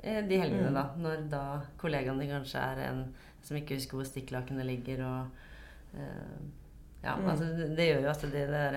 eh, 0.02 0.22
de 0.26 0.40
helgene, 0.40 0.72
mm. 0.72 0.78
da. 0.80 0.87
Når 1.04 1.26
da 1.33 1.44
kollegaene 1.80 2.30
kanskje 2.30 2.64
er 2.72 2.85
en 2.88 3.04
som 3.44 3.56
ikke 3.56 3.78
husker 3.78 4.00
hvor 4.00 4.09
stikklakene 4.09 4.64
ligger, 4.68 5.04
og 5.06 6.00
uh, 6.00 6.40
ja, 7.02 7.14
mm. 7.16 7.28
altså 7.32 7.44
det, 7.56 7.66
det, 7.78 7.86
gjør 7.88 8.02
jo 8.04 8.10
at 8.10 8.24
det, 8.28 8.42
der, 8.50 8.74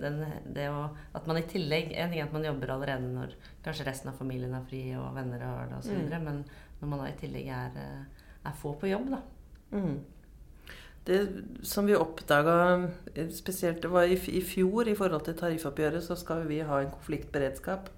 den, 0.00 0.22
det 0.56 0.68
å, 0.72 0.86
At 1.12 1.26
man 1.28 1.36
i 1.36 1.42
tillegg 1.44 1.90
En 1.92 2.08
ting 2.08 2.22
er 2.22 2.24
at 2.24 2.32
man 2.32 2.46
jobber 2.46 2.72
allerede 2.72 3.10
når 3.12 3.34
kanskje 3.66 3.84
resten 3.84 4.08
av 4.08 4.16
familien 4.16 4.54
er 4.56 4.64
fri 4.64 4.80
og 4.96 5.10
venner 5.16 5.44
har 5.44 5.68
det 5.68 5.80
osv., 5.82 5.98
mm. 6.06 6.24
men 6.24 6.44
når 6.80 6.90
man 6.92 7.02
da 7.02 7.08
i 7.10 7.18
tillegg 7.20 7.50
er, 7.52 7.76
eh, 7.82 8.28
er 8.48 8.56
få 8.60 8.72
på 8.80 8.88
jobb, 8.88 9.10
da. 9.12 9.20
Mm. 9.76 9.96
Det 11.06 11.20
som 11.66 11.86
vi 11.86 11.94
oppdaga 11.96 12.56
spesielt 13.34 13.82
det 13.84 13.90
var 13.92 14.08
i, 14.10 14.16
i 14.16 14.42
fjor 14.42 14.88
i 14.90 14.96
forhold 14.98 15.26
til 15.26 15.36
tariffoppgjøret, 15.38 16.04
så 16.04 16.16
skal 16.18 16.42
vi 16.48 16.60
ha 16.66 16.80
en 16.82 16.92
konfliktberedskap. 16.94 17.92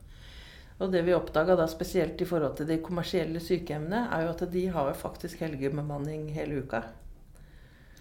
Og 0.78 0.92
det 0.92 1.02
vi 1.06 1.14
oppdaga 1.16 1.56
da 1.58 1.66
spesielt 1.70 2.20
i 2.22 2.28
forhold 2.28 2.58
til 2.58 2.68
de 2.68 2.78
kommersielle 2.84 3.40
sykehjemmene, 3.42 4.04
er 4.14 4.26
jo 4.26 4.34
at 4.34 4.44
de 4.52 4.66
har 4.74 4.92
faktisk 4.94 5.40
helgebemanning 5.42 6.28
hele 6.36 6.62
uka. 6.62 6.84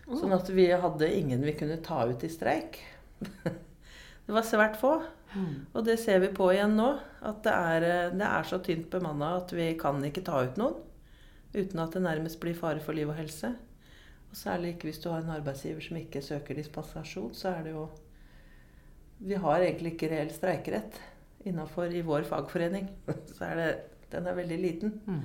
Sånn 0.07 0.31
at 0.35 0.49
vi 0.55 0.69
hadde 0.71 1.09
ingen 1.17 1.43
vi 1.43 1.53
kunne 1.57 1.81
ta 1.83 2.05
ut 2.07 2.23
i 2.23 2.29
streik. 2.31 2.79
det 4.25 4.31
var 4.31 4.45
svært 4.47 4.79
få. 4.79 5.01
Mm. 5.35 5.67
Og 5.73 5.83
det 5.83 5.97
ser 5.99 6.21
vi 6.23 6.31
på 6.31 6.47
igjen 6.53 6.77
nå. 6.79 6.93
At 7.27 7.41
det 7.43 7.53
er, 7.53 7.87
det 8.15 8.27
er 8.27 8.47
så 8.47 8.61
tynt 8.63 8.87
bemanna 8.93 9.35
at 9.41 9.51
vi 9.55 9.73
kan 9.79 9.99
ikke 10.07 10.23
ta 10.27 10.45
ut 10.47 10.59
noen 10.59 10.83
uten 11.57 11.79
at 11.81 11.95
det 11.95 12.03
nærmest 12.03 12.39
blir 12.41 12.57
fare 12.57 12.81
for 12.83 12.93
liv 12.93 13.09
og 13.09 13.17
helse. 13.17 13.53
Og 14.27 14.37
særlig 14.37 14.75
ikke 14.75 14.89
hvis 14.89 14.99
du 15.01 15.09
har 15.09 15.23
en 15.23 15.35
arbeidsgiver 15.37 15.83
som 15.83 15.99
ikke 15.99 16.21
søker 16.21 16.59
dispensasjon, 16.59 17.33
så 17.35 17.55
er 17.55 17.67
det 17.67 17.75
jo 17.75 17.87
Vi 19.17 19.33
har 19.33 19.63
egentlig 19.65 19.95
ikke 19.95 20.11
reell 20.11 20.29
streikerett 20.29 20.99
innafor 21.49 21.89
i 21.89 22.03
vår 22.05 22.27
fagforening. 22.29 22.89
Så 23.35 23.45
er 23.47 23.55
det 23.55 23.69
Den 24.11 24.27
er 24.27 24.35
veldig 24.37 24.57
liten. 24.61 24.93
Mm. 25.07 25.23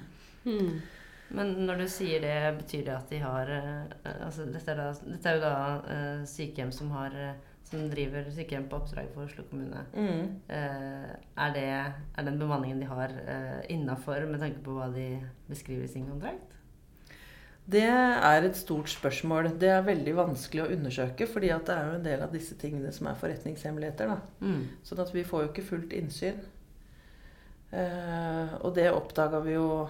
Men 1.36 1.54
når 1.66 1.82
du 1.82 1.86
sier 1.90 2.22
det, 2.22 2.36
betyr 2.60 2.84
det 2.86 2.94
at 2.94 3.12
de 3.12 3.22
har 3.22 3.48
uh, 3.48 4.12
altså 4.26 4.46
dette, 4.48 4.68
er 4.68 4.78
da, 4.78 4.90
dette, 5.06 5.30
er 5.30 5.38
jo 5.38 5.42
da 5.44 5.54
uh, 5.86 6.22
sykehjem 6.28 6.72
som, 6.74 6.92
har, 6.92 7.16
uh, 7.16 7.58
som 7.68 7.86
driver 7.92 8.28
sykehjem 8.34 8.68
på 8.68 8.80
oppdrag 8.80 9.10
for 9.14 9.24
Oslo 9.24 9.46
kommune. 9.48 9.84
Mm. 9.96 10.40
er, 10.52 11.54
det, 11.56 11.66
er 11.72 12.26
den 12.28 12.40
bemanningen 12.40 12.82
de 12.82 12.90
har 12.90 13.14
uh, 13.16 13.60
innafor 13.72 14.26
med 14.28 14.42
tanke 14.44 14.60
på 14.64 14.76
hva 14.76 14.90
de 14.92 15.06
beskriver 15.48 15.88
i 15.88 15.92
sin 15.94 16.08
kontrakt? 16.10 16.48
Det 17.72 17.86
er 17.86 18.42
et 18.42 18.56
stort 18.58 18.90
spørsmål. 18.90 19.52
Det 19.62 19.70
er 19.70 19.84
veldig 19.86 20.16
vanskelig 20.18 20.64
å 20.64 20.70
undersøke. 20.74 21.28
fordi 21.30 21.52
det 21.54 21.74
er 21.76 21.84
jo 21.86 21.98
en 22.00 22.08
del 22.08 22.24
av 22.24 22.32
disse 22.34 22.58
tingene 22.58 22.90
som 22.92 23.06
er 23.06 23.20
forretningshemmeligheter. 23.20 24.16
Mm. 24.42 24.64
Sånn 24.82 25.04
at 25.04 25.12
vi 25.14 25.22
får 25.24 25.44
jo 25.44 25.52
ikke 25.52 25.68
fullt 25.70 25.94
innsyn. 25.94 26.42
og 27.72 28.74
det 28.76 28.90
oppdaga 28.92 29.38
vi 29.46 29.54
jo 29.54 29.86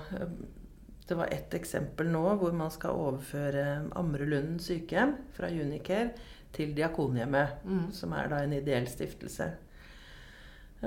det 1.09 1.19
var 1.19 1.33
ett 1.35 1.55
eksempel 1.55 2.11
nå 2.12 2.23
hvor 2.41 2.55
man 2.57 2.71
skal 2.71 2.99
overføre 2.99 3.65
Ammerudlunden 3.99 4.61
sykehjem 4.62 5.17
fra 5.35 5.51
Unicare 5.51 6.12
til 6.55 6.75
Diakonhjemmet, 6.77 7.65
mm. 7.65 7.85
som 7.97 8.12
er 8.17 8.31
da 8.31 8.43
en 8.45 8.55
ideell 8.55 8.87
stiftelse. 8.91 9.49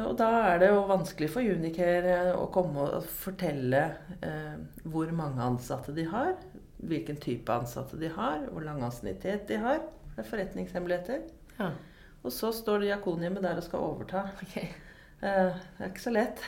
Og 0.04 0.16
da 0.20 0.28
er 0.50 0.60
det 0.60 0.70
jo 0.74 0.84
vanskelig 0.90 1.30
for 1.32 1.56
Unicare 1.56 2.34
å 2.36 2.50
komme 2.54 2.88
og 2.98 3.08
fortelle 3.08 3.84
eh, 4.20 4.58
hvor 4.84 5.12
mange 5.16 5.44
ansatte 5.44 5.96
de 5.96 6.08
har, 6.12 6.34
hvilken 6.86 7.20
type 7.24 7.52
ansatte 7.52 8.00
de 8.00 8.12
har, 8.12 8.44
hvor 8.52 8.66
lang 8.66 8.84
ansiennitet 8.84 9.48
de 9.52 9.60
har. 9.64 9.80
Det 10.16 10.24
er 10.24 10.30
forretningshemmeligheter. 10.32 11.24
Ja. 11.60 11.72
Og 12.26 12.34
så 12.34 12.52
står 12.56 12.84
Diakonhjemmet 12.84 13.46
der 13.46 13.62
og 13.62 13.68
skal 13.68 13.88
overta. 13.88 14.28
Okay. 14.44 14.68
Eh, 15.24 15.56
det 15.56 15.88
er 15.88 15.92
ikke 15.92 16.08
så 16.08 16.16
lett. 16.16 16.44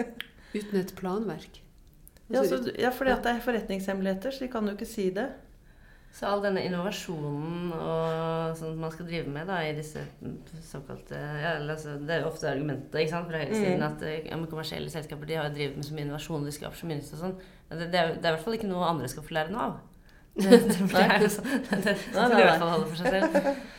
Uten 0.56 0.80
et 0.80 0.96
planverk? 0.96 1.65
Ja, 2.32 2.42
så, 2.42 2.58
ja 2.74 2.90
fordi 2.94 3.12
at 3.14 3.26
det 3.26 3.34
er 3.36 3.44
forretningshemmeligheter, 3.44 4.34
så 4.34 4.44
de 4.44 4.50
kan 4.50 4.66
jo 4.66 4.74
ikke 4.74 4.88
si 4.88 5.10
det. 5.14 5.28
Så 6.16 6.24
all 6.30 6.40
denne 6.40 6.62
innovasjonen 6.64 7.72
og 7.76 8.54
sånn 8.56 8.78
man 8.80 8.92
skal 8.94 9.08
drive 9.08 9.28
med 9.28 9.50
da, 9.50 9.58
i 9.66 9.74
disse 9.76 10.00
såkalte 10.64 11.18
ja, 11.18 11.50
altså, 11.58 11.98
Det 12.00 12.14
er 12.14 12.22
jo 12.22 12.30
ofte 12.30 12.48
argumentet 12.48 12.96
ikke 13.02 13.12
sant, 13.12 13.28
fra 13.28 13.42
høyresiden 13.42 13.82
mm. 13.82 13.88
at 13.90 14.04
ja, 14.30 14.38
kommersielle 14.48 14.92
selskaper 14.92 15.28
de 15.28 15.36
har 15.36 15.50
drevet 15.52 15.76
med 15.76 15.84
så 15.84 15.98
mye 15.98 16.06
innovasjon, 16.06 16.46
de 16.48 16.54
skaper 16.56 16.80
så 16.80 16.88
mye 16.88 17.02
nytt 17.02 17.12
og 17.12 17.20
sånn. 17.20 17.36
Det, 17.42 17.76
det, 17.82 18.00
er, 18.00 18.14
det, 18.14 18.22
er 18.22 18.30
i 18.30 18.32
hvert 18.32 18.46
fall 18.46 18.56
ikke 18.56 18.70
noe 18.70 18.88
andre 18.88 19.12
skal 19.12 19.28
få 19.28 19.36
lære 19.36 19.52
noe 19.52 19.66
av. 19.66 19.76
det, 20.40 20.62
det, 20.94 21.04
er 21.04 21.26
sånn, 21.36 21.52
det, 21.52 21.82
det 21.84 21.96
skal 22.00 22.32
de 22.32 22.40
i 22.40 22.46
hvert 22.46 22.64
fall 22.64 22.74
holde 22.78 22.88
for 22.94 23.02
seg 23.02 23.18
selv. 23.18 23.52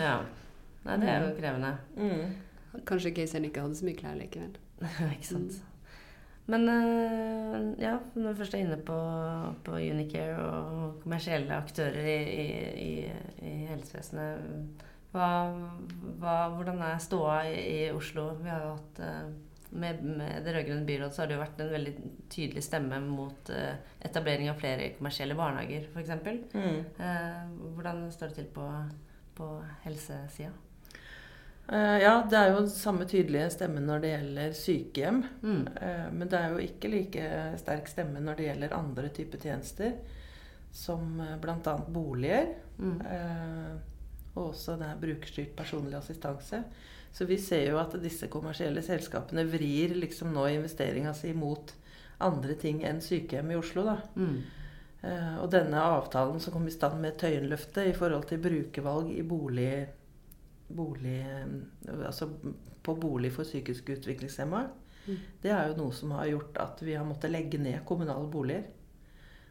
Ja. 0.00 0.20
Nei, 0.84 0.94
det 1.02 1.08
er 1.10 1.24
jo 1.24 1.32
krevende. 1.34 1.72
Mm. 1.98 2.84
Kanskje 2.86 3.10
keiseren 3.16 3.48
ikke 3.48 3.64
hadde 3.64 3.80
så 3.80 3.88
mye 3.88 3.98
klær 3.98 4.14
likevel. 4.20 4.52
ikke 5.16 5.26
sant. 5.26 5.56
Mm. 5.58 5.69
Men 6.50 6.68
eh, 6.68 7.84
ja, 7.84 7.96
når 8.14 8.32
vi 8.32 8.38
først 8.40 8.56
er 8.56 8.64
inne 8.64 8.78
på, 8.86 8.96
på 9.66 9.78
Unicare 9.78 10.38
og 10.42 11.02
kommersielle 11.04 11.58
aktører 11.58 12.08
i, 12.10 12.48
i, 12.84 12.94
i 13.46 13.52
helsevesenet 13.70 14.86
hva, 15.10 15.28
hva, 16.22 16.34
Hvordan 16.54 16.82
er 16.86 17.02
ståa 17.02 17.42
i, 17.50 17.90
Oslo? 17.94 18.28
Vi 18.42 18.50
har 18.50 18.66
jo 18.66 18.72
hatt 18.76 19.00
eh, 19.06 19.30
med, 19.70 20.02
med 20.06 20.46
det 20.46 20.54
rød-grønne 20.56 20.86
byrådet 20.86 21.14
så 21.14 21.22
har 21.22 21.30
det 21.30 21.36
jo 21.36 21.42
vært 21.44 21.62
en 21.62 21.74
veldig 21.74 21.92
tydelig 22.30 22.64
stemme 22.66 22.98
mot 23.04 23.52
uh, 23.54 23.76
etablering 24.02 24.50
av 24.50 24.58
flere 24.58 24.88
kommersielle 24.96 25.36
barnehager, 25.38 25.86
f.eks. 25.92 26.10
Mm. 26.58 26.80
Hvordan 27.76 28.02
står 28.10 28.32
det 28.32 28.40
til 28.40 28.48
på, 28.56 28.66
på 29.38 29.52
helsesida? 29.84 30.50
Uh, 31.70 32.00
ja, 32.02 32.16
det 32.26 32.34
er 32.34 32.48
jo 32.50 32.64
samme 32.66 33.04
tydelige 33.06 33.46
stemme 33.54 33.82
når 33.84 34.02
det 34.02 34.08
gjelder 34.10 34.54
sykehjem. 34.58 35.20
Mm. 35.42 35.60
Uh, 35.76 36.06
men 36.16 36.30
det 36.30 36.38
er 36.38 36.54
jo 36.54 36.64
ikke 36.64 36.90
like 36.90 37.26
sterk 37.60 37.90
stemme 37.90 38.22
når 38.24 38.38
det 38.38 38.48
gjelder 38.48 38.74
andre 38.74 39.10
typer 39.14 39.44
tjenester. 39.44 39.92
Som 40.74 41.20
uh, 41.22 41.36
bl.a. 41.42 41.76
boliger. 41.86 42.56
Mm. 42.80 42.96
og 44.32 44.54
også 44.54 44.78
det 44.80 44.86
er 44.88 45.00
brukerstyrt 45.02 45.50
personlig 45.56 45.98
assistanse. 45.98 46.62
Så 47.12 47.26
vi 47.28 47.36
ser 47.42 47.66
jo 47.68 47.76
at 47.76 47.92
disse 48.00 48.30
kommersielle 48.32 48.80
selskapene 48.82 49.44
vrir 49.44 49.92
liksom 49.98 50.30
nå 50.32 50.46
investeringa 50.48 51.12
si 51.14 51.34
mot 51.36 51.74
andre 52.24 52.56
ting 52.56 52.80
enn 52.88 53.02
sykehjem 53.04 53.52
i 53.52 53.58
Oslo. 53.60 53.84
da. 53.84 53.98
Mm. 54.16 54.40
og 55.42 55.46
denne 55.52 55.80
avtalen 55.80 56.40
som 56.40 56.54
kom 56.54 56.66
i 56.68 56.72
stand 56.72 57.00
med 57.02 57.18
Tøyenløftet 57.20 57.90
i 57.90 57.96
forhold 57.96 58.26
til 58.30 58.40
brukervalg 58.44 59.12
i 59.12 59.26
bolig 59.26 59.72
bolig, 60.76 61.18
altså 61.88 62.30
på 62.82 62.94
bolig 62.96 63.32
for 63.34 63.48
psykisk 63.48 63.88
utviklingshemma, 63.96 64.64
mm. 65.06 65.16
det 65.42 65.52
er 65.52 65.70
jo 65.70 65.78
noe 65.82 65.96
som 65.96 66.14
har 66.16 66.30
gjort 66.30 66.60
at 66.62 66.84
vi 66.84 66.96
har 66.96 67.08
måttet 67.08 67.32
legge 67.32 67.60
ned 67.60 67.82
kommunale 67.88 68.30
boliger. 68.30 68.68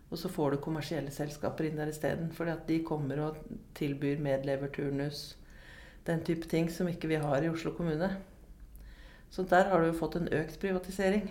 Og 0.10 0.18
så 0.18 0.30
får 0.30 0.56
du 0.56 0.64
kommersielle 0.64 1.12
selskaper 1.14 1.68
inn 1.68 1.78
der 1.78 1.92
isteden. 1.92 2.32
Fordi 2.34 2.56
at 2.56 2.66
de 2.70 2.80
kommer 2.86 3.22
og 3.28 3.44
tilbyr 3.78 4.22
medleverturnus, 4.26 5.36
den 6.08 6.24
type 6.26 6.50
ting 6.50 6.70
som 6.74 6.90
ikke 6.90 7.12
vi 7.12 7.20
har 7.22 7.46
i 7.46 7.52
Oslo 7.52 7.76
kommune. 7.78 8.10
Så 9.30 9.46
der 9.46 9.70
har 9.70 9.82
du 9.82 9.92
jo 9.92 10.00
fått 10.00 10.18
en 10.18 10.32
økt 10.34 10.58
privatisering. 10.62 11.30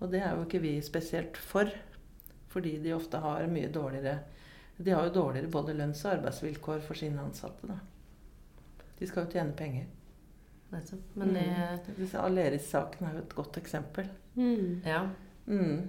Og 0.00 0.10
det 0.10 0.24
er 0.24 0.34
jo 0.34 0.42
ikke 0.46 0.62
vi 0.64 0.74
spesielt 0.82 1.38
for. 1.38 1.70
Fordi 2.50 2.78
de 2.82 2.96
ofte 2.96 3.20
har 3.22 3.46
mye 3.46 3.70
dårligere 3.70 4.18
De 4.80 4.90
har 4.90 5.04
jo 5.06 5.12
dårligere 5.14 5.50
både 5.52 5.74
lønns- 5.76 6.02
og 6.06 6.16
arbeidsvilkår 6.16 6.80
for 6.80 6.94
sine 6.94 7.20
ansatte. 7.20 7.68
da. 7.68 7.76
De 9.00 9.08
skal 9.08 9.24
jo 9.24 9.32
tjene 9.32 9.56
penger. 9.56 9.88
Nettopp. 10.70 11.16
Men 11.18 11.32
det 11.34 11.46
mm. 11.96 12.12
Aleris-saken 12.20 13.06
er 13.06 13.16
jo 13.16 13.24
et 13.24 13.34
godt 13.34 13.56
eksempel. 13.58 14.06
Mm. 14.36 14.82
Ja. 14.86 15.00
Mm. 15.46 15.88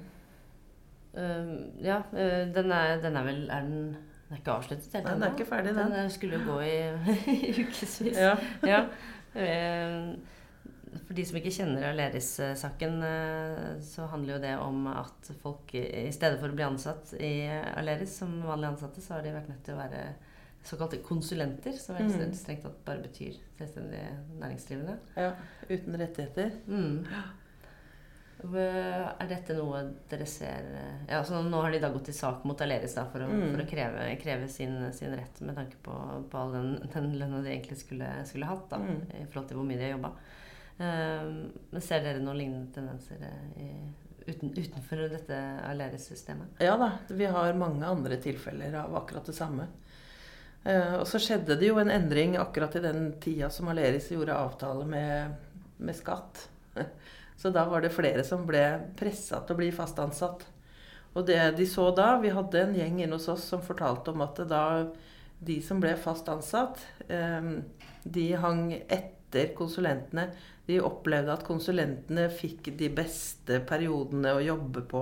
Uh, 1.12 1.84
ja, 1.84 2.02
uh, 2.14 2.54
den, 2.56 2.72
er, 2.72 3.02
den, 3.04 3.18
er, 3.20 3.24
vel 3.28 3.42
er 3.52 3.68
den, 3.68 3.96
den 3.98 4.36
er 4.36 4.40
ikke 4.40 4.56
avsluttet 4.56 4.96
helt 4.96 5.06
ennå? 5.06 5.14
Den 5.14 5.28
er 5.28 5.34
ikke 5.36 5.50
ferdig, 5.50 5.76
den. 5.76 5.92
Den 5.92 6.10
skulle 6.10 6.40
jo 6.40 6.54
gå 6.54 6.60
i, 6.66 6.76
i 7.50 7.52
ukevis. 7.60 7.98
Ja. 8.16 8.36
ja. 8.66 8.86
Uh, 9.36 10.16
for 11.06 11.16
de 11.16 11.26
som 11.28 11.38
ikke 11.40 11.54
kjenner 11.56 11.86
Aleris-saken, 11.88 12.98
så 13.86 14.10
handler 14.12 14.34
jo 14.34 14.40
det 14.44 14.56
om 14.60 14.90
at 14.92 15.30
folk 15.40 15.72
i 15.78 16.10
stedet 16.12 16.36
for 16.42 16.52
å 16.52 16.58
bli 16.58 16.66
ansatt 16.66 17.14
i 17.16 17.46
Aleris 17.80 18.18
som 18.20 18.34
vanlige 18.44 18.74
ansatte, 18.74 19.04
så 19.04 19.16
har 19.16 19.24
de 19.24 19.32
vært 19.32 19.48
nødt 19.54 19.62
til 19.64 19.78
å 19.78 19.80
være 19.80 20.02
såkalte 20.64 20.98
konsulenter, 20.98 21.72
som 21.72 21.96
mm. 21.96 22.34
strengt 22.34 22.64
tatt 22.64 22.82
bare 22.86 23.02
betyr 23.02 23.38
selvstendig 23.58 24.02
næringsdrivende. 24.40 24.98
Ja, 25.16 25.32
Uten 25.70 25.98
rettigheter. 25.98 26.52
Mm. 26.68 27.06
Er 28.42 29.28
dette 29.30 29.54
noe 29.54 29.84
dere 30.10 30.26
ser 30.26 30.66
ja, 31.06 31.20
så 31.26 31.44
Nå 31.46 31.60
har 31.62 31.74
de 31.74 31.82
da 31.84 31.92
gått 31.94 32.08
til 32.10 32.16
sak 32.18 32.46
mot 32.50 32.62
Aleris 32.66 32.96
da, 32.98 33.04
for 33.12 33.22
å, 33.22 33.30
mm. 33.30 33.44
for 33.52 33.62
å 33.62 33.68
kreve, 33.70 34.06
kreve 34.22 34.48
sin, 34.50 34.80
sin, 34.98 35.14
rett 35.18 35.42
med 35.46 35.58
tanke 35.60 35.78
på, 35.86 35.98
på 36.32 36.40
all 36.40 36.56
den, 36.56 36.72
den 36.94 37.12
lønna 37.22 37.44
de 37.46 37.54
egentlig 37.54 37.78
skulle, 37.84 38.10
skulle 38.30 38.50
hatt 38.50 38.66
da, 38.72 38.82
mm. 38.82 39.02
i 39.22 39.28
forhold 39.28 39.52
til 39.52 39.62
hvor 39.62 39.68
mye 39.70 39.78
de 39.82 39.86
har 39.88 39.94
jobba. 39.94 40.14
Um, 40.82 41.36
men 41.70 41.84
ser 41.86 42.02
dere 42.02 42.24
noen 42.24 42.40
lignende 42.40 42.74
tendenser 42.74 43.22
i, 43.62 43.70
uten, 44.26 44.54
utenfor 44.56 45.06
dette 45.12 45.38
Aleris-systemet? 45.68 46.58
Ja 46.66 46.74
da, 46.82 46.96
vi 47.10 47.30
har 47.30 47.54
mange 47.60 47.86
andre 47.86 48.18
tilfeller 48.22 48.80
av 48.82 48.96
akkurat 49.04 49.30
det 49.30 49.38
samme. 49.38 49.68
Uh, 50.62 51.00
og 51.00 51.08
så 51.10 51.18
skjedde 51.22 51.58
det 51.58 51.72
jo 51.72 51.80
en 51.82 51.90
endring 51.90 52.36
akkurat 52.38 52.76
i 52.78 52.84
den 52.84 53.08
tida 53.24 53.50
som 53.50 53.72
Aleris 53.72 54.12
gjorde 54.14 54.38
avtale 54.38 54.86
med, 54.86 55.34
med 55.82 55.98
skatt. 55.98 56.48
Så 57.42 57.50
da 57.50 57.64
var 57.66 57.82
det 57.82 57.90
flere 57.90 58.22
som 58.22 58.44
ble 58.46 58.62
pressa 59.00 59.40
til 59.42 59.56
å 59.56 59.58
bli 59.58 59.72
fast 59.74 59.98
ansatt. 59.98 60.44
Og 61.18 61.26
det 61.26 61.40
de 61.58 61.66
så 61.68 61.88
da 61.98 62.14
Vi 62.22 62.30
hadde 62.30 62.60
en 62.62 62.76
gjeng 62.78 63.00
inne 63.02 63.18
hos 63.18 63.26
oss 63.34 63.48
som 63.50 63.64
fortalte 63.66 64.14
om 64.14 64.22
at 64.22 64.44
da 64.46 64.66
de 65.42 65.56
som 65.66 65.80
ble 65.82 65.96
fast 65.98 66.30
ansatt, 66.30 66.78
eh, 67.10 67.48
de 68.04 68.26
hang 68.38 68.76
etter 68.78 69.56
konsulentene. 69.58 70.28
De 70.70 70.78
opplevde 70.86 71.34
at 71.34 71.48
konsulentene 71.48 72.28
fikk 72.30 72.70
de 72.78 72.92
beste 72.94 73.58
periodene 73.66 74.36
å 74.38 74.44
jobbe 74.46 74.86
på. 74.86 75.02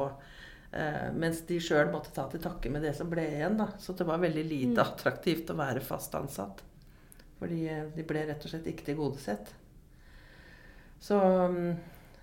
Eh, 0.72 1.07
mens 1.17 1.41
de 1.49 1.59
sjøl 1.63 1.91
måtte 1.93 2.13
ta 2.15 2.28
til 2.30 2.41
takke 2.43 2.72
med 2.74 2.84
det 2.86 2.95
som 2.97 3.09
ble 3.11 3.26
igjen. 3.28 3.57
Da. 3.59 3.72
Så 3.82 3.95
det 3.97 4.07
var 4.09 4.22
veldig 4.22 4.43
lite 4.45 4.76
mm. 4.78 4.84
attraktivt 4.86 5.53
å 5.53 5.59
være 5.59 5.86
fast 5.86 6.17
ansatt. 6.20 6.65
Fordi 7.39 7.63
eh, 7.70 7.88
de 7.95 8.05
ble 8.05 8.26
rett 8.30 8.43
og 8.43 8.53
slett 8.53 8.67
ikke 8.70 8.91
tilgodesett. 8.91 9.55
Så 10.99 11.17
mm, 11.20 11.72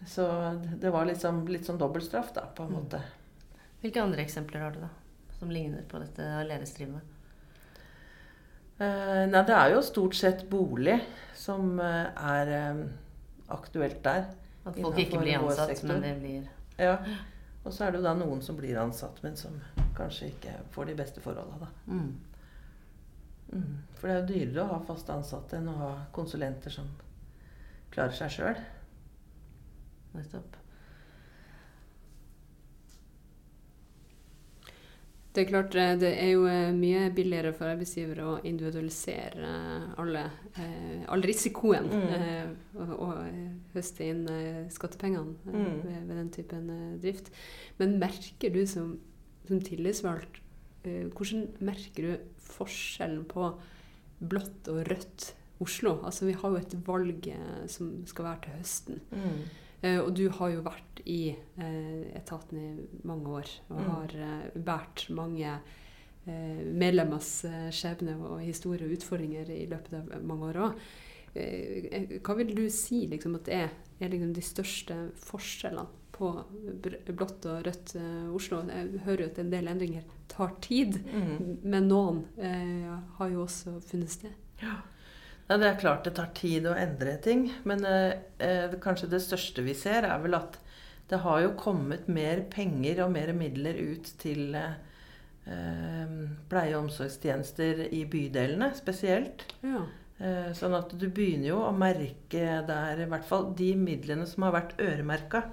så 0.05 0.55
det 0.77 0.91
var 0.91 1.07
liksom, 1.09 1.47
litt 1.49 1.67
sånn 1.67 1.79
dobbeltstraff, 1.81 2.33
da, 2.35 2.47
på 2.55 2.67
en 2.67 2.73
mm. 2.73 2.79
måte. 2.79 3.01
Hvilke 3.81 4.03
andre 4.03 4.25
eksempler 4.27 4.65
har 4.67 4.75
du, 4.75 4.83
da? 4.85 4.91
Som 5.39 5.53
ligner 5.53 5.85
på 5.89 6.01
dette 6.01 6.27
alenestrivet? 6.41 7.15
Eh, 8.77 9.23
nei, 9.31 9.43
det 9.49 9.57
er 9.57 9.73
jo 9.73 9.85
stort 9.85 10.17
sett 10.17 10.45
bolig 10.51 10.99
som 11.37 11.79
eh, 11.81 12.27
er 12.37 12.53
eh, 12.59 12.83
aktuelt 13.57 14.03
der. 14.05 14.29
At 14.67 14.77
folk 14.77 15.01
ikke 15.01 15.23
blir 15.23 15.39
ansatt, 15.41 15.83
men 15.87 16.05
det 16.05 16.13
blir 16.21 16.53
Ja. 16.83 16.99
Og 17.67 17.75
så 17.75 17.85
er 17.85 17.93
det 17.93 17.99
jo 17.99 18.07
da 18.07 18.15
noen 18.15 18.43
som 18.47 18.57
blir 18.59 18.79
ansatt, 18.79 19.19
men 19.25 19.35
som 19.39 19.57
kanskje 19.97 20.31
ikke 20.31 20.53
får 20.75 20.91
de 20.91 20.95
beste 21.01 21.23
forholda, 21.25 21.67
da. 21.67 21.71
Mm. 21.91 22.13
Mm. 23.53 23.73
For 23.99 24.07
det 24.07 24.15
er 24.15 24.21
jo 24.21 24.29
dyrere 24.31 24.63
å 24.67 24.71
ha 24.75 24.79
fast 24.87 25.11
ansatte 25.11 25.59
enn 25.59 25.73
å 25.73 25.81
ha 25.81 25.91
konsulenter 26.15 26.71
som 26.75 26.89
klarer 27.95 28.15
seg 28.15 28.33
sjøl. 28.37 28.63
Nettopp. 30.15 30.61
Det 35.37 35.43
er 35.43 35.51
klart, 35.51 35.75
eh, 35.77 35.99
det 36.01 36.11
er 36.17 36.31
jo 36.33 36.47
eh, 36.49 36.73
mye 36.73 37.11
billigere 37.13 37.51
for 37.53 37.69
arbeidsgivere 37.69 38.25
å 38.25 38.37
individualisere 38.49 39.51
alle, 40.01 40.23
eh, 40.57 41.03
all 41.13 41.25
risikoen 41.29 41.91
mm. 41.93 42.55
og, 42.81 42.93
og, 42.95 43.19
høste 43.75 44.07
inn 44.09 44.23
skattepengene 44.73 45.35
mm. 45.45 45.67
ved, 45.83 45.99
ved, 46.09 46.15
den 46.15 46.31
typen 46.33 46.71
drift. 47.03 47.29
Men 47.77 47.99
merker 48.01 48.55
du 48.55 48.63
som, 48.71 48.97
som 49.49 49.61
tillitsvalgt 49.61 50.43
Hvordan 50.87 51.49
merker 51.67 52.05
du 52.05 52.43
forskjellen 52.47 53.25
på 53.27 53.49
blått 54.23 54.69
og 54.71 54.85
rødt 54.87 55.25
Oslo? 55.59 55.97
Altså, 56.07 56.29
vi 56.29 56.37
har 56.39 56.53
jo 56.55 56.61
et 56.61 56.77
valg 56.87 57.27
som 57.73 57.89
skal 58.07 58.29
være 58.29 58.45
til 58.45 58.61
høsten. 58.61 59.01
Mm. 59.11 59.41
Uh, 59.83 60.01
og 60.03 60.13
du 60.17 60.27
har 60.33 60.53
jo 60.55 60.63
vært 60.65 61.03
i 61.07 61.21
uh, 61.61 62.05
etaten 62.17 62.61
i 62.61 62.69
mange 63.07 63.35
år 63.41 63.51
og 63.69 63.81
mm. 63.81 63.91
har 63.91 64.15
båret 64.57 65.09
mange 65.15 65.59
medlemmers 66.27 67.29
skjebne 67.71 68.17
og 68.19 68.41
historie 68.43 68.83
og 68.83 68.97
utfordringer 68.97 69.47
i 69.55 69.61
løpet 69.71 69.93
av 69.95 70.25
mange 70.27 70.49
år 70.49 70.57
òg. 70.65 70.81
hva 72.19 72.35
vil 72.41 72.51
du 72.57 72.65
si 72.75 73.05
liksom, 73.07 73.37
at 73.39 73.51
er, 73.55 73.69
er 74.03 74.11
liksom 74.11 74.33
de 74.35 74.43
største 74.43 74.97
forskjellene 75.23 75.87
på 76.17 76.33
blått 77.13 77.47
og 77.47 77.63
rødt 77.69 77.95
Oslo? 78.35 78.65
Jeg 78.67 79.05
hører 79.07 79.23
jo 79.23 79.29
at 79.31 79.39
en 79.39 79.55
del 79.55 79.71
endringer 79.71 80.11
tar 80.35 80.57
tid, 80.67 80.99
mm. 81.07 81.63
men 81.63 81.87
noen 81.93 82.25
har 82.43 83.31
jo 83.31 83.47
også 83.47 83.79
funnet 83.87 84.17
sted. 84.19 84.35
Ja. 84.65 84.81
Ja, 85.47 85.57
det 85.63 85.69
er 85.69 85.79
klart 85.79 86.07
det 86.07 86.17
tar 86.17 86.33
tid 86.35 86.67
å 86.67 86.75
endre 86.75 87.17
ting. 87.23 87.49
Men 87.69 87.85
eh, 87.87 88.19
eh, 88.43 88.77
kanskje 88.83 89.11
det 89.13 89.23
største 89.23 89.63
vi 89.67 89.77
ser, 89.79 90.07
er 90.09 90.23
vel 90.25 90.39
at 90.39 90.59
det 91.11 91.21
har 91.23 91.45
jo 91.45 91.53
kommet 91.59 92.09
mer 92.11 92.43
penger 92.51 93.05
og 93.05 93.13
mer 93.15 93.31
midler 93.37 93.79
ut 93.79 94.11
til 94.19 94.57
eh, 94.59 96.17
pleie- 96.51 96.75
og 96.75 96.89
omsorgstjenester 96.89 97.87
i 97.95 98.03
bydelene 98.11 98.73
spesielt. 98.75 99.47
Ja. 99.63 99.85
Eh, 100.19 100.51
sånn 100.57 100.75
at 100.75 100.95
du 100.97 101.07
begynner 101.13 101.53
jo 101.53 101.61
å 101.63 101.75
merke 101.77 102.63
der 102.67 103.05
i 103.05 103.09
hvert 103.11 103.27
fall 103.29 103.53
de 103.57 103.71
midlene 103.79 104.27
som 104.27 104.49
har 104.49 104.57
vært 104.57 104.79
øremerka. 104.83 105.45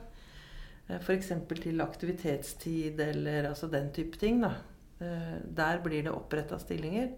Eh, 0.87 0.97
F.eks. 0.97 1.33
til 1.59 1.83
aktivitetstid 1.85 3.01
eller 3.11 3.51
altså 3.51 3.69
den 3.69 3.91
type 3.93 4.17
ting. 4.17 4.41
da. 4.41 4.55
Eh, 5.03 5.37
der 5.43 5.83
blir 5.83 6.03
det 6.07 6.15
oppretta 6.15 6.57
stillinger. 6.59 7.11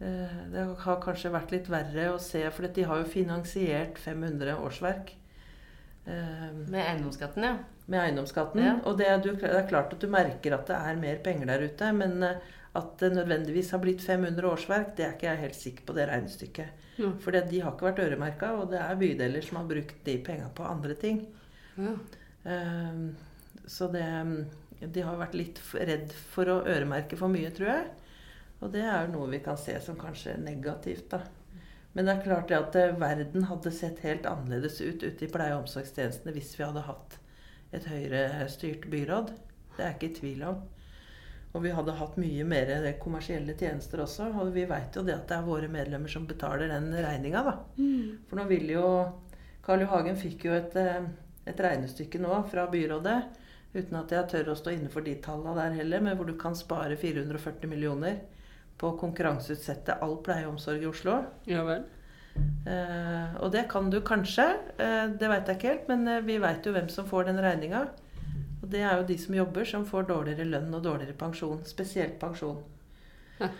Eh, 0.00 0.34
det 0.52 0.66
har 0.84 1.00
kanskje 1.02 1.32
vært 1.34 1.52
litt 1.54 1.70
verre 1.70 2.12
å 2.12 2.20
se, 2.22 2.44
for 2.54 2.70
de 2.70 2.84
har 2.86 3.00
jo 3.00 3.08
finansiert 3.10 3.98
500 3.98 4.54
årsverk. 4.62 5.10
Eh, 6.06 6.44
med 6.70 6.84
eiendomsskatten, 6.84 7.46
ja. 7.48 7.56
Med 7.88 8.02
eiendomsskatten. 8.04 8.62
Ja. 8.62 8.76
Og 8.86 9.00
det, 9.00 9.08
det, 9.24 9.34
er 9.48 9.66
klart 9.70 9.96
at 9.96 10.04
du 10.04 10.08
merker 10.12 10.54
at 10.54 10.70
det 10.70 10.78
er 10.78 11.02
mer 11.02 11.18
penger 11.24 11.50
der 11.50 11.66
ute. 11.66 11.90
Men 11.98 12.22
eh, 12.22 12.54
at 12.78 12.94
det 13.02 13.10
nødvendigvis 13.16 13.72
har 13.74 13.82
blitt 13.82 14.04
500 14.04 14.46
årsverk, 14.52 14.94
det 14.96 15.06
er 15.06 15.16
ikke 15.16 15.32
jeg 15.32 15.42
helt 15.42 15.58
sikker 15.58 15.88
på 15.88 15.98
det 15.98 16.06
regnestykket. 16.12 16.86
Ja. 16.98 17.12
For 17.22 17.34
de 17.34 17.62
har 17.62 17.74
ikke 17.74 17.90
vært 17.90 18.02
øremerka, 18.04 18.54
og 18.60 18.70
det 18.70 18.78
er 18.82 18.98
bydeler 18.98 19.42
som 19.46 19.60
har 19.60 19.68
brukt 19.70 19.98
de 20.06 20.18
penga 20.26 20.50
på 20.54 20.66
andre 20.66 20.94
ting. 20.98 21.24
Ja. 21.78 21.94
Så 23.70 23.86
det 23.92 24.02
De 24.94 25.02
har 25.02 25.18
vært 25.18 25.34
litt 25.34 25.58
redd 25.74 26.12
for 26.32 26.50
å 26.50 26.60
øremerke 26.66 27.18
for 27.18 27.30
mye, 27.30 27.50
tror 27.54 27.70
jeg. 27.70 27.86
Og 28.58 28.72
det 28.74 28.82
er 28.82 29.04
jo 29.04 29.12
noe 29.14 29.30
vi 29.30 29.42
kan 29.44 29.58
se 29.60 29.76
som 29.82 29.98
kanskje 29.98 30.36
negativt, 30.42 31.10
da. 31.12 31.22
Men 31.92 32.06
det 32.06 32.14
er 32.14 32.24
klart 32.24 32.50
det 32.50 32.58
at 32.58 32.76
eh, 32.78 32.96
verden 33.00 33.46
hadde 33.48 33.72
sett 33.74 34.02
helt 34.04 34.26
annerledes 34.28 34.80
ut 34.80 35.02
ute 35.02 35.24
i 35.24 35.30
pleie- 35.30 35.54
og 35.54 35.64
omsorgstjenestene 35.64 36.34
hvis 36.34 36.52
vi 36.58 36.66
hadde 36.66 36.84
hatt 36.86 37.16
et 37.74 37.86
høyrestyrt 37.88 38.84
byråd. 38.90 39.32
Det 39.76 39.82
er 39.82 39.92
jeg 39.92 39.96
ikke 39.98 40.10
i 40.10 40.18
tvil 40.18 40.44
om. 40.50 40.60
Og 41.56 41.64
vi 41.64 41.72
hadde 41.72 41.96
hatt 41.96 42.18
mye 42.20 42.44
mer 42.46 42.70
kommersielle 43.00 43.56
tjenester 43.58 44.02
også. 44.04 44.28
Og 44.42 44.52
vi 44.54 44.66
veit 44.68 44.94
jo 44.94 45.04
det 45.06 45.16
at 45.16 45.26
det 45.30 45.38
er 45.38 45.48
våre 45.48 45.70
medlemmer 45.72 46.12
som 46.12 46.28
betaler 46.28 46.70
den 46.70 46.90
regninga, 46.92 47.42
da. 47.46 47.56
Mm. 47.80 48.28
For 48.28 48.38
nå 48.38 48.46
vil 48.52 48.74
jo 48.74 48.86
Karl 49.64 49.84
Johagen 49.84 50.18
fikk 50.20 50.48
jo 50.48 50.56
et, 50.56 50.76
eh, 50.76 51.08
et 51.48 51.60
regnestykke 51.60 52.20
nå 52.20 52.42
fra 52.52 52.68
byrådet 52.70 53.18
uten 53.74 53.98
at 53.98 54.12
jeg 54.12 54.28
tør 54.30 54.52
å 54.52 54.56
stå 54.56 54.72
inne 54.74 54.90
for 54.92 55.04
de 55.04 55.14
tallene 55.24 55.56
der 55.58 55.76
heller, 55.82 56.00
men 56.04 56.16
hvor 56.16 56.28
du 56.28 56.36
kan 56.40 56.56
spare 56.56 56.96
440 56.96 57.68
millioner 57.68 58.22
på 58.78 58.92
å 58.92 58.98
konkurranseutsette 58.98 59.98
all 60.04 60.18
pleie 60.24 60.46
og 60.46 60.56
omsorg 60.56 60.84
i 60.84 60.90
Oslo. 60.90 61.20
Ja 61.50 61.64
vel. 61.66 61.86
Eh, 62.68 63.36
og 63.42 63.50
det 63.54 63.66
kan 63.72 63.90
du 63.90 64.00
kanskje. 64.06 64.46
Eh, 64.78 65.04
det 65.18 65.30
veit 65.30 65.48
jeg 65.50 65.58
ikke 65.58 65.72
helt, 65.72 65.90
men 65.90 66.06
eh, 66.08 66.24
vi 66.24 66.38
veit 66.42 66.66
jo 66.66 66.74
hvem 66.76 66.90
som 66.92 67.08
får 67.08 67.28
den 67.30 67.42
regninga. 67.42 67.86
Og 68.62 68.66
det 68.72 68.82
er 68.84 68.98
jo 69.00 69.06
de 69.08 69.18
som 69.18 69.36
jobber, 69.38 69.66
som 69.68 69.86
får 69.88 70.08
dårligere 70.10 70.48
lønn 70.48 70.74
og 70.74 70.82
dårligere 70.86 71.16
pensjon. 71.18 71.62
Spesielt 71.66 72.18
pensjon. 72.20 72.60
Ja. 73.38 73.50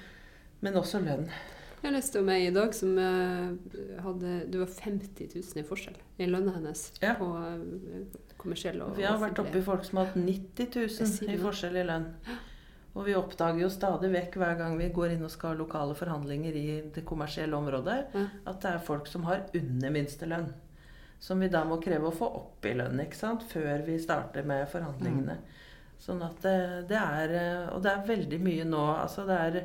Men 0.62 0.79
også 0.79 1.01
lønn. 1.03 1.29
Jeg 1.79 1.95
leste 1.95 2.19
om 2.19 2.31
ei 2.35 2.49
i 2.49 2.55
dag 2.55 2.73
som 2.75 2.97
uh, 2.99 3.53
hadde 4.03 4.31
Det 4.51 4.59
var 4.59 4.66
50 4.66 5.29
000 5.37 5.61
i 5.61 5.62
forskjell 5.62 5.95
i 6.19 6.27
lønna 6.27 6.57
hennes 6.57 6.81
ja. 6.99 7.12
på 7.14 7.29
uh, 7.39 8.33
kommersiell 8.35 8.83
og 8.83 8.97
Vi 8.99 9.07
har 9.07 9.21
vært 9.23 9.39
oppe 9.39 9.61
i 9.61 9.62
folk 9.62 9.87
som 9.87 10.01
har 10.01 10.11
hatt 10.11 10.19
90 10.19 10.75
000 10.75 11.31
i 11.31 11.39
forskjell 11.39 11.79
i 11.79 11.87
lønn. 11.87 12.09
Og 12.99 13.05
vi 13.07 13.14
oppdager 13.14 13.62
jo 13.62 13.70
stadig 13.70 14.11
vekk 14.11 14.40
hver 14.40 14.57
gang 14.59 14.74
vi 14.78 14.88
går 14.94 15.14
inn 15.14 15.22
og 15.22 15.30
skal 15.30 15.53
ha 15.53 15.61
lokale 15.61 15.94
forhandlinger 15.99 16.57
i 16.59 16.66
det 16.94 17.05
kommersielle 17.07 17.55
området, 17.55 17.99
ja. 18.14 18.24
at 18.51 18.59
det 18.64 18.72
er 18.72 18.88
folk 18.88 19.07
som 19.07 19.28
har 19.28 19.44
under 19.55 19.94
minstelønn. 19.94 20.49
Som 21.22 21.42
vi 21.42 21.51
da 21.51 21.64
må 21.66 21.80
kreve 21.82 22.11
å 22.11 22.14
få 22.14 22.26
opp 22.40 22.66
i 22.66 22.74
lønn 22.78 22.99
ikke 23.03 23.18
sant? 23.18 23.46
før 23.51 23.84
vi 23.86 23.99
starter 24.03 24.46
med 24.46 24.66
forhandlingene. 24.70 25.38
Mm. 25.38 25.94
Sånn 26.03 26.22
at 26.22 26.42
det, 26.44 26.59
det, 26.90 26.99
er 26.99 27.70
Og 27.74 27.82
det 27.82 27.90
er 27.90 28.07
veldig 28.07 28.38
mye 28.42 28.66
nå. 28.66 28.82
Altså 28.94 29.24
det 29.26 29.38
er 29.46 29.61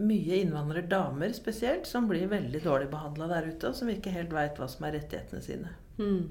mye 0.00 0.38
innvandrerdamer 0.40 1.32
spesielt 1.36 1.88
som 1.88 2.08
blir 2.08 2.30
veldig 2.30 2.62
dårlig 2.64 2.88
behandla 2.92 3.28
der 3.32 3.50
ute, 3.50 3.68
og 3.68 3.76
som 3.76 3.90
ikke 3.92 4.14
helt 4.14 4.32
veit 4.32 4.60
hva 4.60 4.68
som 4.70 4.86
er 4.88 4.96
rettighetene 4.96 5.44
sine. 5.44 5.74
Mm. 6.00 6.30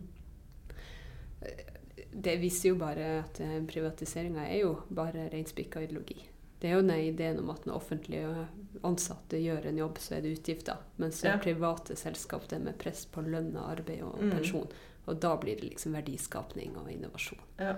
Det 2.11 2.35
viser 2.41 2.73
jo 2.73 2.79
bare 2.79 3.07
at 3.19 3.39
eh, 3.43 3.59
privatiseringa 3.69 4.47
er 4.47 4.63
jo 4.63 4.73
bare 4.89 5.27
reinspikka 5.29 5.83
ideologi. 5.85 6.19
Det 6.59 6.67
er 6.67 6.75
jo 6.75 6.83
den 6.83 7.05
ideen 7.05 7.37
om 7.39 7.51
at 7.53 7.63
når 7.67 7.77
offentlige 7.77 8.47
ansatte 8.83 9.39
gjør 9.39 9.69
en 9.69 9.77
jobb, 9.79 10.01
så 10.03 10.17
er 10.17 10.25
det 10.25 10.33
utgifter. 10.39 10.81
Mens 10.99 11.21
ja. 11.23 11.37
private 11.39 11.95
selskap 11.99 12.49
det 12.49 12.57
er 12.57 12.65
med 12.65 12.79
press 12.81 13.05
på 13.07 13.23
lønn 13.23 13.53
og 13.53 13.69
arbeid 13.77 14.03
og 14.03 14.17
mm. 14.19 14.33
pensjon. 14.33 14.67
Og 15.07 15.21
da 15.23 15.31
blir 15.39 15.55
det 15.59 15.69
liksom 15.69 15.95
verdiskapning 15.95 16.75
og 16.81 16.91
innovasjon. 16.91 17.45
Ja. 17.61 17.77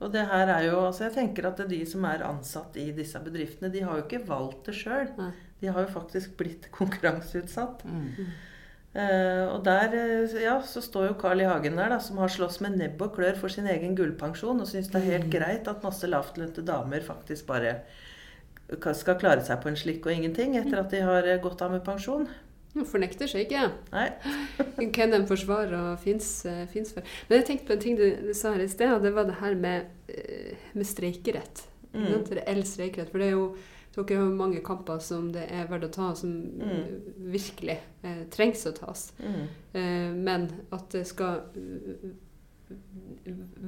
Og 0.00 0.12
det 0.14 0.24
her 0.30 0.48
er 0.48 0.64
jo, 0.64 0.80
altså 0.88 1.06
jeg 1.06 1.14
tenker 1.18 1.50
at 1.50 1.60
de 1.68 1.78
som 1.88 2.04
er 2.08 2.24
ansatt 2.24 2.76
i 2.80 2.88
disse 2.96 3.20
bedriftene, 3.22 3.70
de 3.72 3.84
har 3.84 3.98
jo 3.98 4.06
ikke 4.06 4.24
valgt 4.28 4.70
det 4.70 4.74
sjøl. 4.80 5.10
De 5.60 5.68
har 5.68 5.84
jo 5.84 5.92
faktisk 5.92 6.38
blitt 6.40 6.70
konkurranseutsatt. 6.78 7.84
Mm. 7.84 8.32
Uh, 8.90 9.46
og 9.54 9.60
der 9.62 9.92
eh, 9.94 10.32
ja, 10.42 10.56
så 10.66 10.80
står 10.82 11.12
jo 11.12 11.18
Carl 11.20 11.38
I. 11.38 11.46
Hagen 11.46 11.76
der, 11.78 11.92
da, 11.92 12.00
som 12.02 12.18
har 12.18 12.32
slåss 12.32 12.58
med 12.64 12.74
nebb 12.74 12.98
og 13.04 13.12
klør 13.14 13.36
for 13.38 13.52
sin 13.52 13.68
egen 13.70 13.94
gullpensjon, 13.94 14.58
og 14.58 14.66
syns 14.66 14.90
det 14.90 14.98
er 14.98 15.12
helt 15.12 15.28
mm. 15.28 15.34
greit 15.36 15.70
at 15.70 15.84
masse 15.86 16.10
lavtlønte 16.10 16.64
damer 16.66 17.04
faktisk 17.06 17.46
bare 17.46 17.76
skal 18.70 19.18
klare 19.18 19.42
seg 19.46 19.62
på 19.62 19.70
en 19.70 19.78
slikk 19.78 20.04
og 20.06 20.14
ingenting 20.14 20.56
etter 20.58 20.82
at 20.82 20.90
de 20.90 21.04
har 21.06 21.26
eh, 21.26 21.38
gått 21.42 21.62
av 21.62 21.70
med 21.76 21.84
pensjon. 21.86 22.26
Hun 22.74 22.86
fornekter 22.86 23.30
seg 23.30 23.46
ikke. 23.46 23.68
Nei. 23.94 24.08
Hvem 24.96 25.14
de 25.14 25.24
forsvarer 25.30 25.94
fins 26.02 26.42
for. 26.42 27.14
Men 27.28 27.38
jeg 27.38 27.46
tenkte 27.46 27.70
på 27.70 27.76
en 27.78 27.84
ting 27.86 27.98
du, 27.98 28.06
du, 28.26 28.34
sa 28.34 28.56
her 28.56 28.66
i 28.66 28.70
sted, 28.70 28.90
og 28.90 29.06
det 29.06 29.14
var 29.14 29.30
det 29.30 29.38
her 29.38 29.54
med, 29.58 29.86
med 30.74 30.86
streikerett. 30.86 31.62
Mm. 31.94 32.26
Reell 32.26 32.66
streikerett. 32.66 33.10
For 33.10 33.22
det 33.22 33.30
er 33.30 33.38
jo 33.38 33.52
dere 33.94 34.20
har 34.20 34.34
mange 34.38 34.62
kamper 34.62 35.00
som 35.02 35.30
det 35.34 35.48
er 35.50 35.68
verdt 35.70 35.88
å 35.88 35.92
ta, 35.94 36.08
som 36.18 36.30
mm. 36.30 37.30
virkelig 37.32 37.78
eh, 38.06 38.22
trengs 38.30 38.62
å 38.70 38.74
tas. 38.76 39.08
Mm. 39.18 39.40
Eh, 39.72 40.10
men 40.14 40.46
at 40.70 40.86
det 40.94 41.02
skal 41.10 41.42
uh, 41.56 42.12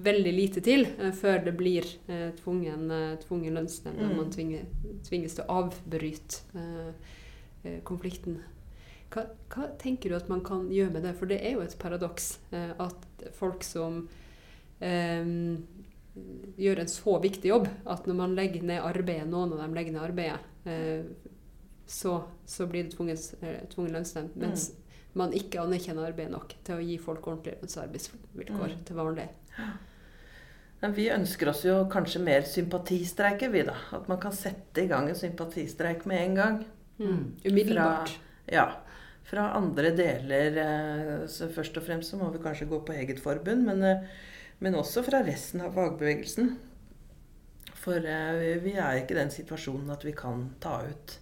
veldig 0.06 0.34
lite 0.36 0.62
til 0.62 0.86
uh, 1.00 1.10
før 1.16 1.42
det 1.48 1.56
blir 1.58 1.88
uh, 2.06 2.30
tvungen, 2.38 2.86
tvungen 3.24 3.58
lønnsnemnd, 3.58 3.98
mm. 3.98 4.08
og 4.12 4.20
man 4.20 4.32
tvinger, 4.34 4.70
tvinges 5.08 5.38
til 5.38 5.46
å 5.46 5.60
avbryte 5.64 6.46
konflikten. 7.86 8.40
Hva, 9.12 9.28
hva, 9.52 9.68
tenker 9.78 10.10
du 10.10 10.16
at 10.16 10.30
man 10.30 10.40
kan 10.42 10.64
gjøre 10.72 10.96
med 10.96 11.04
det? 11.06 11.12
For 11.18 11.30
det 11.30 11.38
er 11.46 11.54
jo 11.54 11.62
et 11.62 11.76
paradoks 11.78 12.32
at 12.50 13.22
folk 13.38 13.62
som 13.62 14.00
gjør 16.56 16.82
en 16.82 16.90
så 16.90 17.16
viktig 17.22 17.48
jobb 17.48 17.68
at 17.88 18.08
når 18.08 18.18
man 18.18 18.34
legger 18.36 18.64
ned 18.68 18.84
arbeidet, 18.84 19.28
noen 19.30 19.54
av 19.54 19.62
dem 19.62 19.76
legger 19.76 19.94
ned 19.94 20.04
arbeidet, 20.04 20.50
eh, 20.68 21.06
så, 21.86 22.18
så, 22.46 22.66
blir 22.66 22.86
det 22.86 22.96
tvungen, 22.96 23.16
eh, 23.40 23.62
tvungen 23.72 23.96
lønnsnemnd. 23.96 24.34
Mm. 24.34 24.42
Mens 24.44 24.68
mm. 24.70 24.98
man 25.20 25.32
ikke 25.36 25.62
anerkjenner 25.62 26.10
arbeidet 26.10 26.34
nok 26.34 26.52
til 26.64 26.76
å 26.76 26.84
gi 26.84 26.98
folk 27.00 27.26
ordentlige 27.26 27.62
lønns- 27.62 27.78
og 27.78 27.86
arbeidsvilkår 27.86 28.76
mm. 28.76 28.84
til 28.88 29.00
vanlig. 29.00 29.26
Men 30.82 30.94
vi 30.96 31.08
ønsker 31.14 31.52
oss 31.52 31.62
jo 31.64 31.76
kanskje 31.90 32.22
mer 32.24 32.46
sympatistreiker, 32.48 33.52
vi 33.54 33.64
da. 33.68 33.76
At 33.94 34.08
man 34.10 34.18
kan 34.22 34.34
sette 34.34 34.82
i 34.82 34.88
gang 34.90 35.08
en 35.08 35.18
sympatistreik 35.18 36.04
med 36.10 36.24
en 36.26 36.40
gang. 36.40 36.56
Mm. 36.98 37.20
Umiddelbart. 37.44 38.16
Fra, 38.16 38.52
ja. 38.52 38.66
Fra 39.32 39.46
andre 39.56 39.92
deler 39.96 40.58
eh, 40.60 41.12
så 41.30 41.46
Først 41.54 41.78
og 41.78 41.86
fremst 41.86 42.10
så 42.10 42.18
må 42.20 42.28
vi 42.34 42.42
kanskje 42.42 42.68
gå 42.68 42.82
på 42.84 42.96
eget 42.98 43.22
forbund, 43.22 43.64
men 43.70 43.86
men 44.58 44.76
også 44.78 45.02
fra 45.06 45.22
resten 45.26 45.64
av 45.64 45.74
fagbevegelsen. 45.78 46.52
For 47.82 47.98
eh, 47.98 48.60
vi 48.62 48.76
er 48.78 49.00
ikke 49.00 49.16
i 49.16 49.22
den 49.22 49.34
situasjonen 49.34 49.90
at 49.94 50.04
vi 50.06 50.14
kan 50.16 50.50
ta 50.62 50.80
ut 50.86 51.18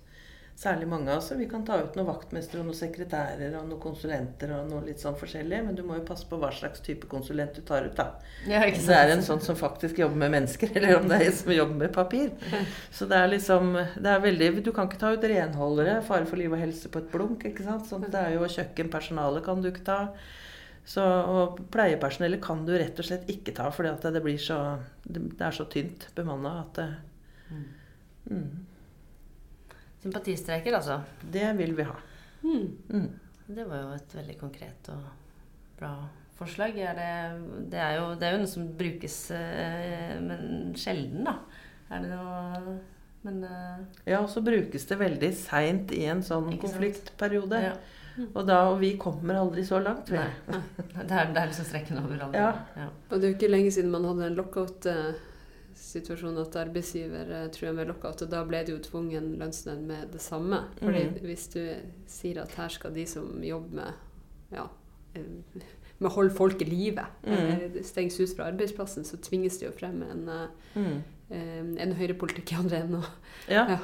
særlig 0.60 0.88
mange 0.88 1.08
av 1.12 1.18
oss. 1.18 1.32
Vi 1.32 1.48
kan 1.48 1.62
ta 1.64 1.78
ut 1.80 1.94
noen 1.96 2.08
vaktmestere 2.10 2.60
og 2.60 2.66
noen 2.68 2.76
sekretærer 2.76 3.54
og 3.56 3.68
noen 3.68 3.80
konsulenter 3.80 4.50
og 4.52 4.66
noe 4.68 4.82
litt 4.84 5.00
sånn 5.00 5.16
forskjellig. 5.16 5.62
Men 5.64 5.78
du 5.78 5.80
må 5.86 5.96
jo 5.96 6.04
passe 6.10 6.26
på 6.28 6.36
hva 6.40 6.50
slags 6.52 6.82
type 6.84 7.08
konsulent 7.08 7.56
du 7.56 7.62
tar 7.64 7.86
ut, 7.88 7.94
da. 7.96 8.10
Ja, 8.44 8.60
om 8.66 8.82
det 8.90 8.98
er 8.98 9.14
en 9.14 9.24
sånn 9.24 9.40
som 9.44 9.56
faktisk 9.56 10.02
jobber 10.02 10.20
med 10.20 10.34
mennesker, 10.36 10.74
eller 10.76 10.98
om 10.98 11.08
det 11.08 11.16
er 11.16 11.30
en 11.30 11.38
som 11.38 11.54
jobber 11.54 11.80
med 11.86 11.94
papir. 11.96 12.28
Så 12.96 13.08
det 13.08 13.22
er 13.22 13.32
liksom 13.32 13.72
det 13.78 14.12
er 14.12 14.26
veldig, 14.26 14.50
Du 14.66 14.72
kan 14.76 14.90
ikke 14.90 15.00
ta 15.00 15.14
ut 15.14 15.24
renholdere, 15.32 16.02
fare 16.04 16.28
for 16.28 16.40
liv 16.40 16.52
og 16.52 16.60
helse 16.60 16.92
på 16.92 17.00
et 17.00 17.08
blunk. 17.14 17.48
ikke 17.48 17.64
sant? 17.64 17.88
Så 17.88 18.02
det 18.04 18.20
er 18.20 18.36
jo 18.36 18.44
kjøkkenpersonalet 18.44 19.46
kan 19.46 19.64
du 19.64 19.72
ikke 19.72 19.86
ta. 19.88 20.00
Så, 20.84 21.02
og 21.04 21.60
pleiepersonellet 21.70 22.42
kan 22.42 22.64
du 22.66 22.72
rett 22.74 22.98
og 22.98 23.06
slett 23.06 23.28
ikke 23.30 23.54
ta, 23.54 23.68
fordi 23.74 23.92
at 23.92 24.06
det, 24.14 24.22
blir 24.24 24.40
så, 24.40 24.58
det 25.04 25.22
er 25.38 25.54
så 25.54 25.68
tynt 25.70 26.08
bemanna 26.16 26.56
at 26.64 26.80
det, 26.80 26.88
mm. 27.50 27.66
Mm. 28.30 28.48
Sympatistreiker, 30.00 30.74
altså? 30.78 31.02
Det 31.20 31.44
vil 31.58 31.74
vi 31.76 31.84
ha. 31.84 31.98
Mm. 32.42 32.78
mm. 32.88 33.10
Det 33.50 33.66
var 33.66 33.82
jo 33.82 33.92
et 33.96 34.14
veldig 34.14 34.36
konkret 34.38 34.88
og 34.92 35.06
bra 35.78 35.92
forslag. 36.38 36.78
Er 36.78 36.96
det, 36.96 37.10
det, 37.72 37.80
er 37.82 37.98
jo, 37.98 38.06
det, 38.14 38.26
er 38.26 38.36
jo, 38.36 38.42
noe 38.44 38.50
som 38.50 38.68
brukes, 38.78 39.18
eh, 39.36 40.14
men 40.24 40.72
sjelden, 40.78 41.26
da. 41.26 41.36
Er 41.90 42.06
det 42.06 42.14
noe 42.14 42.78
Men 43.20 43.42
eh, 43.44 43.80
Ja, 44.08 44.22
og 44.22 44.30
så 44.32 44.40
brukes 44.40 44.86
det 44.88 44.96
veldig 44.96 45.28
seint 45.36 45.90
i 45.92 46.06
en 46.08 46.22
sånn 46.24 46.54
konfliktperiode. 46.62 47.58
Ja. 47.66 47.74
Og, 48.34 48.46
da, 48.46 48.56
og 48.70 48.80
vi 48.80 48.98
kommer 49.00 49.34
aldri 49.40 49.64
så 49.66 49.78
langt. 49.82 50.10
Nei. 50.14 50.28
Det 50.46 50.54
er, 51.06 51.32
det 51.32 51.40
er 51.40 51.46
liksom 51.50 51.66
strekken 51.68 51.96
over 52.02 52.16
aldri. 52.26 52.40
Ja. 52.40 52.52
ja. 52.76 52.88
Og 53.08 53.14
det 53.16 53.24
er 53.24 53.30
jo 53.32 53.38
ikke 53.38 53.54
lenge 53.54 53.72
siden 53.74 53.92
man 53.92 54.08
hadde 54.08 54.24
en 54.28 54.38
lockout-situasjon 54.38 56.42
at 56.42 56.60
arbeidsgiver 56.60 57.26
eh, 57.38 57.50
truer 57.54 57.74
med 57.76 57.84
lockout, 57.90 58.18
og 58.24 58.28
da 58.32 58.40
ble 58.48 58.58
det 58.66 58.72
jo 58.74 58.80
tvungen 58.84 59.26
lønnsnevnd 59.40 59.84
med 59.90 60.02
det 60.14 60.22
samme. 60.24 60.58
Fordi 60.80 61.02
mm. 61.08 61.14
hvis 61.28 61.44
du 61.54 61.62
sier 62.10 62.36
at 62.44 62.52
her 62.58 62.70
skal 62.74 62.90
de 62.96 63.04
som 63.08 63.26
jobber 63.46 63.72
med 63.82 63.90
ja, 64.56 64.66
eh, 65.14 65.32
med 66.00 66.08
å 66.08 66.16
holde 66.16 66.34
folk 66.34 66.58
i 66.64 66.68
live, 66.68 67.04
mm. 67.28 67.80
stenges 67.84 68.20
ut 68.22 68.36
fra 68.36 68.44
arbeidsplassen, 68.48 69.02
så 69.04 69.14
tvinges 69.20 69.56
de 69.60 69.64
jo 69.66 69.72
frem 69.76 69.98
en, 70.06 70.22
mm. 70.72 70.98
en 71.84 71.92
høyrepolitikk 71.98 72.48
i 72.54 72.60
andre 72.62 72.76
enden. 72.86 73.04
Ja. 73.52 73.64
ja. 73.76 73.80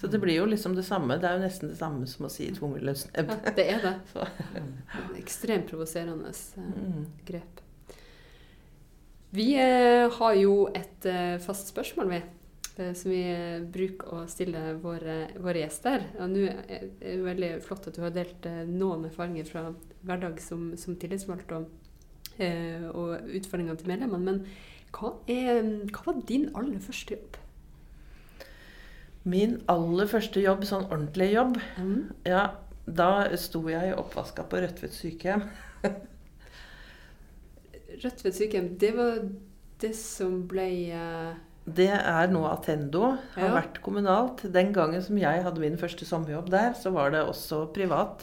Så 0.00 0.06
det 0.06 0.18
blir 0.18 0.34
jo 0.34 0.46
liksom 0.46 0.74
det 0.76 0.84
samme. 0.84 1.16
Det 1.16 1.28
er 1.28 1.38
jo 1.38 1.44
nesten 1.46 1.70
det 1.72 1.78
samme 1.78 2.06
som 2.10 2.26
å 2.28 2.32
si 2.32 2.50
tvungen 2.52 2.84
lønnsnemnd. 2.84 3.32
Ja, 3.32 3.52
det 3.56 3.64
er 3.72 3.84
det. 3.84 4.24
Ekstremt 5.22 5.70
provoserende 5.70 6.32
eh, 6.32 6.66
mm. 6.66 7.06
grep. 7.28 7.62
Vi 9.36 9.54
eh, 9.60 10.04
har 10.18 10.34
jo 10.36 10.66
et 10.76 11.08
eh, 11.08 11.38
fast 11.44 11.72
spørsmål, 11.72 12.12
vi. 12.12 12.24
Som 12.76 13.08
vi 13.08 13.22
bruker 13.72 14.10
å 14.12 14.18
stille 14.28 14.74
våre, 14.82 15.30
våre 15.40 15.62
gjester. 15.62 16.02
Og 16.20 16.28
nå 16.28 16.42
er 16.44 16.82
det 17.00 17.14
veldig 17.24 17.48
flott 17.64 17.88
at 17.88 17.96
du 17.96 18.02
har 18.04 18.12
delt 18.12 18.44
noen 18.68 19.06
erfaringer 19.08 19.48
fra 19.48 19.62
hverdag 20.04 20.42
som, 20.44 20.74
som 20.76 20.98
tillitsvalgt 21.00 21.54
og, 21.56 21.70
og 22.36 23.32
utfordringene 23.32 23.80
til 23.80 23.88
medlemmene. 23.94 24.20
Men 24.28 24.92
hva, 24.92 25.14
er, 25.24 25.64
hva 25.88 26.04
var 26.10 26.20
din 26.28 26.50
aller 26.52 26.84
første 26.84 27.16
jobb? 27.16 27.40
Min 29.26 29.56
aller 29.70 30.06
første 30.10 30.42
jobb, 30.42 30.62
sånn 30.68 30.86
ordentlig 30.86 31.32
jobb, 31.32 31.56
mm. 31.82 31.96
ja, 32.30 32.44
da 32.86 33.10
sto 33.40 33.64
jeg 33.66 33.90
i 33.90 33.96
oppvaska 33.98 34.44
på 34.46 34.60
Rødtvet 34.62 34.94
sykehjem. 34.94 35.42
Rødtvet 38.04 38.38
sykehjem, 38.38 38.70
det 38.78 38.92
var 38.94 39.18
det 39.82 39.92
som 39.98 40.44
ble 40.48 40.68
uh... 40.94 41.34
Det 41.66 41.90
er 41.90 42.30
nå 42.30 42.44
Atendo. 42.46 43.16
Har 43.34 43.48
ja. 43.48 43.54
vært 43.56 43.80
kommunalt. 43.82 44.44
Den 44.54 44.70
gangen 44.74 45.02
som 45.02 45.18
jeg 45.18 45.42
hadde 45.42 45.62
min 45.64 45.78
første 45.80 46.06
sommerjobb 46.06 46.52
der, 46.54 46.76
så 46.78 46.94
var 46.94 47.10
det 47.10 47.24
også 47.26 47.64
privat. 47.74 48.22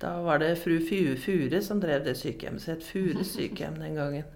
Da 0.00 0.14
var 0.22 0.38
det 0.38 0.54
fru 0.62 0.78
Fure 0.80 1.60
som 1.66 1.82
drev 1.82 2.06
det 2.06 2.14
sykehjemmet. 2.22 2.62
Så 2.62 2.76
het 2.76 2.86
Fure 2.86 3.26
sykehjem 3.34 3.82
den 3.82 3.98
gangen. 3.98 4.30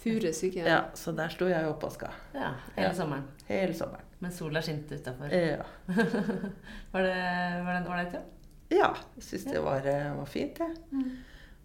Fure 0.00 0.32
sykehjem? 0.32 0.72
Ja, 0.72 0.82
så 0.96 1.12
der 1.12 1.28
sto 1.28 1.52
jeg 1.52 1.60
i 1.60 1.68
oppvaska. 1.68 2.14
Ja, 2.32 2.54
hele 2.72 2.88
ja. 2.88 2.96
sommeren. 2.96 3.28
Hele 3.50 3.76
sommeren. 3.76 4.07
Men 4.18 4.34
sola 4.34 4.62
skinte 4.64 4.98
utafor. 4.98 5.32
Ja. 5.32 5.64
var, 6.92 7.02
det, 7.02 7.16
var 7.64 7.72
det 7.72 7.80
en 7.80 7.90
ålreit 7.90 8.14
jobb? 8.18 8.34
Ja, 8.68 8.92
jeg 9.16 9.24
syns 9.24 9.46
det 9.48 9.60
var, 9.64 9.86
eh, 9.88 10.08
var 10.16 10.28
fint, 10.28 10.58
jeg. 10.60 10.74
Ja. 10.92 11.02
Mm. 11.02 11.18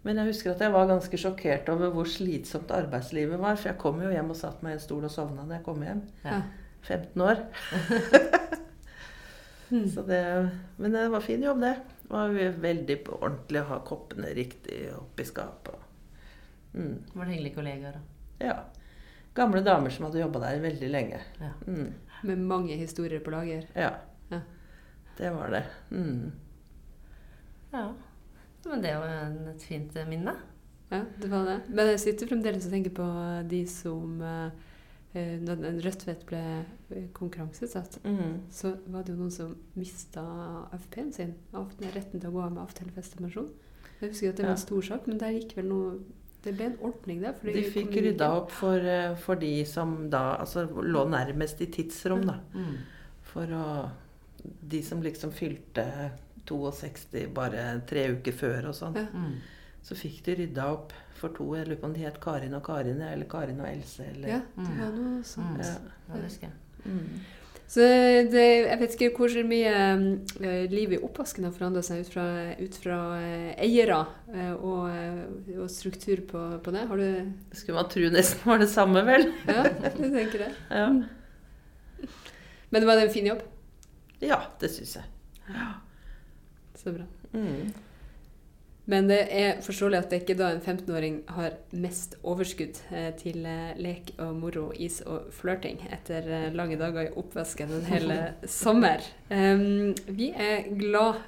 Men 0.04 0.20
jeg 0.20 0.34
husker 0.34 0.52
at 0.52 0.60
jeg 0.60 0.72
var 0.74 0.88
ganske 0.88 1.16
sjokkert 1.16 1.68
over 1.72 1.92
hvor 1.94 2.08
slitsomt 2.08 2.72
arbeidslivet 2.76 3.40
var. 3.40 3.56
For 3.56 3.70
jeg 3.70 3.80
kom 3.80 4.02
jo 4.04 4.10
hjem 4.12 4.34
og 4.34 4.36
satt 4.36 4.60
meg 4.64 4.74
i 4.74 4.76
en 4.76 4.82
stol 4.84 5.06
og 5.08 5.12
sovna 5.12 5.46
da 5.48 5.56
jeg 5.56 5.64
kom 5.64 5.80
hjem. 5.80 6.02
Ja. 6.26 6.42
15 6.84 7.24
år. 7.24 7.40
det, 10.10 10.20
men 10.76 10.92
det 10.92 11.06
var 11.08 11.24
fin 11.24 11.42
jobb, 11.42 11.64
det. 11.64 11.72
Det 12.02 12.12
var 12.12 12.36
veldig 12.66 12.98
ordentlig 13.16 13.62
å 13.62 13.70
ha 13.70 13.80
koppene 13.88 14.34
riktig 14.36 14.82
oppi 14.92 15.24
skapet. 15.24 15.80
Mm. 16.74 16.98
Var 17.14 17.24
det 17.24 17.32
hyggelige 17.32 17.56
kollegaer, 17.56 17.96
da? 17.96 18.44
Ja. 18.44 18.58
Gamle 19.34 19.64
damer 19.64 19.90
som 19.90 20.04
hadde 20.06 20.20
jobba 20.20 20.44
der 20.44 20.60
veldig 20.62 20.90
lenge. 20.92 21.22
Ja. 21.40 21.54
Mm. 21.64 21.94
Med 22.24 22.38
mange 22.40 22.76
historier 22.80 23.20
på 23.20 23.30
lager. 23.34 23.66
Ja. 23.76 23.90
ja. 24.30 24.40
Det 25.18 25.30
var 25.34 25.50
det. 25.52 25.64
Mm. 25.92 26.32
Ja. 27.74 27.86
Men 28.64 28.82
det 28.82 28.94
var 28.96 29.10
jo 29.12 29.48
et 29.52 29.62
fint 29.68 29.96
minne. 30.08 30.34
Ja, 30.90 31.02
det 31.20 31.28
var 31.32 31.44
det. 31.48 31.56
Men 31.68 31.90
jeg 31.92 32.00
sitter 32.00 32.30
fremdeles 32.30 32.66
og 32.68 32.72
tenker 32.72 32.94
på 32.96 33.06
de 33.50 33.60
som 33.68 34.18
når 34.20 34.52
eh, 35.14 35.36
da 35.46 35.54
Rødtvet 35.84 36.24
ble 36.26 36.40
eh, 36.90 37.04
konkurranseutsatt, 37.16 38.00
Mm. 38.04 38.40
så 38.50 38.72
var 38.90 39.02
det 39.04 39.12
jo 39.14 39.20
noen 39.20 39.30
som 39.30 39.52
mista 39.78 40.24
AFP-en 40.72 41.12
sin. 41.12 41.34
av- 41.54 41.70
Retten 41.94 42.20
til 42.20 42.30
å 42.30 42.32
gå 42.34 42.42
av 42.42 42.52
med 42.52 42.62
avtalefestet 42.64 43.20
pensjon. 43.22 43.50
Jeg 44.00 44.10
husker 44.10 44.30
at 44.30 44.36
det 44.36 44.44
var 44.48 44.56
en 44.56 44.64
stor 44.64 44.82
sak, 44.82 45.06
men 45.06 45.18
der 45.18 45.30
gikk 45.36 45.56
vel 45.56 45.68
noe 45.70 45.98
Det 46.44 46.52
ble 46.56 46.66
en 46.70 46.76
ordning 46.84 47.22
der. 47.22 47.32
fordi 47.32 47.52
De 47.56 47.62
fikk 47.70 47.88
kommunen- 47.90 48.04
rydda 48.12 48.28
opp 48.36 48.50
for, 48.52 48.76
eh, 48.76 49.14
for 49.16 49.34
de 49.40 49.64
som 49.64 50.10
da 50.10 50.36
altså, 50.36 50.66
lå 50.68 51.06
nærmest 51.08 51.60
i 51.60 51.66
tidsrom, 51.66 52.26
da. 52.26 52.38
Mm. 52.54 52.76
For 53.22 53.46
å 53.46 53.90
De 54.68 54.82
som 54.82 55.00
liksom 55.02 55.30
fylte 55.32 56.10
62 56.44 57.26
bare 57.32 57.80
tre 57.88 58.02
uker 58.12 58.32
før 58.36 58.66
og 58.68 58.74
sånn. 58.76 58.94
Ja. 58.94 59.06
Mm. 59.14 59.38
Så 59.82 59.96
fikk 59.96 60.22
de 60.26 60.34
rydda 60.36 60.66
opp 60.72 60.92
for 61.14 61.28
to. 61.30 61.46
Jeg 61.56 61.66
lurer 61.68 61.80
på 61.80 61.84
om 61.88 61.94
de 61.94 62.00
het 62.04 62.20
Karin 62.20 62.54
og 62.54 62.62
Karin, 62.66 63.00
eller 63.00 63.24
Karin 63.24 63.60
og 63.60 63.66
Else, 63.68 64.04
eller 64.10 64.28
Ja, 64.28 64.40
det 64.56 64.76
var 64.78 64.92
noe 64.92 65.22
sånt. 65.22 65.56
Mm. 65.56 65.64
Ja. 65.64 65.78
Ja, 66.14 66.20
det. 66.20 66.50
Mm. 66.84 67.20
Så 67.66 67.80
det, 68.30 68.42
jeg 68.68 68.78
vet 68.80 68.94
ikke 68.94 69.08
hvor 69.16 69.32
mye 69.48 69.70
eh, 69.72 70.66
livet 70.70 70.98
i 70.98 71.02
oppvasken 71.02 71.46
har 71.46 71.54
forandra 71.56 71.82
seg 71.82 72.04
ut 72.04 72.10
fra, 72.12 72.26
ut 72.60 72.76
fra 72.82 72.98
eh, 73.18 73.48
eiere 73.64 74.02
eh, 74.34 74.52
og, 74.52 74.90
og 75.56 75.70
struktur 75.72 76.22
på, 76.28 76.42
på 76.62 76.74
det. 76.74 76.84
Har 76.90 77.00
du 77.00 77.56
Skulle 77.56 77.80
man 77.80 77.90
tro 77.90 78.10
nesten 78.14 78.44
var 78.46 78.62
det 78.62 78.70
samme, 78.70 79.02
vel? 79.08 79.26
Ja, 79.48 79.64
jeg 79.88 80.12
tenker 80.12 80.46
det. 80.46 80.52
Ja, 80.80 80.88
Men 82.70 82.82
det 82.82 82.88
en 83.08 83.14
fin 83.14 83.26
jobb. 83.32 83.42
ja 84.20 84.40
det 84.60 84.70
syns 84.74 84.96
jeg. 84.98 85.04
Så 86.78 86.92
bra. 86.92 87.04
Mm. 87.32 87.72
Men 88.90 89.08
det 89.08 89.20
er 89.32 89.60
forståelig 89.64 89.96
at 90.02 90.10
det 90.12 90.20
ikke 90.22 90.36
da 90.36 90.50
en 90.52 90.60
15-åring 90.60 91.22
har 91.32 91.54
mest 91.72 92.18
overskudd 92.20 92.82
eh, 92.92 93.10
til 93.16 93.46
eh, 93.48 93.72
lek 93.80 94.12
og 94.20 94.34
moro, 94.36 94.66
is 94.76 94.98
og 95.08 95.30
flørting 95.32 95.80
etter 95.88 96.28
eh, 96.28 96.50
lange 96.52 96.76
dager 96.80 97.08
i 97.08 97.14
oppvasken 97.16 97.72
en 97.78 97.86
hel 97.88 98.12
sommer. 98.60 99.04
Um, 99.30 99.94
vi 100.12 100.34
er 100.36 100.68
glad 100.76 101.22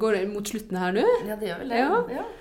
Går 0.00 0.16
mot 0.32 0.48
slutten 0.48 0.80
her 0.80 0.96
nå. 0.96 1.04
Ja, 1.28 1.36
det 1.36 1.50
gjør 1.50 1.60
vel 1.62 1.74
det. 1.74 1.82
Ja. 1.82 2.00
Eh, 2.22 2.38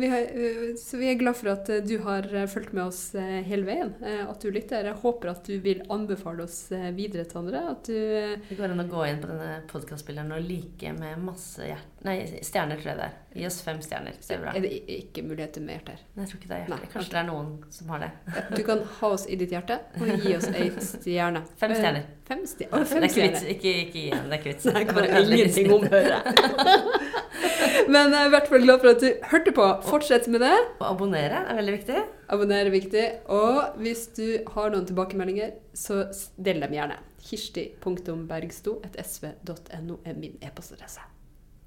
vi 0.00 0.08
har, 0.10 0.18
eh, 0.20 0.74
så 0.78 0.96
vi 0.98 1.08
er 1.10 1.18
glad 1.20 1.36
for 1.38 1.52
at 1.52 1.68
eh, 1.70 1.82
du 1.86 1.98
har 2.02 2.26
eh, 2.34 2.46
fulgt 2.50 2.72
med 2.74 2.84
oss 2.88 3.14
eh, 3.14 3.42
hele 3.46 3.66
veien. 3.68 3.92
eh, 4.02 4.24
at 4.28 4.40
du 4.42 4.50
lytter. 4.50 4.84
Jeg 4.90 4.98
håper 5.02 5.30
at 5.30 5.44
du 5.46 5.58
vil 5.62 5.82
anbefale 5.92 6.42
oss 6.48 6.72
eh, 6.74 6.88
videre 6.96 7.24
til 7.30 7.38
andre. 7.44 7.62
At 7.76 7.84
du 7.86 7.94
eh, 7.94 8.36
Det 8.48 8.58
går 8.58 8.74
an 8.74 8.82
å 8.82 8.88
gå 8.90 9.04
inn 9.06 9.20
på 9.22 9.30
denne 9.30 9.60
podkastspilleren 9.70 10.32
og 10.34 10.42
like 10.48 10.92
med 10.98 11.22
masse 11.22 11.62
hjert... 11.68 11.92
Nei, 12.06 12.20
stjerner 12.46 12.78
tror 12.78 12.92
jeg 12.92 12.98
det 13.00 13.06
er. 13.08 13.14
Gi 13.36 13.46
oss 13.48 13.56
fem 13.66 13.80
stjerner. 13.82 14.14
Det 14.22 14.34
er 14.36 14.42
bra. 14.44 14.52
Er 14.56 14.62
det 14.62 14.70
ikke 14.96 15.22
mulighet 15.26 15.56
til 15.56 15.64
mer 15.66 15.80
der? 15.86 16.02
Jeg 16.16 16.28
tror 16.30 16.38
ikke 16.40 16.50
det 16.52 16.58
er 16.60 16.68
Nei. 16.70 16.78
Kanskje 16.92 17.10
det 17.14 17.18
er 17.22 17.26
noen 17.26 17.48
som 17.74 17.88
har 17.94 18.04
det. 18.04 18.10
Du 18.54 18.60
kan 18.68 18.84
ha 19.00 19.10
oss 19.16 19.24
i 19.26 19.38
ditt 19.40 19.50
hjerte 19.54 19.80
og 19.98 20.12
gi 20.22 20.36
oss 20.38 20.46
ei 20.52 20.68
stjerne. 20.82 21.42
Fem 21.58 21.74
Eh, 21.74 21.80
stjerner. 21.80 22.06
Fem, 22.26 22.44
stjerner. 22.46 22.86
det 22.86 23.00
er 23.00 23.08
ikke 23.10 23.26
vits. 23.26 23.42
Ikke, 23.56 23.72
ikke 23.86 23.98
gi 24.04 24.06
den. 24.14 24.30
Det 24.30 24.36
er 24.36 24.40
ikke 24.40 24.52
vits. 24.54 24.68
Nei, 24.70 24.84
bare 24.90 25.20
ingenting 25.24 25.72
om 25.74 25.84
snittet. 25.86 26.95
Men 27.92 28.12
jeg 28.12 28.20
er 28.20 28.26
i 28.28 28.34
hvert 28.34 28.48
fall 28.50 28.64
glad 28.64 28.78
for 28.82 28.88
at 28.92 29.00
du 29.02 29.08
hørte 29.30 29.52
på. 29.56 29.66
Fortsett 29.86 30.24
med 30.32 30.40
det. 30.44 30.58
Og 30.80 30.86
abonnere 30.92 31.38
er 31.44 31.54
veldig 31.60 31.76
viktig. 31.78 31.98
Abonnere 32.32 32.66
er 32.68 32.74
viktig. 32.74 33.06
Og 33.32 33.56
hvis 33.82 34.02
du 34.16 34.26
har 34.54 34.66
noen 34.74 34.86
tilbakemeldinger, 34.88 35.50
så 35.76 35.94
del 36.36 36.58
dem 36.64 36.72
gjerne. 36.76 36.96
Kirsti.bergsto.sv.no 37.26 39.94
er 40.06 40.14
min 40.18 40.34
e-postadresse. 40.40 41.02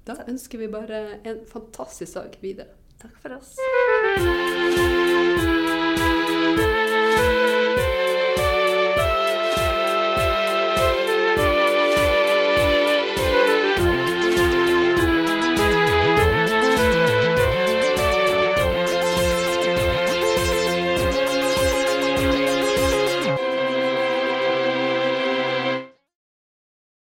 Da 0.08 0.12
ønsker 0.28 0.56
vi 0.62 0.68
bare 0.72 0.98
en 1.28 1.38
fantastisk 1.48 2.12
dag 2.16 2.30
videre. 2.42 2.70
Takk 3.00 3.16
for 3.22 3.30
oss. 3.38 3.50